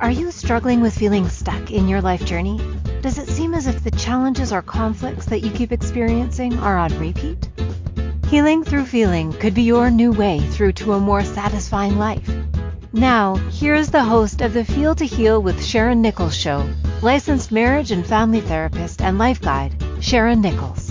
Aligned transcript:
Are 0.00 0.12
you 0.12 0.30
struggling 0.30 0.80
with 0.80 0.96
feeling 0.96 1.28
stuck 1.28 1.72
in 1.72 1.88
your 1.88 2.00
life 2.00 2.24
journey? 2.24 2.60
Does 3.02 3.18
it 3.18 3.26
seem 3.26 3.52
as 3.52 3.66
if 3.66 3.82
the 3.82 3.90
challenges 3.90 4.52
or 4.52 4.62
conflicts 4.62 5.26
that 5.26 5.40
you 5.40 5.50
keep 5.50 5.72
experiencing 5.72 6.56
are 6.60 6.78
on 6.78 6.96
repeat? 7.00 7.48
Healing 8.28 8.62
through 8.62 8.84
feeling 8.84 9.32
could 9.32 9.54
be 9.54 9.62
your 9.62 9.90
new 9.90 10.12
way 10.12 10.38
through 10.38 10.72
to 10.74 10.92
a 10.92 11.00
more 11.00 11.24
satisfying 11.24 11.98
life. 11.98 12.30
Now, 12.92 13.34
here 13.50 13.74
is 13.74 13.90
the 13.90 14.04
host 14.04 14.40
of 14.40 14.52
the 14.52 14.64
Feel 14.64 14.94
to 14.94 15.04
Heal 15.04 15.42
with 15.42 15.64
Sharon 15.64 16.00
Nichols 16.00 16.36
show, 16.36 16.64
licensed 17.02 17.50
marriage 17.50 17.90
and 17.90 18.06
family 18.06 18.40
therapist 18.40 19.02
and 19.02 19.18
life 19.18 19.40
guide, 19.40 19.74
Sharon 19.98 20.40
Nichols. 20.40 20.87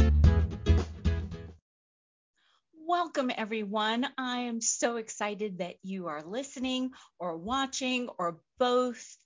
Welcome, 3.18 3.34
everyone. 3.36 4.05
I 4.15 4.41
am 4.41 4.61
so 4.61 4.97
excited 4.97 5.57
that 5.57 5.77
you 5.81 6.05
are 6.05 6.21
listening 6.21 6.91
or 7.18 7.36
watching 7.36 8.09
or 8.20 8.39
both. 8.59 9.18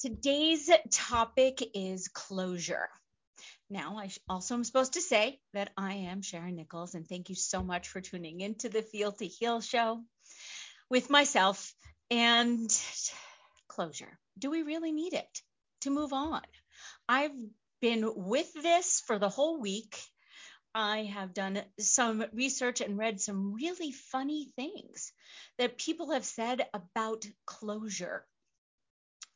Today's 0.00 0.68
topic 0.90 1.66
is 1.74 2.08
closure. 2.08 2.90
Now, 3.70 3.96
I 3.96 4.10
also 4.28 4.54
am 4.54 4.64
supposed 4.64 4.92
to 4.94 5.00
say 5.00 5.40
that 5.54 5.70
I 5.78 5.94
am 5.94 6.20
Sharon 6.20 6.56
Nichols, 6.56 6.94
and 6.94 7.08
thank 7.08 7.30
you 7.30 7.34
so 7.36 7.62
much 7.62 7.88
for 7.88 8.02
tuning 8.02 8.42
into 8.42 8.68
the 8.68 8.82
Feel 8.82 9.12
to 9.12 9.26
Heal 9.26 9.62
show 9.62 10.02
with 10.90 11.08
myself 11.08 11.72
and 12.10 12.70
closure. 13.66 14.18
Do 14.38 14.50
we 14.50 14.60
really 14.60 14.92
need 14.92 15.14
it 15.14 15.40
to 15.82 15.90
move 15.90 16.12
on? 16.12 16.42
I've 17.08 17.32
been 17.80 18.04
with 18.14 18.52
this 18.52 19.02
for 19.06 19.18
the 19.18 19.30
whole 19.30 19.58
week 19.58 19.98
I 20.74 21.04
have 21.04 21.34
done 21.34 21.62
some 21.78 22.24
research 22.32 22.80
and 22.80 22.96
read 22.96 23.20
some 23.20 23.54
really 23.54 23.92
funny 23.92 24.52
things 24.56 25.12
that 25.58 25.78
people 25.78 26.12
have 26.12 26.24
said 26.24 26.66
about 26.72 27.26
closure. 27.44 28.24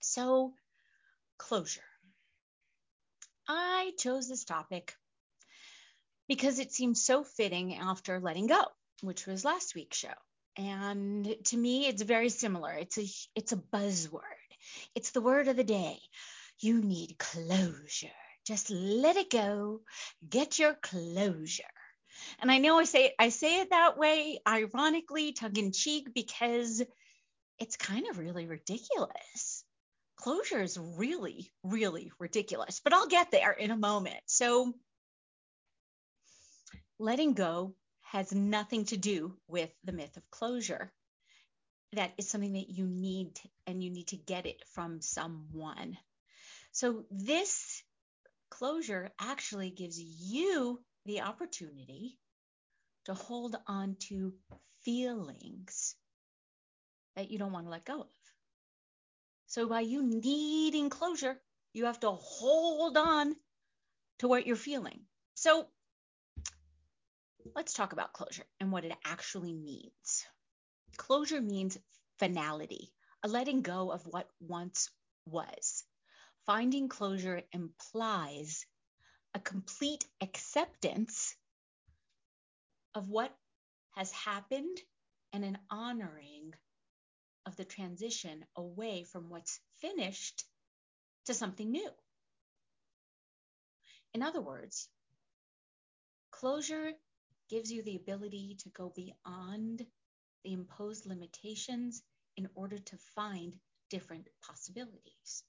So, 0.00 0.54
closure. 1.38 1.82
I 3.48 3.92
chose 3.98 4.28
this 4.28 4.44
topic 4.44 4.94
because 6.28 6.58
it 6.58 6.72
seems 6.72 7.04
so 7.04 7.24
fitting 7.24 7.74
after 7.76 8.20
letting 8.20 8.46
go, 8.46 8.62
which 9.02 9.26
was 9.26 9.44
last 9.44 9.74
week's 9.74 9.98
show. 9.98 10.14
And 10.56 11.34
to 11.46 11.56
me, 11.56 11.86
it's 11.86 12.02
very 12.02 12.28
similar. 12.28 12.72
It's 12.72 12.98
a 12.98 13.06
it's 13.34 13.52
a 13.52 13.56
buzzword. 13.56 14.20
It's 14.94 15.10
the 15.10 15.20
word 15.20 15.48
of 15.48 15.56
the 15.56 15.64
day. 15.64 15.98
You 16.60 16.80
need 16.80 17.18
closure. 17.18 18.23
Just 18.44 18.70
let 18.70 19.16
it 19.16 19.30
go. 19.30 19.80
Get 20.28 20.58
your 20.58 20.74
closure. 20.74 21.64
And 22.40 22.50
I 22.50 22.58
know 22.58 22.78
I 22.78 22.84
say 22.84 23.14
I 23.18 23.30
say 23.30 23.60
it 23.60 23.70
that 23.70 23.98
way, 23.98 24.40
ironically, 24.46 25.32
tongue 25.32 25.56
in 25.56 25.72
cheek, 25.72 26.14
because 26.14 26.82
it's 27.58 27.76
kind 27.76 28.06
of 28.08 28.18
really 28.18 28.46
ridiculous. 28.46 29.64
Closure 30.16 30.62
is 30.62 30.78
really, 30.78 31.52
really 31.62 32.12
ridiculous, 32.18 32.80
but 32.82 32.92
I'll 32.92 33.08
get 33.08 33.30
there 33.30 33.52
in 33.52 33.70
a 33.70 33.76
moment. 33.76 34.20
So, 34.26 34.74
letting 36.98 37.34
go 37.34 37.74
has 38.02 38.32
nothing 38.32 38.84
to 38.86 38.96
do 38.96 39.36
with 39.48 39.70
the 39.84 39.92
myth 39.92 40.16
of 40.16 40.30
closure. 40.30 40.92
That 41.92 42.12
is 42.18 42.28
something 42.28 42.54
that 42.54 42.70
you 42.70 42.86
need, 42.86 43.38
and 43.66 43.82
you 43.82 43.90
need 43.90 44.08
to 44.08 44.16
get 44.16 44.46
it 44.46 44.62
from 44.72 45.00
someone. 45.00 45.96
So, 46.72 47.04
this 47.10 47.82
closure 48.58 49.10
actually 49.18 49.70
gives 49.70 49.98
you 49.98 50.80
the 51.06 51.22
opportunity 51.22 52.16
to 53.04 53.12
hold 53.12 53.56
on 53.66 53.96
to 53.98 54.32
feelings 54.84 55.96
that 57.16 57.30
you 57.32 57.38
don't 57.38 57.52
want 57.52 57.66
to 57.66 57.70
let 57.70 57.84
go 57.84 58.02
of. 58.02 58.06
So, 59.46 59.68
by 59.68 59.80
you 59.80 60.02
needing 60.02 60.88
closure, 60.88 61.36
you 61.72 61.86
have 61.86 61.98
to 62.00 62.12
hold 62.12 62.96
on 62.96 63.34
to 64.20 64.28
what 64.28 64.46
you're 64.46 64.56
feeling. 64.56 65.00
So, 65.34 65.66
let's 67.56 67.72
talk 67.72 67.92
about 67.92 68.12
closure 68.12 68.46
and 68.60 68.70
what 68.70 68.84
it 68.84 68.96
actually 69.04 69.52
means. 69.52 70.26
Closure 70.96 71.40
means 71.40 71.76
finality, 72.20 72.92
a 73.24 73.28
letting 73.28 73.62
go 73.62 73.90
of 73.90 74.06
what 74.06 74.28
once 74.40 74.90
was. 75.26 75.82
Finding 76.46 76.88
closure 76.88 77.42
implies 77.52 78.66
a 79.34 79.40
complete 79.40 80.06
acceptance 80.20 81.34
of 82.94 83.08
what 83.08 83.34
has 83.92 84.12
happened 84.12 84.78
and 85.32 85.42
an 85.44 85.58
honoring 85.70 86.52
of 87.46 87.56
the 87.56 87.64
transition 87.64 88.44
away 88.56 89.04
from 89.04 89.30
what's 89.30 89.58
finished 89.80 90.44
to 91.24 91.34
something 91.34 91.70
new. 91.70 91.90
In 94.12 94.22
other 94.22 94.42
words, 94.42 94.88
closure 96.30 96.92
gives 97.48 97.72
you 97.72 97.82
the 97.82 97.96
ability 97.96 98.56
to 98.60 98.68
go 98.68 98.92
beyond 98.94 99.86
the 100.44 100.52
imposed 100.52 101.06
limitations 101.06 102.02
in 102.36 102.48
order 102.54 102.78
to 102.78 102.98
find 103.14 103.54
different 103.88 104.28
possibilities. 104.42 105.42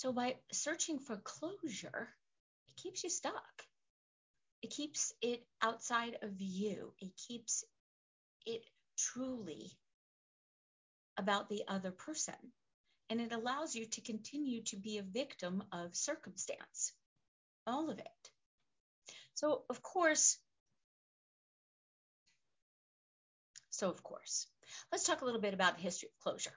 So 0.00 0.14
by 0.14 0.36
searching 0.50 0.98
for 0.98 1.18
closure, 1.18 2.08
it 2.66 2.76
keeps 2.76 3.04
you 3.04 3.10
stuck. 3.10 3.66
It 4.62 4.70
keeps 4.70 5.12
it 5.20 5.46
outside 5.60 6.16
of 6.22 6.40
you. 6.40 6.94
It 7.00 7.14
keeps 7.18 7.64
it 8.46 8.64
truly 8.96 9.76
about 11.18 11.50
the 11.50 11.64
other 11.68 11.90
person. 11.90 12.34
And 13.10 13.20
it 13.20 13.30
allows 13.32 13.74
you 13.74 13.84
to 13.84 14.00
continue 14.00 14.62
to 14.62 14.76
be 14.76 14.96
a 14.96 15.02
victim 15.02 15.62
of 15.70 15.94
circumstance, 15.94 16.94
all 17.66 17.90
of 17.90 17.98
it. 17.98 18.30
So, 19.34 19.64
of 19.68 19.82
course, 19.82 20.38
so 23.68 23.90
of 23.90 24.02
course, 24.02 24.46
let's 24.90 25.04
talk 25.04 25.20
a 25.20 25.26
little 25.26 25.42
bit 25.42 25.52
about 25.52 25.76
the 25.76 25.82
history 25.82 26.08
of 26.08 26.22
closure 26.22 26.56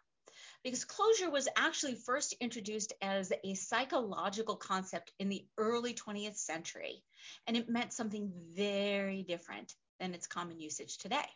because 0.64 0.86
closure 0.86 1.30
was 1.30 1.50
actually 1.58 1.96
first 1.96 2.34
introduced 2.40 2.94
as 3.02 3.32
a 3.44 3.54
psychological 3.54 4.56
concept 4.56 5.12
in 5.20 5.30
the 5.30 5.46
early 5.58 5.94
20th 5.94 6.38
century, 6.38 7.04
and 7.48 7.58
it 7.58 7.70
meant 7.70 7.92
something 7.92 8.32
very 8.56 9.24
different 9.24 9.76
than 10.00 10.14
its 10.14 10.28
common 10.28 10.60
usage 10.60 10.98
today. 10.98 11.28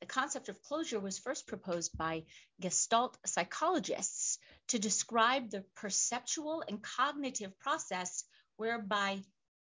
The 0.00 0.06
concept 0.06 0.48
of 0.48 0.62
closure 0.62 1.00
was 1.00 1.18
first 1.18 1.46
proposed 1.46 1.96
by 1.98 2.24
Gestalt 2.60 3.18
psychologists 3.26 4.38
to 4.68 4.78
describe 4.78 5.50
the 5.50 5.64
perceptual 5.74 6.62
and 6.66 6.82
cognitive 6.82 7.58
process 7.58 8.24
whereby 8.56 9.22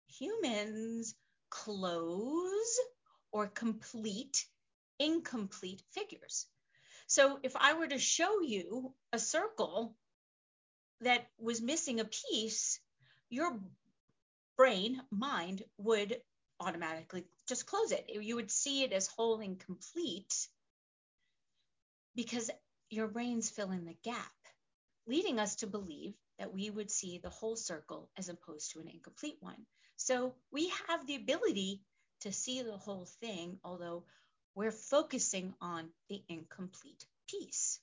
humans 0.09 1.14
close 1.50 2.81
or 3.31 3.47
complete 3.48 4.47
incomplete 4.98 5.82
figures. 5.93 6.47
So 7.14 7.38
if 7.44 7.54
I 7.54 7.75
were 7.75 7.86
to 7.86 7.98
show 8.00 8.41
you 8.41 8.92
a 9.12 9.20
circle 9.20 9.94
that 11.02 11.25
was 11.38 11.62
missing 11.62 12.00
a 12.00 12.04
piece, 12.04 12.80
your 13.30 13.56
brain, 14.56 15.00
mind 15.12 15.62
would 15.78 16.20
automatically 16.58 17.25
just 17.47 17.66
close 17.66 17.92
it. 17.92 18.06
You 18.08 18.34
would 18.34 18.50
see 18.50 18.82
it 18.82 18.92
as 18.92 19.06
whole 19.06 19.38
and 19.38 19.60
complete 19.60 20.48
because 22.16 22.50
your 22.91 23.06
brain's 23.06 23.48
fill 23.48 23.70
in 23.70 23.84
the 23.84 23.96
gap, 24.02 24.34
leading 25.06 25.38
us 25.38 25.54
to 25.56 25.69
believe 25.69 26.14
that 26.41 26.52
we 26.52 26.69
would 26.69 26.91
see 26.91 27.19
the 27.19 27.31
whole 27.31 27.54
circle 27.54 28.10
as 28.19 28.28
opposed 28.28 28.72
to 28.72 28.81
an 28.81 28.88
incomplete 28.88 29.36
one. 29.38 29.66
So 29.94 30.34
we 30.50 30.72
have 30.88 31.06
the 31.06 31.14
ability 31.14 31.81
to 32.22 32.32
see 32.32 32.62
the 32.62 32.76
whole 32.76 33.06
thing, 33.20 33.60
although 33.62 34.02
we're 34.54 34.72
focusing 34.72 35.54
on 35.60 35.88
the 36.09 36.22
incomplete 36.28 37.04
piece. 37.28 37.81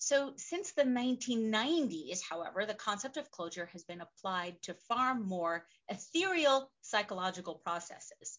So, 0.00 0.32
since 0.36 0.70
the 0.72 0.84
1990s, 0.84 2.20
however, 2.22 2.64
the 2.64 2.74
concept 2.74 3.16
of 3.16 3.32
closure 3.32 3.66
has 3.72 3.82
been 3.82 4.00
applied 4.00 4.62
to 4.62 4.74
far 4.88 5.16
more 5.16 5.66
ethereal 5.88 6.70
psychological 6.82 7.56
processes. 7.56 8.38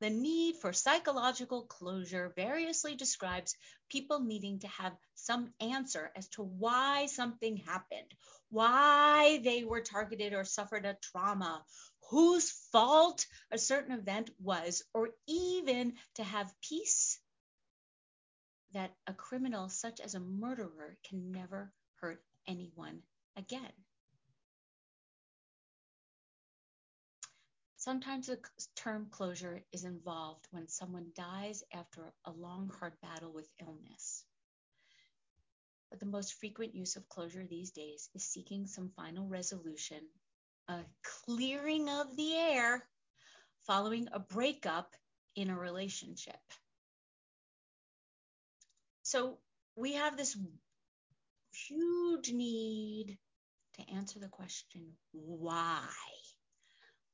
The 0.00 0.10
need 0.10 0.58
for 0.58 0.72
psychological 0.72 1.64
closure 1.64 2.32
variously 2.36 2.94
describes 2.94 3.56
people 3.90 4.20
needing 4.20 4.60
to 4.60 4.68
have 4.68 4.96
some 5.30 5.52
answer 5.60 6.10
as 6.16 6.26
to 6.26 6.42
why 6.42 7.06
something 7.06 7.56
happened, 7.58 8.12
why 8.48 9.40
they 9.44 9.62
were 9.62 9.80
targeted 9.80 10.32
or 10.32 10.42
suffered 10.42 10.84
a 10.84 10.96
trauma, 11.00 11.64
whose 12.10 12.50
fault 12.72 13.24
a 13.52 13.56
certain 13.56 13.96
event 13.96 14.28
was, 14.40 14.82
or 14.92 15.10
even 15.28 15.94
to 16.16 16.24
have 16.24 16.52
peace 16.60 17.20
that 18.72 18.90
a 19.06 19.14
criminal 19.14 19.68
such 19.68 20.00
as 20.00 20.16
a 20.16 20.20
murderer 20.20 20.96
can 21.08 21.30
never 21.30 21.72
hurt 22.00 22.20
anyone 22.48 22.98
again. 23.36 23.72
Sometimes 27.76 28.26
the 28.26 28.40
term 28.74 29.06
closure 29.12 29.62
is 29.70 29.84
involved 29.84 30.48
when 30.50 30.66
someone 30.66 31.12
dies 31.14 31.62
after 31.72 32.12
a 32.24 32.32
long, 32.32 32.68
hard 32.80 32.94
battle 33.00 33.32
with 33.32 33.48
illness. 33.60 34.24
But 35.90 36.00
the 36.00 36.06
most 36.06 36.34
frequent 36.34 36.74
use 36.74 36.96
of 36.96 37.08
closure 37.08 37.44
these 37.44 37.72
days 37.72 38.08
is 38.14 38.24
seeking 38.24 38.66
some 38.66 38.90
final 38.96 39.26
resolution, 39.26 40.00
a 40.68 40.80
clearing 41.02 41.88
of 41.88 42.16
the 42.16 42.34
air 42.34 42.86
following 43.66 44.08
a 44.12 44.20
breakup 44.20 44.94
in 45.34 45.50
a 45.50 45.58
relationship. 45.58 46.40
So 49.02 49.38
we 49.76 49.94
have 49.94 50.16
this 50.16 50.36
huge 51.52 52.32
need 52.32 53.18
to 53.74 53.90
answer 53.94 54.18
the 54.18 54.28
question 54.28 54.92
why? 55.12 55.88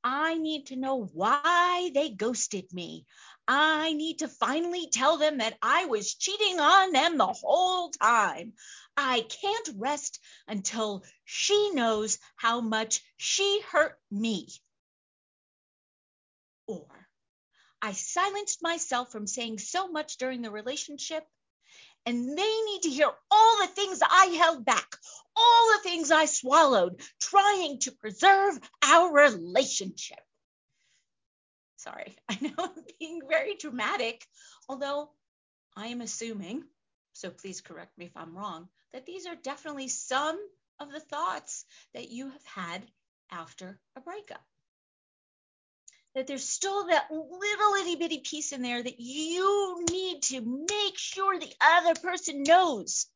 I 0.08 0.34
need 0.34 0.66
to 0.66 0.76
know 0.76 1.02
why 1.14 1.90
they 1.92 2.10
ghosted 2.10 2.72
me. 2.72 3.06
I 3.48 3.92
need 3.92 4.20
to 4.20 4.28
finally 4.28 4.88
tell 4.88 5.16
them 5.16 5.38
that 5.38 5.58
I 5.60 5.86
was 5.86 6.14
cheating 6.14 6.60
on 6.60 6.92
them 6.92 7.18
the 7.18 7.26
whole 7.26 7.90
time. 7.90 8.52
I 8.96 9.22
can't 9.22 9.70
rest 9.74 10.20
until 10.46 11.04
she 11.24 11.72
knows 11.72 12.18
how 12.36 12.60
much 12.60 13.02
she 13.16 13.60
hurt 13.62 13.98
me. 14.08 14.46
Or 16.68 16.86
I 17.82 17.90
silenced 17.90 18.62
myself 18.62 19.10
from 19.10 19.26
saying 19.26 19.58
so 19.58 19.88
much 19.88 20.18
during 20.18 20.40
the 20.40 20.52
relationship 20.52 21.26
and 22.04 22.38
they 22.38 22.60
need 22.62 22.82
to 22.82 22.90
hear 22.90 23.10
all 23.32 23.58
the 23.58 23.66
things 23.66 23.98
I 24.08 24.26
held 24.38 24.64
back, 24.64 24.98
all 25.36 25.72
the 25.72 25.88
things 25.88 26.10
I 26.10 26.26
swallowed, 26.26 27.00
trying 27.20 27.78
to 27.80 27.92
preserve 27.92 28.58
our 28.82 29.12
relationship. 29.12 30.18
Sorry, 31.76 32.16
I 32.28 32.38
know 32.40 32.54
I'm 32.58 32.84
being 32.98 33.20
very 33.28 33.54
dramatic, 33.56 34.26
although 34.68 35.10
I 35.76 35.88
am 35.88 36.00
assuming, 36.00 36.64
so 37.12 37.30
please 37.30 37.60
correct 37.60 37.96
me 37.98 38.06
if 38.06 38.16
I'm 38.16 38.36
wrong, 38.36 38.68
that 38.92 39.06
these 39.06 39.26
are 39.26 39.36
definitely 39.36 39.88
some 39.88 40.38
of 40.80 40.90
the 40.90 41.00
thoughts 41.00 41.64
that 41.94 42.10
you 42.10 42.30
have 42.30 42.44
had 42.44 42.82
after 43.30 43.78
a 43.96 44.00
breakup 44.00 44.42
that 46.16 46.26
there's 46.26 46.48
still 46.48 46.86
that 46.86 47.08
little 47.10 47.74
itty 47.82 47.96
bitty 47.96 48.18
piece 48.18 48.52
in 48.52 48.62
there 48.62 48.82
that 48.82 48.98
you 48.98 49.84
need 49.90 50.22
to 50.22 50.40
make 50.40 50.96
sure 50.96 51.38
the 51.38 51.52
other 51.60 51.94
person 52.00 52.42
knows, 52.42 53.06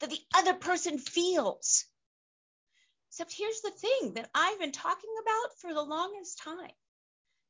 that 0.00 0.10
the 0.10 0.20
other 0.34 0.54
person 0.54 0.98
feels. 0.98 1.84
Except 3.08 3.32
here's 3.32 3.60
the 3.62 3.70
thing 3.70 4.14
that 4.14 4.30
I've 4.34 4.58
been 4.58 4.72
talking 4.72 5.10
about 5.22 5.58
for 5.58 5.72
the 5.72 5.82
longest 5.82 6.38
time 6.38 6.72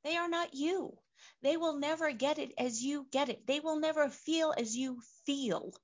they 0.04 0.16
are 0.16 0.28
not 0.28 0.54
you. 0.54 0.96
They 1.42 1.56
will 1.56 1.78
never 1.78 2.12
get 2.12 2.38
it 2.38 2.52
as 2.56 2.82
you 2.82 3.06
get 3.10 3.28
it. 3.28 3.46
They 3.46 3.60
will 3.60 3.78
never 3.80 4.08
feel 4.08 4.54
as 4.56 4.76
you 4.76 5.00
feel. 5.26 5.74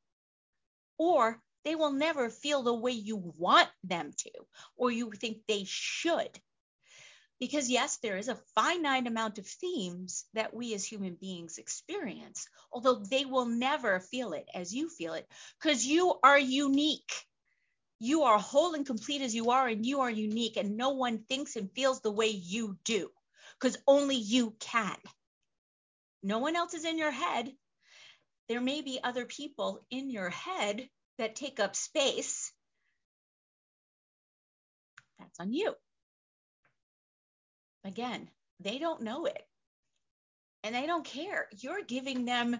Or 0.97 1.43
they 1.65 1.75
will 1.75 1.93
never 1.93 2.31
feel 2.31 2.63
the 2.63 2.75
way 2.75 2.93
you 2.93 3.17
want 3.17 3.69
them 3.83 4.13
to, 4.13 4.31
or 4.77 4.91
you 4.91 5.11
think 5.13 5.47
they 5.47 5.65
should. 5.65 6.41
Because, 7.41 7.69
yes, 7.69 7.99
there 7.99 8.17
is 8.17 8.29
a 8.29 8.39
finite 8.55 9.07
amount 9.07 9.39
of 9.39 9.47
themes 9.47 10.25
that 10.35 10.55
we 10.55 10.73
as 10.73 10.85
human 10.85 11.17
beings 11.21 11.59
experience, 11.59 12.49
although 12.73 13.03
they 13.11 13.25
will 13.25 13.47
never 13.47 14.01
feel 14.01 14.33
it 14.33 14.49
as 14.55 14.73
you 14.73 14.89
feel 14.89 15.15
it, 15.15 15.27
because 15.61 15.85
you 15.85 16.15
are 16.23 16.39
unique. 16.39 17.13
You 17.99 18.23
are 18.23 18.39
whole 18.39 18.75
and 18.75 18.87
complete 18.87 19.23
as 19.23 19.35
you 19.35 19.51
are, 19.51 19.67
and 19.67 19.85
you 19.85 20.01
are 20.01 20.11
unique, 20.11 20.57
and 20.57 20.77
no 20.77 20.91
one 20.91 21.25
thinks 21.25 21.57
and 21.57 21.71
feels 21.73 22.01
the 22.01 22.13
way 22.13 22.29
you 22.29 22.79
do, 22.85 23.11
because 23.59 23.77
only 23.87 24.17
you 24.17 24.55
can. 24.61 24.97
No 26.23 26.39
one 26.39 26.57
else 26.57 26.75
is 26.75 26.85
in 26.85 26.99
your 26.99 27.11
head. 27.11 27.53
There 28.49 28.61
may 28.61 28.83
be 28.83 29.01
other 29.03 29.25
people 29.25 29.85
in 29.91 30.11
your 30.11 30.31
head 30.31 30.89
that 31.19 31.37
take 31.37 31.61
up 31.61 31.77
space. 31.77 32.53
That's 35.19 35.41
on 35.41 35.53
you. 35.53 35.75
Again, 37.85 38.29
they 38.61 38.79
don't 38.79 39.03
know 39.03 39.27
it 39.27 39.43
and 40.63 40.75
they 40.75 40.87
don't 40.87 41.05
care. 41.05 41.47
You're 41.59 41.83
giving 41.83 42.25
them, 42.25 42.59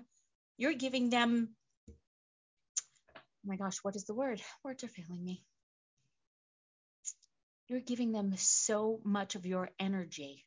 you're 0.59 0.75
giving 0.75 1.11
them, 1.11 1.49
oh 1.89 3.23
my 3.47 3.57
gosh, 3.57 3.79
what 3.83 3.97
is 3.97 4.05
the 4.05 4.15
word? 4.15 4.41
Words 4.63 4.85
are 4.85 4.89
failing 4.89 5.25
me. 5.25 5.43
You're 7.69 7.81
giving 7.81 8.13
them 8.13 8.35
so 8.37 9.01
much 9.05 9.35
of 9.37 9.47
your 9.47 9.71
energy. 9.81 10.45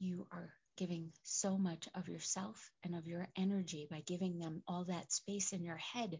You 0.00 0.26
are 0.32 0.50
giving 0.76 1.12
so 1.22 1.56
much 1.56 1.88
of 1.94 2.08
yourself 2.08 2.72
and 2.82 2.96
of 2.96 3.06
your 3.06 3.28
energy 3.36 3.86
by 3.88 4.02
giving 4.04 4.40
them 4.40 4.62
all 4.66 4.84
that 4.86 5.12
space 5.12 5.52
in 5.52 5.62
your 5.62 5.76
head. 5.76 6.18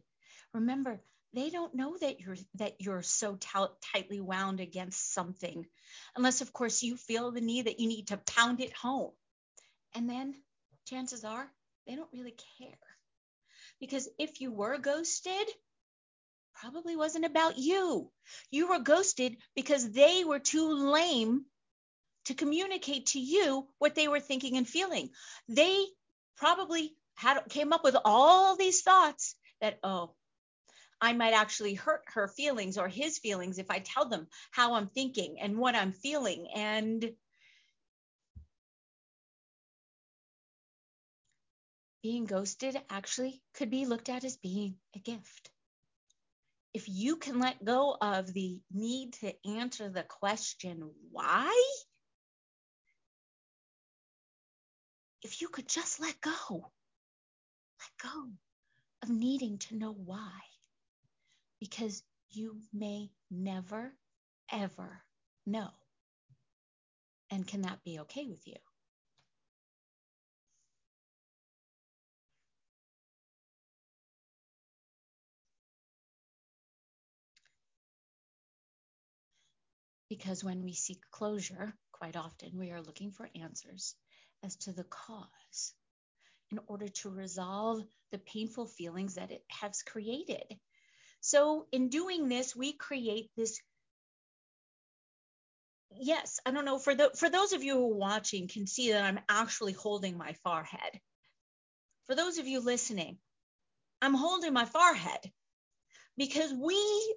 Remember, 0.54 1.02
they 1.34 1.50
don't 1.50 1.75
know 1.75 1.96
that 1.99 2.20
you're 2.20 2.37
that 2.56 2.75
you're 2.79 3.02
so 3.02 3.37
t- 3.37 3.49
tightly 3.93 4.20
wound 4.20 4.61
against 4.61 5.12
something 5.12 5.64
unless 6.17 6.40
of 6.40 6.52
course 6.52 6.82
you 6.82 6.96
feel 6.96 7.31
the 7.31 7.40
need 7.40 7.67
that 7.67 7.81
you 7.81 7.88
need 7.88 8.08
to 8.08 8.17
pound 8.17 8.61
it 8.61 8.73
home. 8.75 9.12
And 9.94 10.08
then 10.08 10.34
chances 10.87 11.25
are 11.25 11.49
they 11.87 11.96
don't 11.96 12.12
really 12.12 12.34
care. 12.58 12.79
Because 13.81 14.08
if 14.19 14.40
you 14.40 14.52
were 14.52 14.79
ghosted 14.79 15.49
probably 16.55 16.96
wasn't 16.96 17.25
about 17.25 17.58
you. 17.58 18.11
You 18.50 18.69
were 18.69 18.78
ghosted 18.78 19.37
because 19.56 19.90
they 19.90 20.25
were 20.25 20.38
too 20.38 20.73
lame 20.90 21.44
to 22.26 22.35
communicate 22.35 23.06
to 23.06 23.20
you 23.20 23.67
what 23.78 23.94
they 23.94 24.08
were 24.08 24.20
thinking 24.20 24.56
and 24.56 24.69
feeling. 24.69 25.11
They 25.49 25.85
probably 26.37 26.94
had 27.14 27.40
came 27.49 27.73
up 27.73 27.85
with 27.85 27.96
all 28.05 28.56
these 28.56 28.82
thoughts 28.82 29.35
that 29.61 29.78
oh 29.82 30.14
I 31.02 31.12
might 31.14 31.32
actually 31.32 31.75
hurt 31.75 32.04
her 32.14 32.28
feelings 32.28 32.78
or 32.78 32.88
his 32.88 33.19
feelings 33.19 33.58
if 33.58 33.69
I 33.69 33.81
tell 33.81 34.08
them 34.08 34.28
how 34.52 34.75
I'm 34.75 34.87
thinking 34.87 35.40
and 35.40 35.58
what 35.58 35.75
I'm 35.75 35.90
feeling. 35.90 36.46
And 36.54 37.12
being 42.04 42.25
ghosted 42.25 42.81
actually 42.88 43.43
could 43.54 43.69
be 43.69 43.84
looked 43.84 44.08
at 44.08 44.22
as 44.22 44.37
being 44.37 44.76
a 44.94 45.00
gift. 45.00 45.50
If 46.72 46.88
you 46.88 47.16
can 47.16 47.40
let 47.40 47.64
go 47.64 47.96
of 48.00 48.32
the 48.32 48.60
need 48.72 49.14
to 49.14 49.34
answer 49.44 49.88
the 49.90 50.04
question, 50.04 50.88
why? 51.10 51.52
If 55.22 55.40
you 55.40 55.49
could 55.49 55.69
just 55.69 55.99
let 55.99 56.20
go, 56.20 56.32
let 56.50 58.10
go 58.12 58.31
of 59.02 59.10
needing 59.10 59.58
to 59.58 59.75
know 59.75 59.92
why 59.92 60.30
because 61.62 62.02
you 62.28 62.57
may 62.73 63.09
never, 63.31 63.92
ever 64.50 65.00
know. 65.47 65.69
And 67.31 67.47
can 67.47 67.62
that 67.62 67.85
be 67.85 68.00
okay 68.00 68.26
with 68.26 68.45
you? 68.49 68.57
Because 80.09 80.42
when 80.42 80.64
we 80.64 80.73
seek 80.73 80.99
closure, 81.12 81.73
quite 81.92 82.16
often 82.16 82.59
we 82.59 82.73
are 82.73 82.83
looking 82.83 83.12
for 83.12 83.31
answers 83.40 83.95
as 84.42 84.57
to 84.57 84.73
the 84.73 84.83
cause 84.83 85.75
in 86.50 86.59
order 86.66 86.88
to 86.88 87.09
resolve 87.09 87.85
the 88.11 88.19
painful 88.19 88.66
feelings 88.66 89.14
that 89.14 89.31
it 89.31 89.45
has 89.49 89.85
created 89.85 90.59
so 91.23 91.67
in 91.71 91.88
doing 91.88 92.29
this, 92.29 92.55
we 92.55 92.73
create 92.73 93.31
this. 93.37 93.61
Yes, 95.95 96.41
I 96.45 96.50
don't 96.50 96.64
know. 96.64 96.79
For 96.79 96.97
the 96.97 97.12
for 97.17 97.31
those 97.31 97.52
of 97.52 97.62
you 97.62 97.75
who 97.75 97.93
are 97.93 97.97
watching, 97.97 98.49
can 98.49 98.67
see 98.67 98.91
that 98.91 99.05
I'm 99.05 99.21
actually 99.29 99.73
holding 99.73 100.19
my 100.19 100.33
forehead. 100.43 101.00
For 102.09 102.17
those 102.17 102.38
of 102.38 102.49
you 102.49 102.61
listening, 102.61 103.19
I'm 104.00 104.14
holding 104.14 104.52
my 104.52 104.64
forehead 104.64 105.31
because 106.17 106.52
we 106.52 107.14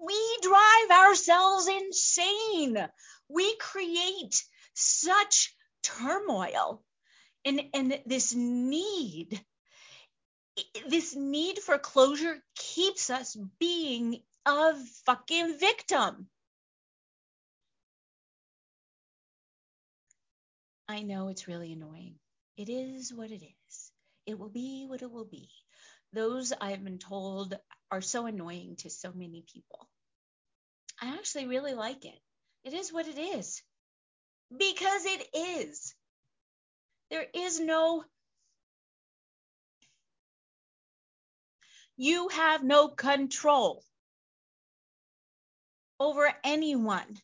we 0.00 0.38
drive 0.42 0.90
ourselves 0.90 1.68
insane. 1.68 2.88
We 3.28 3.56
create 3.56 4.42
such 4.74 5.54
turmoil 5.84 6.82
and, 7.44 7.62
and 7.72 8.00
this 8.04 8.34
need 8.34 9.40
this 10.88 11.14
need 11.14 11.58
for 11.58 11.78
closure 11.78 12.36
keeps 12.54 13.10
us 13.10 13.36
being 13.58 14.20
a 14.46 14.74
fucking 15.06 15.58
victim. 15.58 16.28
I 20.88 21.02
know 21.02 21.28
it's 21.28 21.48
really 21.48 21.72
annoying. 21.72 22.16
It 22.56 22.68
is 22.68 23.14
what 23.14 23.30
it 23.30 23.42
is. 23.42 23.92
It 24.26 24.38
will 24.38 24.50
be 24.50 24.84
what 24.86 25.02
it 25.02 25.10
will 25.10 25.24
be. 25.24 25.48
Those 26.12 26.52
I've 26.52 26.84
been 26.84 26.98
told 26.98 27.56
are 27.90 28.02
so 28.02 28.26
annoying 28.26 28.76
to 28.80 28.90
so 28.90 29.10
many 29.14 29.44
people. 29.52 29.88
I 31.00 31.14
actually 31.14 31.46
really 31.46 31.74
like 31.74 32.04
it. 32.04 32.20
It 32.64 32.74
is 32.74 32.92
what 32.92 33.08
it 33.08 33.18
is. 33.18 33.62
Because 34.50 35.04
it 35.06 35.26
is. 35.34 35.94
There 37.10 37.26
is 37.34 37.58
no 37.58 38.04
You 41.96 42.28
have 42.28 42.62
no 42.64 42.88
control 42.88 43.84
over 46.00 46.32
anyone, 46.42 47.20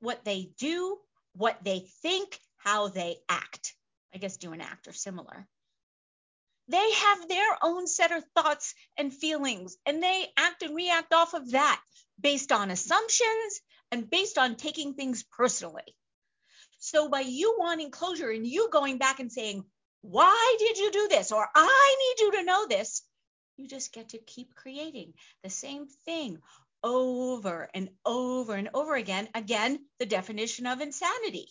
what 0.00 0.24
they 0.24 0.50
do, 0.58 0.98
what 1.34 1.62
they 1.62 1.80
think, 2.02 2.40
how 2.56 2.88
they 2.88 3.16
act. 3.28 3.74
I 4.14 4.18
guess 4.18 4.36
do 4.38 4.52
and 4.52 4.62
act 4.62 4.88
are 4.88 4.92
similar. 4.92 5.46
They 6.68 6.92
have 6.92 7.28
their 7.28 7.58
own 7.62 7.86
set 7.86 8.10
of 8.10 8.24
thoughts 8.34 8.74
and 8.96 9.14
feelings, 9.14 9.76
and 9.86 10.02
they 10.02 10.32
act 10.36 10.62
and 10.62 10.74
react 10.74 11.12
off 11.12 11.34
of 11.34 11.52
that 11.52 11.80
based 12.20 12.50
on 12.50 12.70
assumptions 12.70 13.60
and 13.92 14.10
based 14.10 14.36
on 14.36 14.56
taking 14.56 14.94
things 14.94 15.22
personally. 15.22 15.96
So, 16.78 17.08
by 17.08 17.20
you 17.20 17.56
wanting 17.58 17.90
closure 17.90 18.30
and 18.30 18.46
you 18.46 18.68
going 18.70 18.98
back 18.98 19.20
and 19.20 19.30
saying, 19.30 19.64
Why 20.00 20.56
did 20.58 20.78
you 20.78 20.90
do 20.90 21.08
this? 21.08 21.30
or 21.30 21.48
I 21.54 21.96
need 21.98 22.24
you 22.24 22.32
to 22.32 22.44
know 22.44 22.66
this, 22.66 23.02
you 23.56 23.66
just 23.68 23.92
get 23.92 24.10
to 24.10 24.18
keep 24.18 24.54
creating 24.54 25.14
the 25.42 25.50
same 25.50 25.86
thing 26.04 26.40
over 26.82 27.68
and 27.74 27.90
over 28.04 28.54
and 28.54 28.70
over 28.74 28.94
again. 28.94 29.28
Again, 29.34 29.86
the 29.98 30.06
definition 30.06 30.66
of 30.66 30.80
insanity. 30.80 31.48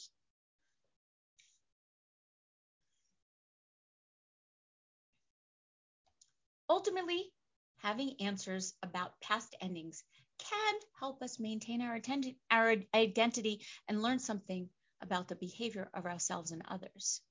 Ultimately, 6.70 7.32
having 7.78 8.22
answers 8.22 8.76
about 8.84 9.20
past 9.20 9.56
endings 9.62 10.04
can 10.38 10.76
help 11.00 11.22
us 11.22 11.40
maintain 11.40 11.82
our, 11.82 11.96
atten- 11.96 12.36
our 12.52 12.76
identity 12.94 13.66
and 13.88 14.02
learn 14.02 14.20
something 14.20 14.70
about 15.02 15.28
the 15.28 15.36
behavior 15.36 15.90
of 15.94 16.06
ourselves 16.06 16.52
and 16.52 16.62
others. 16.68 17.22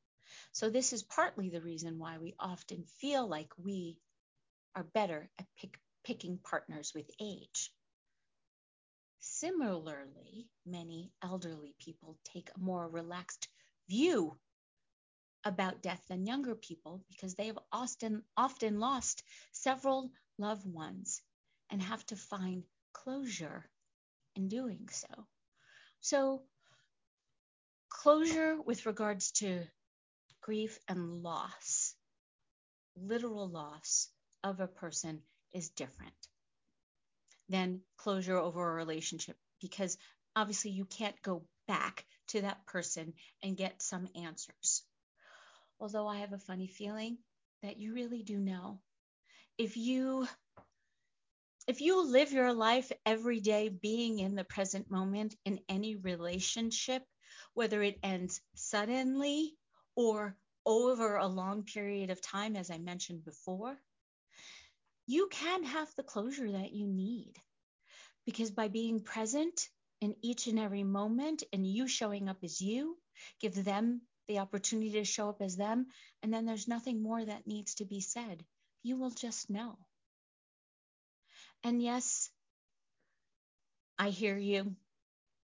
So, 0.53 0.71
this 0.71 0.93
is 0.93 1.03
partly 1.03 1.51
the 1.51 1.61
reason 1.61 1.99
why 1.99 2.19
we 2.19 2.35
often 2.39 2.85
feel 2.85 3.27
like 3.27 3.53
we 3.59 3.99
are 4.75 4.85
better 4.85 5.31
at 5.39 5.47
pick, 5.57 5.79
picking 6.05 6.39
partners 6.39 6.93
with 6.95 7.11
age. 7.21 7.73
Similarly, 9.21 10.49
many 10.67 11.13
elderly 11.23 11.75
people 11.79 12.19
take 12.25 12.51
a 12.55 12.61
more 12.61 12.89
relaxed 12.89 13.49
view 13.89 14.37
about 15.45 15.83
death 15.83 16.03
than 16.09 16.27
younger 16.27 16.55
people 16.55 17.03
because 17.09 17.35
they 17.35 17.47
have 17.47 17.59
often 17.73 18.23
often 18.37 18.81
lost 18.81 19.23
several 19.53 20.11
loved 20.39 20.67
ones 20.67 21.23
and 21.71 21.83
have 21.83 22.05
to 22.07 22.17
find 22.17 22.65
closure 22.93 23.69
in 24.37 24.49
doing 24.49 24.89
so. 24.91 25.27
So 26.01 26.43
closure 27.89 28.61
with 28.61 28.87
regards 28.87 29.33
to 29.33 29.63
grief 30.43 30.79
and 30.89 31.23
loss, 31.23 31.95
literal 32.97 33.49
loss 33.49 34.09
of 34.45 34.61
a 34.61 34.69
person 34.69 35.21
is 35.53 35.71
different 35.71 36.15
than 37.49 37.81
closure 37.97 38.39
over 38.39 38.71
a 38.71 38.75
relationship 38.75 39.37
because 39.61 39.99
obviously 40.37 40.71
you 40.71 40.85
can't 40.85 41.21
go 41.23 41.43
back 41.67 42.05
to 42.29 42.43
that 42.43 42.65
person 42.67 43.13
and 43.43 43.57
get 43.57 43.83
some 43.83 44.07
answers 44.15 44.85
although 45.81 46.07
I 46.07 46.19
have 46.19 46.33
a 46.33 46.39
funny 46.39 46.67
feeling 46.67 47.19
that 47.63 47.79
you 47.79 47.95
really 47.95 48.23
do 48.23 48.39
know. 48.39 48.81
If 49.59 49.77
you 49.77 50.27
if 51.67 51.81
you 51.81 52.07
live 52.07 52.33
your 52.33 52.53
life 52.53 52.93
every 53.07 53.41
day 53.41 53.69
being 53.69 54.19
in 54.19 54.35
the 54.35 54.45
present 54.45 54.91
moment 54.91 55.35
in 55.45 55.61
any 55.69 55.97
relationship, 55.97 57.03
whether 57.55 57.83
it 57.83 57.99
ends 58.03 58.41
suddenly 58.55 59.55
or 59.97 60.37
over 60.67 61.17
a 61.17 61.27
long 61.27 61.65
period 61.65 62.11
of 62.11 62.21
time, 62.21 62.57
as 62.57 62.71
I 62.71 62.79
mentioned 62.79 63.25
before, 63.25 63.77
you 65.07 65.29
can 65.31 65.65
have 65.65 65.89
the 65.97 66.03
closure 66.03 66.51
that 66.51 66.73
you 66.73 66.87
need. 66.87 67.35
Because 68.27 68.51
by 68.51 68.69
being 68.69 69.01
present 69.01 69.69
in 70.01 70.15
each 70.23 70.47
and 70.47 70.59
every 70.59 70.85
moment 70.85 71.43
and 71.53 71.67
you 71.67 71.89
showing 71.89 72.29
up 72.29 72.39
as 72.43 72.61
you, 72.61 72.97
give 73.41 73.65
them 73.65 74.01
the 74.29 74.39
opportunity 74.39 74.93
to 74.93 75.05
show 75.05 75.29
up 75.29 75.43
as 75.43 75.57
them, 75.57 75.87
and 76.23 76.33
then 76.33 76.47
there's 76.47 76.69
nothing 76.69 77.03
more 77.03 77.23
that 77.25 77.47
needs 77.47 77.75
to 77.77 77.85
be 77.85 78.01
said. 78.01 78.43
You 78.83 78.97
will 78.97 79.11
just 79.11 79.51
know. 79.51 79.79
And 81.63 81.83
yes, 81.83 82.31
I 83.99 84.11
hear 84.11 84.37
you. 84.37 84.75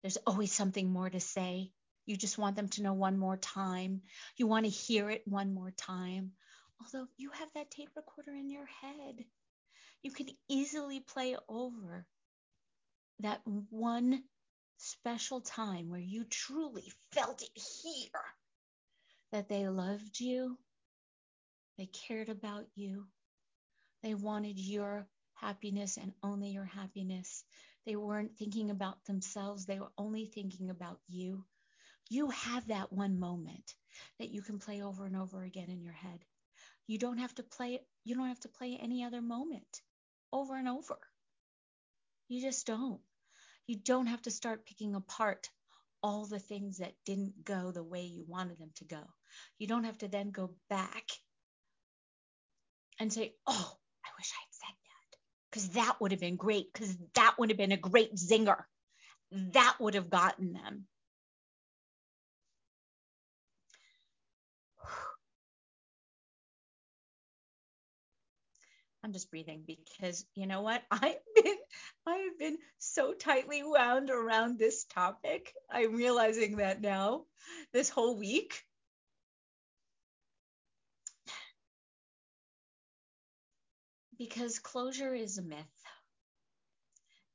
There's 0.01 0.17
always 0.25 0.51
something 0.53 0.89
more 0.91 1.09
to 1.09 1.19
say. 1.19 1.71
You 2.05 2.15
just 2.15 2.37
want 2.37 2.55
them 2.55 2.69
to 2.69 2.83
know 2.83 2.93
one 2.93 3.17
more 3.17 3.37
time. 3.37 4.01
You 4.37 4.47
want 4.47 4.65
to 4.65 4.71
hear 4.71 5.09
it 5.09 5.23
one 5.25 5.53
more 5.53 5.71
time. 5.71 6.31
Although 6.81 7.07
you 7.17 7.29
have 7.31 7.49
that 7.55 7.71
tape 7.71 7.89
recorder 7.95 8.31
in 8.31 8.49
your 8.49 8.65
head, 8.65 9.25
you 10.01 10.11
can 10.11 10.27
easily 10.47 11.01
play 11.01 11.35
over 11.47 12.05
that 13.19 13.41
one 13.69 14.23
special 14.77 15.41
time 15.41 15.89
where 15.89 15.99
you 15.99 16.23
truly 16.23 16.91
felt 17.11 17.41
it 17.41 17.61
here 17.83 18.23
that 19.31 19.49
they 19.49 19.67
loved 19.67 20.19
you, 20.19 20.57
they 21.77 21.87
cared 21.87 22.29
about 22.29 22.65
you, 22.75 23.05
they 24.01 24.13
wanted 24.13 24.57
your 24.57 25.07
happiness 25.33 25.97
and 25.97 26.13
only 26.23 26.49
your 26.49 26.65
happiness. 26.65 27.43
They 27.85 27.95
weren't 27.95 28.37
thinking 28.37 28.69
about 28.69 29.03
themselves, 29.05 29.65
they 29.65 29.79
were 29.79 29.91
only 29.97 30.25
thinking 30.25 30.69
about 30.69 30.99
you. 31.07 31.43
You 32.09 32.29
have 32.29 32.67
that 32.67 32.91
one 32.91 33.19
moment 33.19 33.75
that 34.19 34.29
you 34.29 34.41
can 34.41 34.59
play 34.59 34.81
over 34.81 35.05
and 35.05 35.15
over 35.15 35.43
again 35.43 35.69
in 35.69 35.81
your 35.81 35.93
head. 35.93 36.19
You 36.87 36.97
don't 36.97 37.19
have 37.19 37.35
to 37.35 37.43
play 37.43 37.81
you 38.05 38.15
don't 38.15 38.29
have 38.29 38.39
to 38.41 38.49
play 38.49 38.77
any 38.81 39.03
other 39.03 39.21
moment 39.21 39.81
over 40.31 40.55
and 40.55 40.67
over. 40.67 40.97
You 42.27 42.41
just 42.41 42.67
don't. 42.67 43.01
You 43.67 43.77
don't 43.77 44.07
have 44.07 44.21
to 44.23 44.31
start 44.31 44.65
picking 44.65 44.95
apart 44.95 45.49
all 46.01 46.25
the 46.25 46.39
things 46.39 46.77
that 46.77 46.93
didn't 47.05 47.43
go 47.43 47.71
the 47.71 47.83
way 47.83 48.03
you 48.03 48.23
wanted 48.27 48.59
them 48.59 48.71
to 48.75 48.85
go. 48.85 49.01
You 49.57 49.67
don't 49.67 49.83
have 49.83 49.97
to 49.99 50.07
then 50.07 50.31
go 50.31 50.55
back 50.69 51.03
and 52.99 53.11
say, 53.11 53.33
oh, 53.47 53.77
I 54.05 54.09
wish 54.17 54.31
I 54.33 54.41
had 54.41 54.51
said 54.51 54.75
that 54.75 55.17
because 55.51 55.69
that 55.69 56.01
would 56.01 56.11
have 56.11 56.21
been 56.21 56.35
great 56.35 56.71
because 56.73 56.95
that 57.15 57.35
would 57.37 57.49
have 57.49 57.57
been 57.57 57.71
a 57.71 57.77
great 57.77 58.15
zinger. 58.15 58.63
That 59.31 59.75
would 59.79 59.93
have 59.93 60.09
gotten 60.09 60.53
them. 60.53 60.85
I'm 69.03 69.13
just 69.13 69.31
breathing 69.31 69.63
because 69.65 70.25
you 70.35 70.45
know 70.45 70.61
what? 70.61 70.83
I've 70.91 71.15
been 71.35 71.57
I've 72.05 72.37
been 72.37 72.57
so 72.79 73.13
tightly 73.13 73.63
wound 73.63 74.09
around 74.09 74.59
this 74.59 74.85
topic. 74.85 75.53
I'm 75.71 75.95
realizing 75.95 76.57
that 76.57 76.81
now 76.81 77.23
this 77.71 77.89
whole 77.89 78.17
week. 78.17 78.63
Because 84.17 84.59
closure 84.59 85.15
is 85.15 85.37
a 85.37 85.41
myth. 85.41 85.57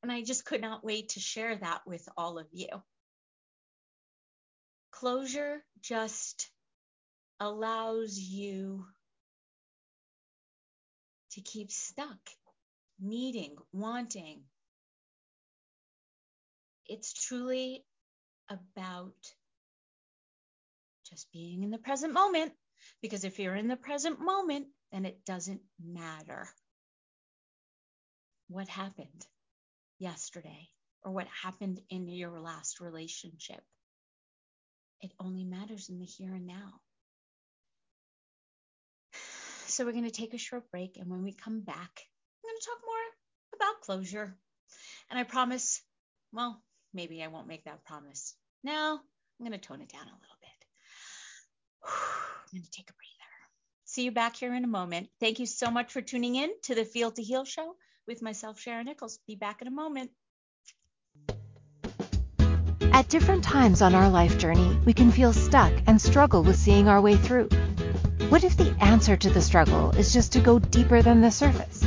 And 0.03 0.13
I 0.13 0.23
just 0.23 0.45
could 0.45 0.61
not 0.61 0.85
wait 0.85 1.11
to 1.11 1.21
share 1.21 1.57
that 1.57 1.81
with 1.87 2.07
all 2.15 2.39
of 2.39 2.47
you. 2.53 2.69
Closure 4.91 5.65
just 5.81 6.51
allows 7.41 8.19
you 8.19 8.85
to 11.35 11.41
keep 11.41 11.71
stuck, 11.71 12.31
needing, 13.01 13.57
wanting. 13.73 14.43
It's 16.87 17.13
truly 17.13 17.85
about 18.49 19.15
just 21.09 21.31
being 21.33 21.63
in 21.63 21.71
the 21.71 21.79
present 21.79 22.13
moment. 22.13 22.53
Because 23.01 23.25
if 23.25 23.39
you're 23.39 23.55
in 23.55 23.69
the 23.69 23.77
present 23.77 24.21
moment, 24.21 24.67
then 24.93 25.05
it 25.05 25.25
doesn't 25.25 25.61
matter 25.83 26.49
what 28.49 28.69
happened 28.69 29.27
yesterday 29.99 30.69
or 31.03 31.13
what 31.13 31.27
happened 31.43 31.81
in 31.91 32.09
your 32.09 32.41
last 32.41 32.81
relationship. 32.81 33.63
It 35.01 35.13
only 35.19 35.45
matters 35.45 35.89
in 35.89 35.99
the 35.99 36.05
here 36.05 36.35
and 36.35 36.47
now. 36.47 36.81
So 39.75 39.85
we're 39.85 39.91
going 39.91 40.05
to 40.05 40.11
take 40.13 40.35
a 40.35 40.39
short 40.39 40.71
break. 40.71 40.99
And 40.99 41.11
when 41.11 41.25
we 41.25 41.33
come 41.33 41.59
back, 41.59 41.75
I'm 41.75 42.49
going 42.49 42.61
to 42.61 42.65
talk 42.65 42.79
more 42.87 43.57
about 43.57 43.81
closure. 43.81 44.37
And 45.11 45.19
I 45.19 45.25
promise, 45.25 45.83
well, 46.33 46.63
maybe 46.93 47.25
I 47.25 47.27
won't 47.27 47.49
make 47.49 47.65
that 47.65 47.85
promise. 47.85 48.37
Now 48.63 48.93
I'm 48.93 49.47
going 49.47 49.51
to 49.51 49.59
tone 49.59 49.81
it 49.81 49.89
down 49.89 50.03
a 50.03 50.05
little 50.05 50.39
bit. 50.41 50.67
I'm 51.89 52.53
going 52.53 52.63
to 52.63 52.71
take 52.71 52.89
a 52.89 52.93
breather. 52.93 53.33
See 53.85 54.05
you 54.05 54.13
back 54.13 54.37
here 54.37 54.55
in 54.55 54.63
a 54.63 54.69
moment. 54.69 55.09
Thank 55.19 55.41
you 55.41 55.47
so 55.47 55.73
much 55.73 55.93
for 55.93 56.01
tuning 56.01 56.37
in 56.37 56.51
to 56.63 56.77
the 56.77 56.85
Feel 56.85 57.11
to 57.11 57.23
Heal 57.23 57.45
show 57.45 57.75
with 58.07 58.23
myself, 58.23 58.61
Sharon 58.61 58.87
Nichols. 58.87 59.19
Be 59.27 59.35
back 59.35 59.61
in 59.61 59.67
a 59.67 59.73
moment. 59.73 60.13
At 62.93 63.09
different 63.09 63.43
times 63.43 63.83
on 63.83 63.97
our 63.97 64.09
life 64.09 64.39
journey, 64.39 64.79
we 64.85 64.93
can 64.93 65.11
feel 65.11 65.33
stuck 65.33 65.73
and 65.89 66.01
struggle 66.01 66.45
with 66.45 66.55
seeing 66.55 66.87
our 66.87 67.01
way 67.01 67.17
through. 67.17 67.49
What 68.31 68.45
if 68.45 68.57
the 68.57 68.75
answer 68.81 69.17
to 69.17 69.31
the 69.31 69.41
struggle 69.41 69.91
is 69.93 70.13
just 70.13 70.33
to 70.33 70.41
go 70.41 70.59
deeper 70.59 71.03
than 71.03 71.21
the 71.21 71.31
surface? 71.31 71.85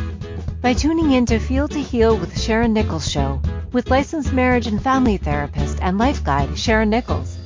by 0.62 0.74
tuning 0.74 1.12
in 1.12 1.26
to 1.26 1.40
Feel 1.40 1.68
to 1.68 1.82
Heal 1.82 2.18
with 2.18 2.38
Sharon 2.38 2.74
Nichols 2.74 3.10
Show 3.10 3.40
with 3.72 3.90
licensed 3.90 4.34
marriage 4.34 4.68
and 4.68 4.82
family 4.82 5.18
therapist 5.18 5.80
and 5.82 5.98
life 5.98 6.24
guide 6.24 6.58
Sharon 6.58 6.90
Nichols. 6.90 7.38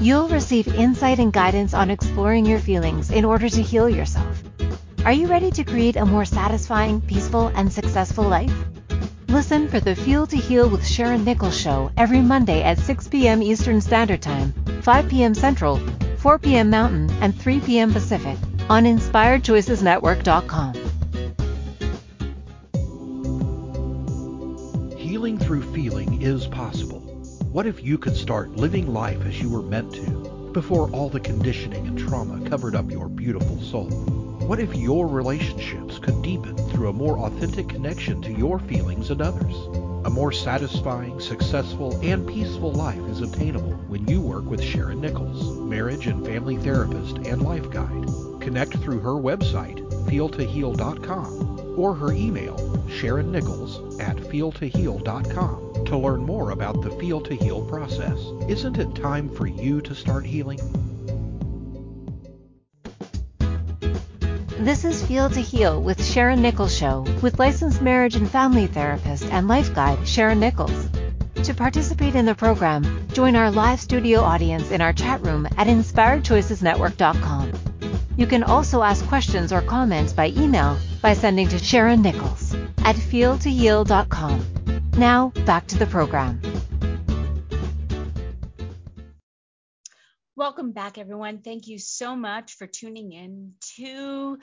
You'll 0.00 0.28
receive 0.28 0.66
insight 0.68 1.18
and 1.18 1.32
guidance 1.32 1.74
on 1.74 1.90
exploring 1.90 2.46
your 2.46 2.58
feelings 2.58 3.10
in 3.10 3.24
order 3.24 3.48
to 3.48 3.62
heal 3.62 3.88
yourself. 3.90 4.42
Are 5.04 5.12
you 5.12 5.26
ready 5.26 5.50
to 5.50 5.64
create 5.64 5.96
a 5.96 6.06
more 6.06 6.24
satisfying, 6.24 7.00
peaceful, 7.02 7.48
and 7.48 7.72
successful 7.72 8.24
life? 8.24 8.52
Listen 9.28 9.68
for 9.68 9.80
the 9.80 9.94
Feel 9.94 10.26
to 10.28 10.36
Heal 10.36 10.68
with 10.68 10.86
Sharon 10.86 11.24
Nichols 11.24 11.58
show 11.58 11.90
every 11.96 12.20
Monday 12.20 12.62
at 12.62 12.78
6 12.78 13.08
p.m. 13.08 13.42
Eastern 13.42 13.80
Standard 13.80 14.22
Time, 14.22 14.54
5 14.82 15.08
p.m. 15.08 15.34
Central, 15.34 15.78
4 16.20 16.38
p.m. 16.38 16.68
Mountain, 16.68 17.10
and 17.22 17.34
3 17.34 17.60
p.m. 17.60 17.92
Pacific 17.92 18.36
on 18.68 18.84
InspiredChoicesNetwork.com. 18.84 20.74
Healing 24.98 25.38
through 25.38 25.62
feeling 25.72 26.20
is 26.20 26.46
possible. 26.46 27.00
What 27.50 27.66
if 27.66 27.82
you 27.82 27.96
could 27.96 28.16
start 28.16 28.50
living 28.50 28.92
life 28.92 29.24
as 29.24 29.40
you 29.40 29.48
were 29.48 29.62
meant 29.62 29.94
to 29.94 30.50
before 30.52 30.90
all 30.90 31.08
the 31.08 31.20
conditioning 31.20 31.86
and 31.86 31.98
trauma 31.98 32.46
covered 32.48 32.76
up 32.76 32.90
your 32.90 33.08
beautiful 33.08 33.58
soul? 33.62 33.88
What 34.46 34.60
if 34.60 34.74
your 34.74 35.06
relationships 35.06 35.98
could 35.98 36.20
deepen 36.20 36.56
through 36.56 36.90
a 36.90 36.92
more 36.92 37.18
authentic 37.20 37.70
connection 37.70 38.20
to 38.22 38.32
your 38.32 38.58
feelings 38.58 39.10
and 39.10 39.22
others? 39.22 39.89
A 40.10 40.12
more 40.12 40.32
satisfying, 40.32 41.20
successful, 41.20 41.96
and 42.02 42.26
peaceful 42.26 42.72
life 42.72 42.98
is 43.08 43.20
obtainable 43.20 43.74
when 43.86 44.08
you 44.08 44.20
work 44.20 44.44
with 44.44 44.60
Sharon 44.60 45.00
Nichols, 45.00 45.56
marriage 45.60 46.08
and 46.08 46.26
family 46.26 46.56
therapist 46.56 47.18
and 47.18 47.42
life 47.42 47.70
guide. 47.70 48.08
Connect 48.40 48.76
through 48.78 48.98
her 48.98 49.12
website, 49.12 49.78
feeltoheal.com, 50.06 51.74
or 51.78 51.94
her 51.94 52.10
email, 52.12 52.56
sharonnichols 52.88 54.00
at 54.00 54.16
feeltoheal.com, 54.16 55.84
to 55.84 55.96
learn 55.96 56.22
more 56.22 56.50
about 56.50 56.82
the 56.82 56.90
Feel 56.90 57.20
to 57.20 57.36
Heal 57.36 57.64
process. 57.66 58.18
Isn't 58.48 58.78
it 58.78 58.96
time 58.96 59.28
for 59.28 59.46
you 59.46 59.80
to 59.80 59.94
start 59.94 60.26
healing? 60.26 60.58
This 64.60 64.84
is 64.84 65.02
Feel 65.02 65.30
to 65.30 65.40
Heal 65.40 65.82
with 65.82 66.04
Sharon 66.04 66.42
Nichols 66.42 66.76
Show 66.76 67.06
with 67.22 67.38
licensed 67.38 67.80
marriage 67.80 68.14
and 68.14 68.30
family 68.30 68.66
therapist 68.66 69.24
and 69.24 69.48
life 69.48 69.72
guide 69.72 70.06
Sharon 70.06 70.38
Nichols. 70.38 70.86
To 71.44 71.54
participate 71.54 72.14
in 72.14 72.26
the 72.26 72.34
program, 72.34 73.08
join 73.10 73.36
our 73.36 73.50
live 73.50 73.80
studio 73.80 74.20
audience 74.20 74.70
in 74.70 74.82
our 74.82 74.92
chat 74.92 75.24
room 75.24 75.46
at 75.56 75.66
inspiredchoicesnetwork.com. 75.66 77.52
You 78.18 78.26
can 78.26 78.42
also 78.44 78.82
ask 78.82 79.02
questions 79.06 79.50
or 79.50 79.62
comments 79.62 80.12
by 80.12 80.28
email 80.36 80.76
by 81.00 81.14
sending 81.14 81.48
to 81.48 81.58
Sharon 81.58 82.02
Nichols 82.02 82.54
at 82.84 82.96
feeltoheal.com. 82.96 84.44
Now, 84.98 85.32
back 85.46 85.68
to 85.68 85.78
the 85.78 85.86
program. 85.86 86.38
Welcome 90.40 90.72
back, 90.72 90.96
everyone. 90.96 91.42
Thank 91.42 91.68
you 91.68 91.78
so 91.78 92.16
much 92.16 92.54
for 92.54 92.66
tuning 92.66 93.12
in 93.12 93.52
to 93.76 94.38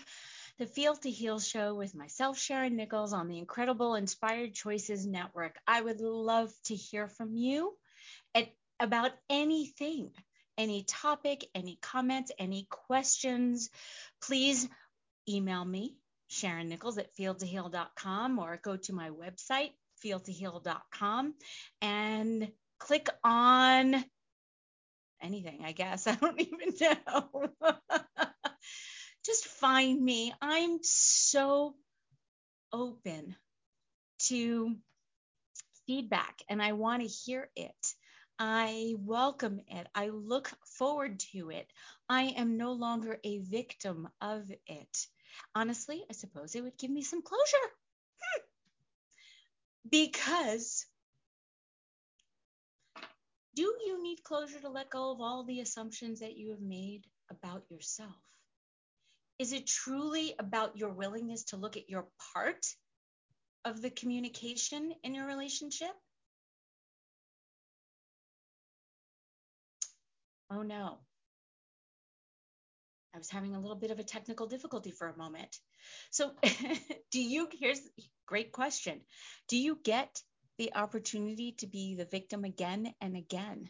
the 0.59 0.67
Feel 0.67 0.95
to 0.95 1.09
Heal 1.09 1.39
show 1.39 1.73
with 1.73 1.95
myself, 1.95 2.37
Sharon 2.37 2.75
Nichols, 2.75 3.13
on 3.13 3.27
the 3.27 3.39
incredible 3.39 3.95
Inspired 3.95 4.53
Choices 4.53 5.07
Network. 5.07 5.55
I 5.65 5.81
would 5.81 5.99
love 5.99 6.53
to 6.65 6.75
hear 6.75 7.07
from 7.07 7.35
you 7.35 7.75
at, 8.35 8.47
about 8.79 9.09
anything, 9.27 10.11
any 10.55 10.83
topic, 10.83 11.47
any 11.55 11.79
comments, 11.81 12.31
any 12.37 12.67
questions. 12.69 13.71
Please 14.21 14.69
email 15.27 15.65
me, 15.65 15.95
Sharon 16.27 16.69
Nichols 16.69 16.99
at 16.99 17.15
feeltoheal.com, 17.15 18.37
or 18.37 18.59
go 18.63 18.77
to 18.77 18.93
my 18.93 19.09
website, 19.09 19.71
feeltoheal.com, 20.05 21.33
and 21.81 22.51
click 22.77 23.09
on 23.23 24.05
anything, 25.21 25.61
I 25.65 25.71
guess. 25.71 26.07
I 26.07 26.15
don't 26.15 26.39
even 26.39 26.73
know. 26.81 27.49
Just 29.25 29.45
find 29.45 30.03
me. 30.03 30.33
I'm 30.41 30.79
so 30.83 31.75
open 32.73 33.35
to 34.19 34.77
feedback 35.87 36.41
and 36.49 36.61
I 36.61 36.73
want 36.73 37.01
to 37.01 37.07
hear 37.07 37.49
it. 37.55 37.95
I 38.39 38.93
welcome 38.99 39.61
it. 39.67 39.87
I 39.95 40.09
look 40.09 40.51
forward 40.77 41.19
to 41.31 41.49
it. 41.49 41.67
I 42.07 42.23
am 42.37 42.57
no 42.57 42.73
longer 42.73 43.19
a 43.23 43.39
victim 43.39 44.07
of 44.21 44.51
it. 44.67 45.07
Honestly, 45.55 46.03
I 46.09 46.13
suppose 46.13 46.53
it 46.53 46.61
would 46.63 46.77
give 46.77 46.91
me 46.91 47.01
some 47.01 47.23
closure. 47.23 47.41
Because 49.89 50.85
do 53.57 53.63
you 53.63 54.03
need 54.03 54.23
closure 54.23 54.59
to 54.59 54.69
let 54.69 54.91
go 54.91 55.11
of 55.11 55.19
all 55.19 55.43
the 55.43 55.61
assumptions 55.61 56.19
that 56.19 56.37
you 56.37 56.51
have 56.51 56.61
made 56.61 57.05
about 57.31 57.63
yourself? 57.71 58.13
Is 59.39 59.51
it 59.51 59.65
truly 59.65 60.35
about 60.37 60.77
your 60.77 60.91
willingness 60.91 61.45
to 61.45 61.57
look 61.57 61.75
at 61.75 61.89
your 61.89 62.05
part 62.35 62.63
of 63.65 63.81
the 63.81 63.89
communication 63.89 64.93
in 65.03 65.15
your 65.15 65.25
relationship? 65.25 65.89
Oh 70.51 70.61
no. 70.61 70.99
I 73.15 73.17
was 73.17 73.31
having 73.31 73.55
a 73.55 73.59
little 73.59 73.75
bit 73.75 73.89
of 73.89 73.97
a 73.97 74.03
technical 74.03 74.45
difficulty 74.45 74.91
for 74.91 75.07
a 75.07 75.17
moment. 75.17 75.57
So, 76.11 76.29
do 77.11 77.19
you, 77.19 77.49
here's 77.59 77.79
a 77.79 78.03
great 78.27 78.51
question. 78.51 79.01
Do 79.47 79.57
you 79.57 79.79
get 79.83 80.21
the 80.57 80.75
opportunity 80.75 81.53
to 81.53 81.67
be 81.67 81.95
the 81.95 82.05
victim 82.05 82.43
again 82.43 82.93
and 83.01 83.15
again, 83.15 83.69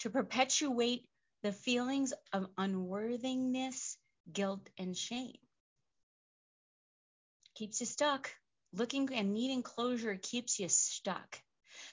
to 0.00 0.10
perpetuate 0.10 1.06
the 1.42 1.52
feelings 1.52 2.12
of 2.32 2.48
unworthiness, 2.58 3.96
guilt, 4.32 4.68
and 4.78 4.96
shame. 4.96 5.38
Keeps 7.54 7.80
you 7.80 7.86
stuck. 7.86 8.30
Looking 8.72 9.12
and 9.14 9.32
needing 9.32 9.62
closure 9.62 10.18
keeps 10.20 10.58
you 10.58 10.68
stuck. 10.68 11.40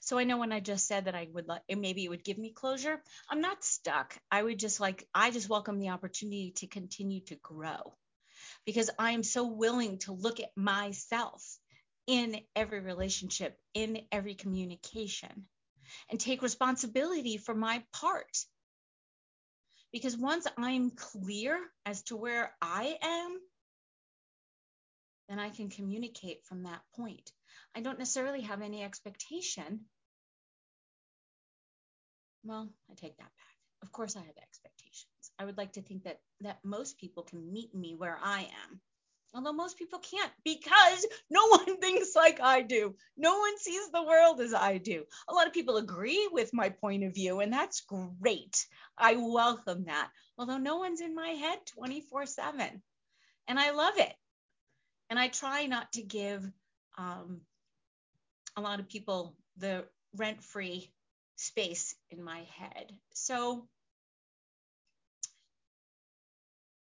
So 0.02 0.18
I 0.18 0.24
know 0.24 0.38
when 0.38 0.52
I 0.52 0.60
just 0.60 0.88
said 0.88 1.06
that 1.06 1.16
I 1.16 1.28
would 1.32 1.48
like, 1.48 1.62
maybe 1.70 2.04
it 2.04 2.10
would 2.10 2.24
give 2.24 2.38
me 2.38 2.52
closure. 2.52 3.02
I'm 3.30 3.42
not 3.42 3.64
stuck. 3.64 4.18
I 4.32 4.42
would 4.42 4.60
just 4.60 4.80
like, 4.80 5.08
I 5.14 5.32
just 5.32 5.50
welcome 5.50 5.80
the 5.80 5.90
opportunity 5.90 6.52
to 6.58 6.68
continue 6.68 7.22
to 7.26 7.36
grow 7.36 7.94
because 8.66 8.90
I 8.98 9.12
am 9.12 9.24
so 9.24 9.48
willing 9.48 10.00
to 10.00 10.14
look 10.14 10.40
at 10.40 10.56
myself 10.56 11.58
in 12.08 12.40
every 12.56 12.80
relationship, 12.80 13.58
in 13.74 14.02
every 14.12 14.36
communication, 14.36 15.46
and 16.10 16.20
take 16.20 16.42
responsibility 16.42 17.38
for 17.38 17.56
my 17.56 17.84
part. 17.94 18.46
Because 19.92 20.18
once 20.18 20.48
I'm 20.58 20.92
clear 20.92 21.60
as 21.86 22.02
to 22.04 22.18
where 22.18 22.52
I 22.62 22.98
am, 23.02 23.40
then 25.30 25.40
I 25.40 25.50
can 25.50 25.70
communicate 25.70 26.44
from 26.46 26.64
that 26.64 26.82
point. 26.96 27.32
I 27.76 27.82
don't 27.82 28.00
necessarily 28.00 28.42
have 28.42 28.62
any 28.62 28.84
expectation. 28.84 29.82
Well, 32.44 32.70
I 32.90 32.96
take 32.96 33.18
that 33.18 33.24
back. 33.24 33.58
Of 33.82 33.92
course, 33.92 34.16
I 34.16 34.22
have 34.22 34.38
expectations. 34.42 35.32
I 35.40 35.46
would 35.46 35.58
like 35.58 35.74
to 35.74 35.82
think 35.82 36.04
that 36.04 36.20
that 36.42 36.60
most 36.64 36.98
people 36.98 37.24
can 37.24 37.54
meet 37.54 37.74
me 37.74 37.96
where 37.96 38.18
I 38.22 38.42
am 38.42 38.82
Although 39.34 39.54
most 39.54 39.78
people 39.78 40.00
can't 40.00 40.32
because 40.44 41.06
no 41.30 41.48
one 41.50 41.78
thinks 41.80 42.16
like 42.16 42.40
I 42.40 42.62
do. 42.62 42.96
No 43.18 43.40
one 43.40 43.58
sees 43.58 43.90
the 43.90 44.04
world 44.04 44.40
as 44.42 44.54
I 44.54 44.78
do. 44.78 45.06
A 45.28 45.34
lot 45.34 45.48
of 45.48 45.54
people 45.54 45.78
agree 45.78 46.30
with 46.32 46.54
my 46.54 46.70
point 46.70 47.04
of 47.04 47.16
view, 47.16 47.40
and 47.40 47.52
that's 47.52 47.82
great. 47.82 48.68
I 48.98 49.16
welcome 49.16 49.86
that. 49.86 50.10
Although 50.38 50.58
no 50.58 50.78
one's 50.78 51.02
in 51.02 51.16
my 51.16 51.30
head 51.30 51.60
24 51.76 52.26
7. 52.26 52.82
And 53.48 53.60
I 53.60 53.72
love 53.72 53.98
it. 53.98 54.14
And 55.10 55.20
I 55.20 55.28
try 55.28 55.66
not 55.66 55.92
to 55.94 56.02
give 56.02 56.44
um, 56.98 57.42
a 58.56 58.62
lot 58.62 58.80
of 58.80 58.88
people 58.88 59.36
the 59.58 59.86
rent 60.16 60.44
free 60.44 60.92
space 61.36 61.96
in 62.12 62.24
my 62.24 62.44
head. 62.58 62.92
So 63.14 63.68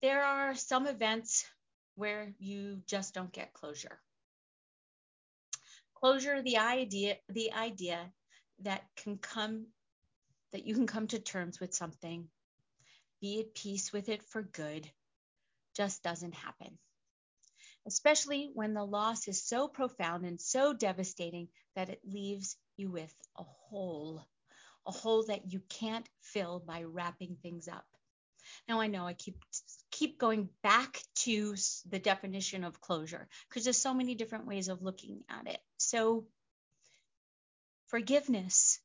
there 0.03 0.23
are 0.23 0.55
some 0.55 0.87
events 0.87 1.45
where 1.99 2.33
you 2.39 2.81
just 2.87 3.13
don't 3.13 3.33
get 3.33 3.53
closure. 3.53 3.99
Closure, 5.97 6.43
the 6.43 6.59
idea, 6.59 7.17
the 7.29 7.53
idea 7.53 7.99
that 8.63 8.85
can 8.97 9.19
come, 9.19 9.67
that 10.53 10.65
you 10.65 10.75
can 10.75 10.87
come 10.87 11.09
to 11.09 11.19
terms 11.19 11.59
with 11.59 11.75
something, 11.75 12.29
be 13.21 13.41
at 13.41 13.53
peace 13.53 13.93
with 13.93 14.09
it 14.09 14.23
for 14.23 14.43
good, 14.43 14.89
just 15.77 16.05
doesn't 16.05 16.35
happen. 16.35 16.79
Especially 17.85 18.51
when 18.55 18.75
the 18.75 18.85
loss 18.85 19.27
is 19.27 19.43
so 19.43 19.67
profound 19.67 20.25
and 20.25 20.41
so 20.41 20.73
devastating 20.73 21.49
that 21.75 21.89
it 21.89 22.01
leaves 22.05 22.57
you 22.77 22.93
with 22.93 23.13
a 23.37 23.43
hole, 23.43 24.25
a 24.87 24.93
hole 24.93 25.25
that 25.27 25.53
you 25.53 25.61
can't 25.69 26.09
fill 26.21 26.63
by 26.65 26.85
wrapping 26.85 27.37
things 27.43 27.67
up. 27.67 27.87
Now 28.69 28.81
I 28.81 28.87
know 28.87 29.05
I 29.05 29.15
keep 29.15 29.37
keep 29.99 30.17
going 30.19 30.49
back 30.63 31.03
to 31.17 31.57
the 31.91 31.99
definition 31.99 32.63
of 32.63 32.81
closure 32.81 33.27
because 33.49 33.65
there's 33.65 33.77
so 33.77 33.93
many 33.93 34.15
different 34.15 34.47
ways 34.47 34.69
of 34.69 34.81
looking 34.81 35.25
at 35.29 35.49
it. 35.49 35.59
So, 35.79 36.27
forgiveness 37.89 38.79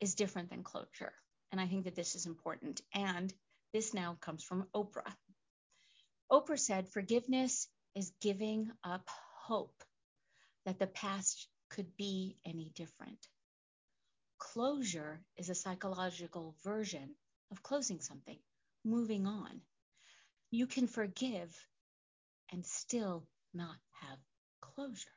is 0.00 0.14
different 0.14 0.50
than 0.50 0.62
closure. 0.62 1.12
And 1.50 1.60
I 1.60 1.66
think 1.66 1.84
that 1.84 1.96
this 1.96 2.14
is 2.14 2.26
important. 2.26 2.80
And 2.94 3.32
this 3.72 3.92
now 3.92 4.16
comes 4.20 4.44
from 4.44 4.66
Oprah. 4.74 5.12
Oprah 6.30 6.58
said, 6.58 6.88
Forgiveness 6.88 7.66
is 7.96 8.12
giving 8.20 8.70
up 8.84 9.08
hope 9.46 9.82
that 10.64 10.78
the 10.78 10.86
past 10.86 11.48
could 11.70 11.96
be 11.96 12.36
any 12.46 12.70
different. 12.76 13.26
Closure 14.38 15.20
is 15.36 15.50
a 15.50 15.56
psychological 15.56 16.54
version 16.62 17.16
of 17.50 17.62
closing 17.64 18.00
something, 18.00 18.38
moving 18.84 19.26
on. 19.26 19.60
You 20.52 20.68
can 20.68 20.86
forgive 20.86 21.66
and 22.52 22.64
still 22.64 23.26
not 23.54 23.76
have 24.02 24.18
closure. 24.60 25.10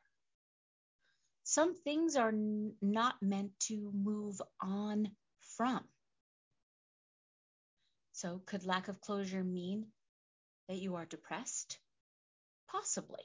Some 1.44 1.76
things 1.76 2.16
are 2.16 2.30
n- 2.30 2.76
not 2.82 3.22
meant 3.22 3.60
to 3.68 3.92
move 3.92 4.42
on 4.60 5.16
from. 5.42 5.88
So, 8.14 8.40
could 8.46 8.66
lack 8.66 8.88
of 8.88 9.02
closure 9.02 9.44
mean 9.44 9.92
that 10.68 10.78
you 10.78 10.96
are 10.96 11.06
depressed? 11.06 11.80
Possibly. 12.68 13.24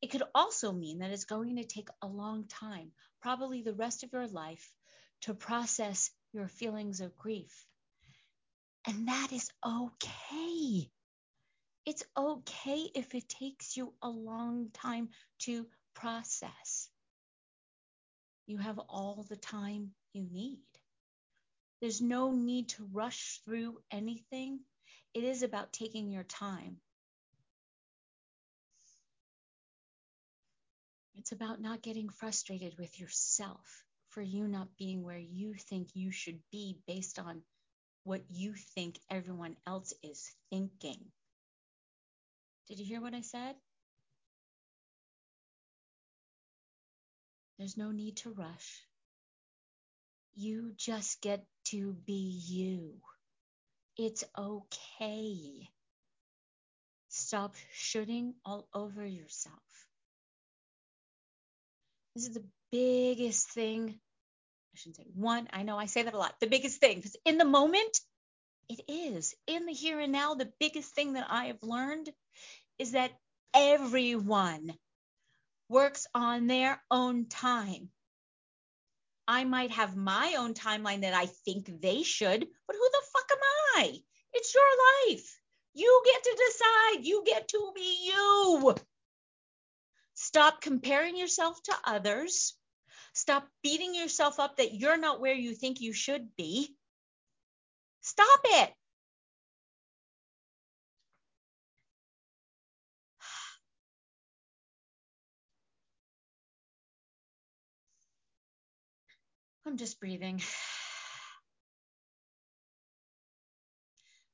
It 0.00 0.10
could 0.12 0.22
also 0.34 0.72
mean 0.72 1.00
that 1.00 1.10
it's 1.10 1.24
going 1.26 1.56
to 1.56 1.64
take 1.64 1.88
a 2.02 2.06
long 2.06 2.46
time, 2.48 2.92
probably 3.20 3.62
the 3.62 3.74
rest 3.74 4.04
of 4.04 4.12
your 4.12 4.28
life, 4.28 4.72
to 5.22 5.34
process 5.34 6.10
your 6.32 6.48
feelings 6.48 7.00
of 7.00 7.16
grief. 7.18 7.66
And 8.86 9.08
that 9.08 9.32
is 9.32 9.50
okay. 9.66 10.90
It's 11.84 12.04
okay 12.16 12.90
if 12.94 13.14
it 13.14 13.28
takes 13.28 13.76
you 13.76 13.92
a 14.02 14.08
long 14.08 14.70
time 14.72 15.08
to 15.40 15.66
process. 15.94 16.88
You 18.46 18.58
have 18.58 18.78
all 18.78 19.24
the 19.28 19.36
time 19.36 19.92
you 20.12 20.26
need. 20.30 20.60
There's 21.80 22.00
no 22.00 22.32
need 22.32 22.68
to 22.70 22.88
rush 22.92 23.40
through 23.44 23.78
anything. 23.90 24.60
It 25.14 25.24
is 25.24 25.42
about 25.42 25.72
taking 25.72 26.10
your 26.10 26.24
time 26.24 26.80
It's 31.22 31.30
about 31.30 31.60
not 31.60 31.82
getting 31.82 32.08
frustrated 32.08 32.76
with 32.78 32.98
yourself 32.98 33.84
for 34.08 34.20
you 34.20 34.48
not 34.48 34.76
being 34.76 35.04
where 35.04 35.18
you 35.18 35.54
think 35.54 35.94
you 35.94 36.10
should 36.10 36.40
be 36.50 36.80
based 36.88 37.20
on 37.20 37.44
what 38.02 38.22
you 38.28 38.54
think 38.54 38.98
everyone 39.08 39.56
else 39.64 39.92
is 40.02 40.34
thinking. 40.50 41.12
Did 42.68 42.78
you 42.78 42.86
hear 42.86 43.00
what 43.00 43.14
I 43.14 43.20
said? 43.22 43.54
There's 47.58 47.76
no 47.76 47.90
need 47.92 48.16
to 48.18 48.32
rush. 48.32 48.82
You 50.34 50.72
just 50.76 51.20
get 51.20 51.44
to 51.66 51.92
be 52.06 52.40
you. 52.46 52.94
It's 53.96 54.24
okay. 54.36 55.68
Stop 57.08 57.54
shooting 57.72 58.34
all 58.44 58.66
over 58.74 59.04
yourself. 59.04 59.56
This 62.14 62.26
is 62.26 62.34
the 62.34 62.44
biggest 62.70 63.48
thing. 63.50 63.90
I 63.90 64.78
shouldn't 64.78 64.96
say 64.96 65.06
one. 65.14 65.48
I 65.52 65.62
know 65.62 65.78
I 65.78 65.86
say 65.86 66.02
that 66.02 66.14
a 66.14 66.18
lot. 66.18 66.34
The 66.40 66.46
biggest 66.46 66.80
thing, 66.80 66.96
because 66.96 67.16
in 67.24 67.38
the 67.38 67.44
moment, 67.44 68.00
it 68.72 68.90
is. 68.90 69.34
In 69.46 69.66
the 69.66 69.72
here 69.72 70.00
and 70.00 70.12
now, 70.12 70.34
the 70.34 70.52
biggest 70.58 70.94
thing 70.94 71.14
that 71.14 71.26
I 71.28 71.46
have 71.46 71.62
learned 71.62 72.10
is 72.78 72.92
that 72.92 73.12
everyone 73.54 74.74
works 75.68 76.06
on 76.14 76.46
their 76.46 76.82
own 76.90 77.26
time. 77.26 77.90
I 79.28 79.44
might 79.44 79.70
have 79.70 79.96
my 79.96 80.34
own 80.38 80.54
timeline 80.54 81.02
that 81.02 81.14
I 81.14 81.26
think 81.26 81.80
they 81.80 82.02
should, 82.02 82.40
but 82.66 82.76
who 82.76 82.88
the 82.92 83.06
fuck 83.12 83.30
am 83.30 83.82
I? 83.82 84.02
It's 84.32 84.54
your 84.54 85.08
life. 85.08 85.40
You 85.74 86.02
get 86.04 86.22
to 86.24 86.42
decide. 86.48 87.06
You 87.06 87.22
get 87.24 87.48
to 87.48 87.72
be 87.74 88.10
you. 88.12 88.74
Stop 90.14 90.60
comparing 90.60 91.16
yourself 91.16 91.62
to 91.64 91.74
others. 91.84 92.54
Stop 93.14 93.48
beating 93.62 93.94
yourself 93.94 94.38
up 94.40 94.56
that 94.56 94.74
you're 94.74 94.98
not 94.98 95.20
where 95.20 95.34
you 95.34 95.54
think 95.54 95.80
you 95.80 95.92
should 95.92 96.34
be. 96.36 96.74
Stop 98.12 98.40
it. 98.44 98.74
I'm 109.66 109.78
just 109.78 109.98
breathing. 109.98 110.42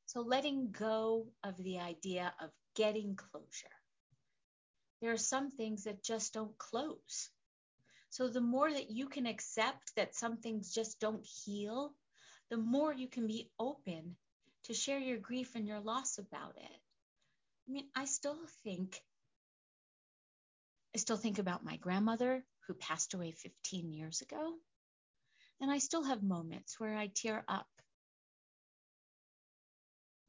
So, 0.07 0.23
letting 0.23 0.73
go 0.73 1.29
of 1.45 1.57
the 1.59 1.79
idea 1.79 2.33
of 2.41 2.51
getting 2.75 3.15
closure 3.15 3.79
there 5.01 5.13
are 5.13 5.17
some 5.17 5.51
things 5.51 5.85
that 5.85 6.03
just 6.03 6.35
don't 6.35 6.57
close. 6.59 7.31
So 8.11 8.29
the 8.29 8.41
more 8.41 8.73
that 8.73 8.91
you 8.91 9.09
can 9.09 9.27
accept 9.27 9.95
that 9.97 10.15
some 10.15 10.39
things 10.39 10.75
just 10.75 10.99
don't 10.99 11.25
heal, 11.25 11.93
the 12.51 12.57
more 12.57 12.93
you 12.93 13.09
can 13.09 13.27
be 13.27 13.51
open 13.59 14.17
to 14.65 14.75
share 14.75 14.99
your 14.99 15.19
grief 15.19 15.55
and 15.55 15.67
your 15.67 15.81
loss 15.81 16.19
about 16.19 16.57
it. 16.57 16.81
I 17.69 17.73
mean, 17.73 17.89
I 17.95 18.07
still 18.07 18.39
think 18.65 19.01
I 20.95 20.99
still 20.99 21.17
think 21.19 21.39
about 21.39 21.65
my 21.65 21.77
grandmother 21.77 22.43
who 22.67 22.75
passed 22.75 23.15
away 23.15 23.33
15 23.33 23.93
years 23.93 24.23
ago. 24.23 24.55
And 25.61 25.71
I 25.71 25.79
still 25.79 26.03
have 26.05 26.23
moments 26.23 26.81
where 26.81 26.97
I 26.97 27.09
tear 27.09 27.45
up 27.47 27.69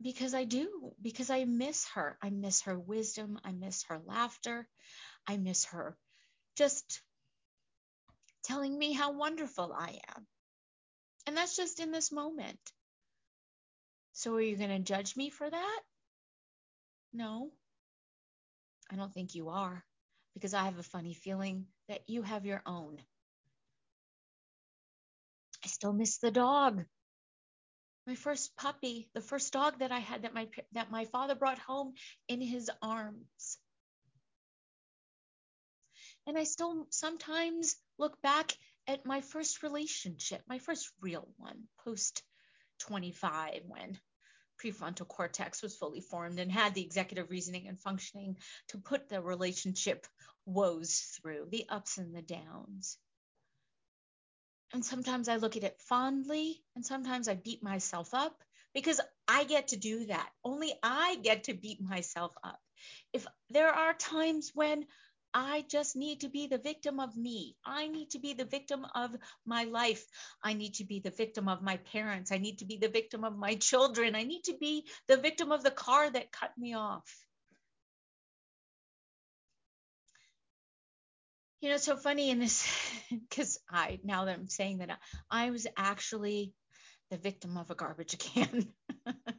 because 0.01 0.33
I 0.33 0.43
do, 0.43 0.93
because 1.01 1.29
I 1.29 1.45
miss 1.45 1.87
her. 1.95 2.17
I 2.21 2.29
miss 2.29 2.61
her 2.61 2.77
wisdom. 2.77 3.39
I 3.43 3.51
miss 3.51 3.83
her 3.83 3.99
laughter. 4.05 4.67
I 5.27 5.37
miss 5.37 5.65
her 5.65 5.97
just 6.55 7.01
telling 8.43 8.77
me 8.77 8.93
how 8.93 9.13
wonderful 9.13 9.73
I 9.73 9.99
am. 10.15 10.27
And 11.29 11.37
that's 11.37 11.55
just 11.55 11.79
in 11.79 11.91
this 11.91 12.11
moment. 12.11 12.57
So 14.13 14.33
are 14.33 14.41
you 14.41 14.57
going 14.57 14.71
to 14.71 14.79
judge 14.79 15.15
me 15.15 15.29
for 15.29 15.47
that? 15.47 15.79
No, 17.13 17.51
I 18.91 18.95
don't 18.95 19.13
think 19.13 19.35
you 19.35 19.49
are, 19.49 19.85
because 20.33 20.55
I 20.55 20.65
have 20.65 20.79
a 20.79 20.83
funny 20.83 21.13
feeling 21.13 21.67
that 21.87 22.01
you 22.07 22.23
have 22.23 22.47
your 22.47 22.63
own. 22.65 22.97
I 25.63 25.67
still 25.67 25.93
miss 25.93 26.17
the 26.17 26.31
dog 26.31 26.83
my 28.07 28.15
first 28.15 28.57
puppy, 28.57 29.07
the 29.13 29.21
first 29.21 29.53
dog 29.53 29.77
that 29.81 29.91
I 29.91 29.99
had 29.99 30.23
that 30.23 30.33
my 30.33 30.47
that 30.71 30.89
my 30.89 31.05
father 31.05 31.35
brought 31.35 31.59
home 31.59 31.93
in 32.27 32.41
his 32.41 32.71
arms. 32.81 33.59
And 36.25 36.35
I 36.35 36.45
still 36.45 36.87
sometimes 36.89 37.75
look 37.99 38.19
back 38.23 38.57
at 38.89 39.05
my 39.05 39.21
first 39.21 39.61
relationship, 39.61 40.41
my 40.47 40.57
first 40.57 40.89
real 40.99 41.27
one, 41.37 41.63
post 41.85 42.23
25 42.79 43.61
when 43.67 43.99
prefrontal 44.61 45.07
cortex 45.07 45.61
was 45.61 45.77
fully 45.77 46.01
formed 46.01 46.39
and 46.39 46.51
had 46.51 46.73
the 46.73 46.81
executive 46.81 47.29
reasoning 47.29 47.67
and 47.67 47.79
functioning 47.79 48.35
to 48.67 48.79
put 48.79 49.07
the 49.07 49.21
relationship 49.21 50.07
woes 50.45 51.17
through, 51.21 51.47
the 51.51 51.65
ups 51.69 51.99
and 51.99 52.15
the 52.15 52.23
downs. 52.23 52.97
And 54.73 54.83
sometimes 54.83 55.29
I 55.29 55.37
look 55.37 55.55
at 55.55 55.63
it 55.63 55.79
fondly, 55.87 56.63
and 56.75 56.83
sometimes 56.83 57.27
I 57.27 57.35
beat 57.35 57.61
myself 57.61 58.13
up 58.13 58.43
because 58.73 58.99
I 59.27 59.43
get 59.43 59.69
to 59.69 59.77
do 59.77 60.07
that. 60.07 60.29
Only 60.43 60.73
I 60.81 61.17
get 61.21 61.45
to 61.45 61.53
beat 61.53 61.79
myself 61.79 62.33
up. 62.43 62.59
If 63.13 63.27
there 63.49 63.69
are 63.69 63.93
times 63.93 64.51
when 64.53 64.85
I 65.33 65.65
just 65.69 65.95
need 65.95 66.21
to 66.21 66.29
be 66.29 66.47
the 66.47 66.57
victim 66.57 66.99
of 66.99 67.15
me. 67.15 67.55
I 67.65 67.87
need 67.87 68.11
to 68.11 68.19
be 68.19 68.33
the 68.33 68.45
victim 68.45 68.85
of 68.95 69.15
my 69.45 69.65
life. 69.65 70.05
I 70.43 70.53
need 70.53 70.75
to 70.75 70.85
be 70.85 70.99
the 70.99 71.11
victim 71.11 71.47
of 71.47 71.61
my 71.61 71.77
parents. 71.77 72.31
I 72.31 72.37
need 72.37 72.59
to 72.59 72.65
be 72.65 72.77
the 72.77 72.89
victim 72.89 73.23
of 73.23 73.37
my 73.37 73.55
children. 73.55 74.15
I 74.15 74.23
need 74.23 74.43
to 74.45 74.57
be 74.59 74.85
the 75.07 75.17
victim 75.17 75.51
of 75.51 75.63
the 75.63 75.71
car 75.71 76.09
that 76.09 76.31
cut 76.31 76.51
me 76.57 76.73
off. 76.73 77.05
You 81.61 81.69
know, 81.69 81.75
it's 81.75 81.85
so 81.85 81.97
funny 81.97 82.29
in 82.29 82.39
this 82.39 82.67
because 83.29 83.59
I 83.69 83.99
now 84.03 84.25
that 84.25 84.35
I'm 84.37 84.47
saying 84.47 84.79
that 84.79 84.97
I 85.29 85.51
was 85.51 85.67
actually 85.77 86.53
the 87.11 87.17
victim 87.17 87.57
of 87.57 87.69
a 87.71 87.75
garbage 87.75 88.17
can. 88.17 88.67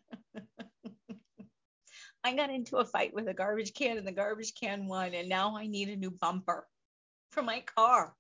I 2.22 2.34
got 2.34 2.50
into 2.50 2.76
a 2.76 2.84
fight 2.84 3.14
with 3.14 3.28
a 3.28 3.34
garbage 3.34 3.72
can 3.74 3.96
and 3.96 4.06
the 4.06 4.12
garbage 4.12 4.54
can 4.54 4.86
won, 4.86 5.14
and 5.14 5.28
now 5.28 5.56
I 5.56 5.66
need 5.66 5.88
a 5.88 5.96
new 5.96 6.10
bumper 6.10 6.66
for 7.32 7.42
my 7.42 7.60
car. 7.60 8.14